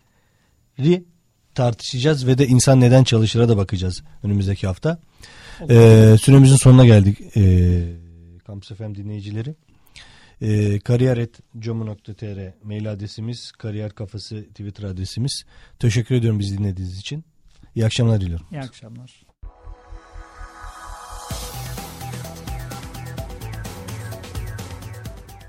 tartışacağız 1.54 2.26
ve 2.26 2.38
de 2.38 2.46
insan 2.46 2.80
neden 2.80 3.04
çalışıra 3.04 3.48
da 3.48 3.56
bakacağız 3.56 4.02
önümüzdeki 4.22 4.66
hafta. 4.66 4.98
Ee, 5.70 6.16
süremizin 6.20 6.56
sonuna 6.56 6.86
geldik. 6.86 7.18
Ee, 7.36 7.82
Kampüs 8.46 8.68
FM 8.68 8.94
dinleyicileri. 8.94 9.54
Ee, 10.42 10.78
kariyer.com.tr 10.78 12.64
mail 12.64 12.92
adresimiz, 12.92 13.52
kariyer 13.52 13.90
kafası 13.90 14.44
Twitter 14.44 14.84
adresimiz. 14.84 15.44
Teşekkür 15.78 16.14
ediyorum 16.14 16.38
bizi 16.38 16.58
dinlediğiniz 16.58 16.98
için. 16.98 17.24
İyi 17.74 17.86
akşamlar 17.86 18.20
diliyorum. 18.20 18.46
İyi 18.50 18.60
akşamlar. 18.60 19.28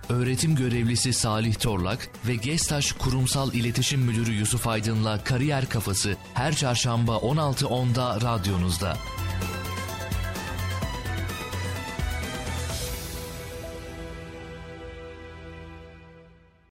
Öğretim 0.09 0.55
görevlisi 0.55 1.13
Salih 1.13 1.55
Torlak 1.55 2.09
ve 2.28 2.36
Gestaş 2.36 2.91
Kurumsal 2.91 3.53
İletişim 3.53 4.01
Müdürü 4.01 4.32
Yusuf 4.32 4.67
Aydın'la 4.67 5.24
Kariyer 5.24 5.70
Kafası 5.70 6.17
her 6.34 6.55
çarşamba 6.55 7.15
16.10'da 7.15 8.22
radyonuzda. 8.22 8.97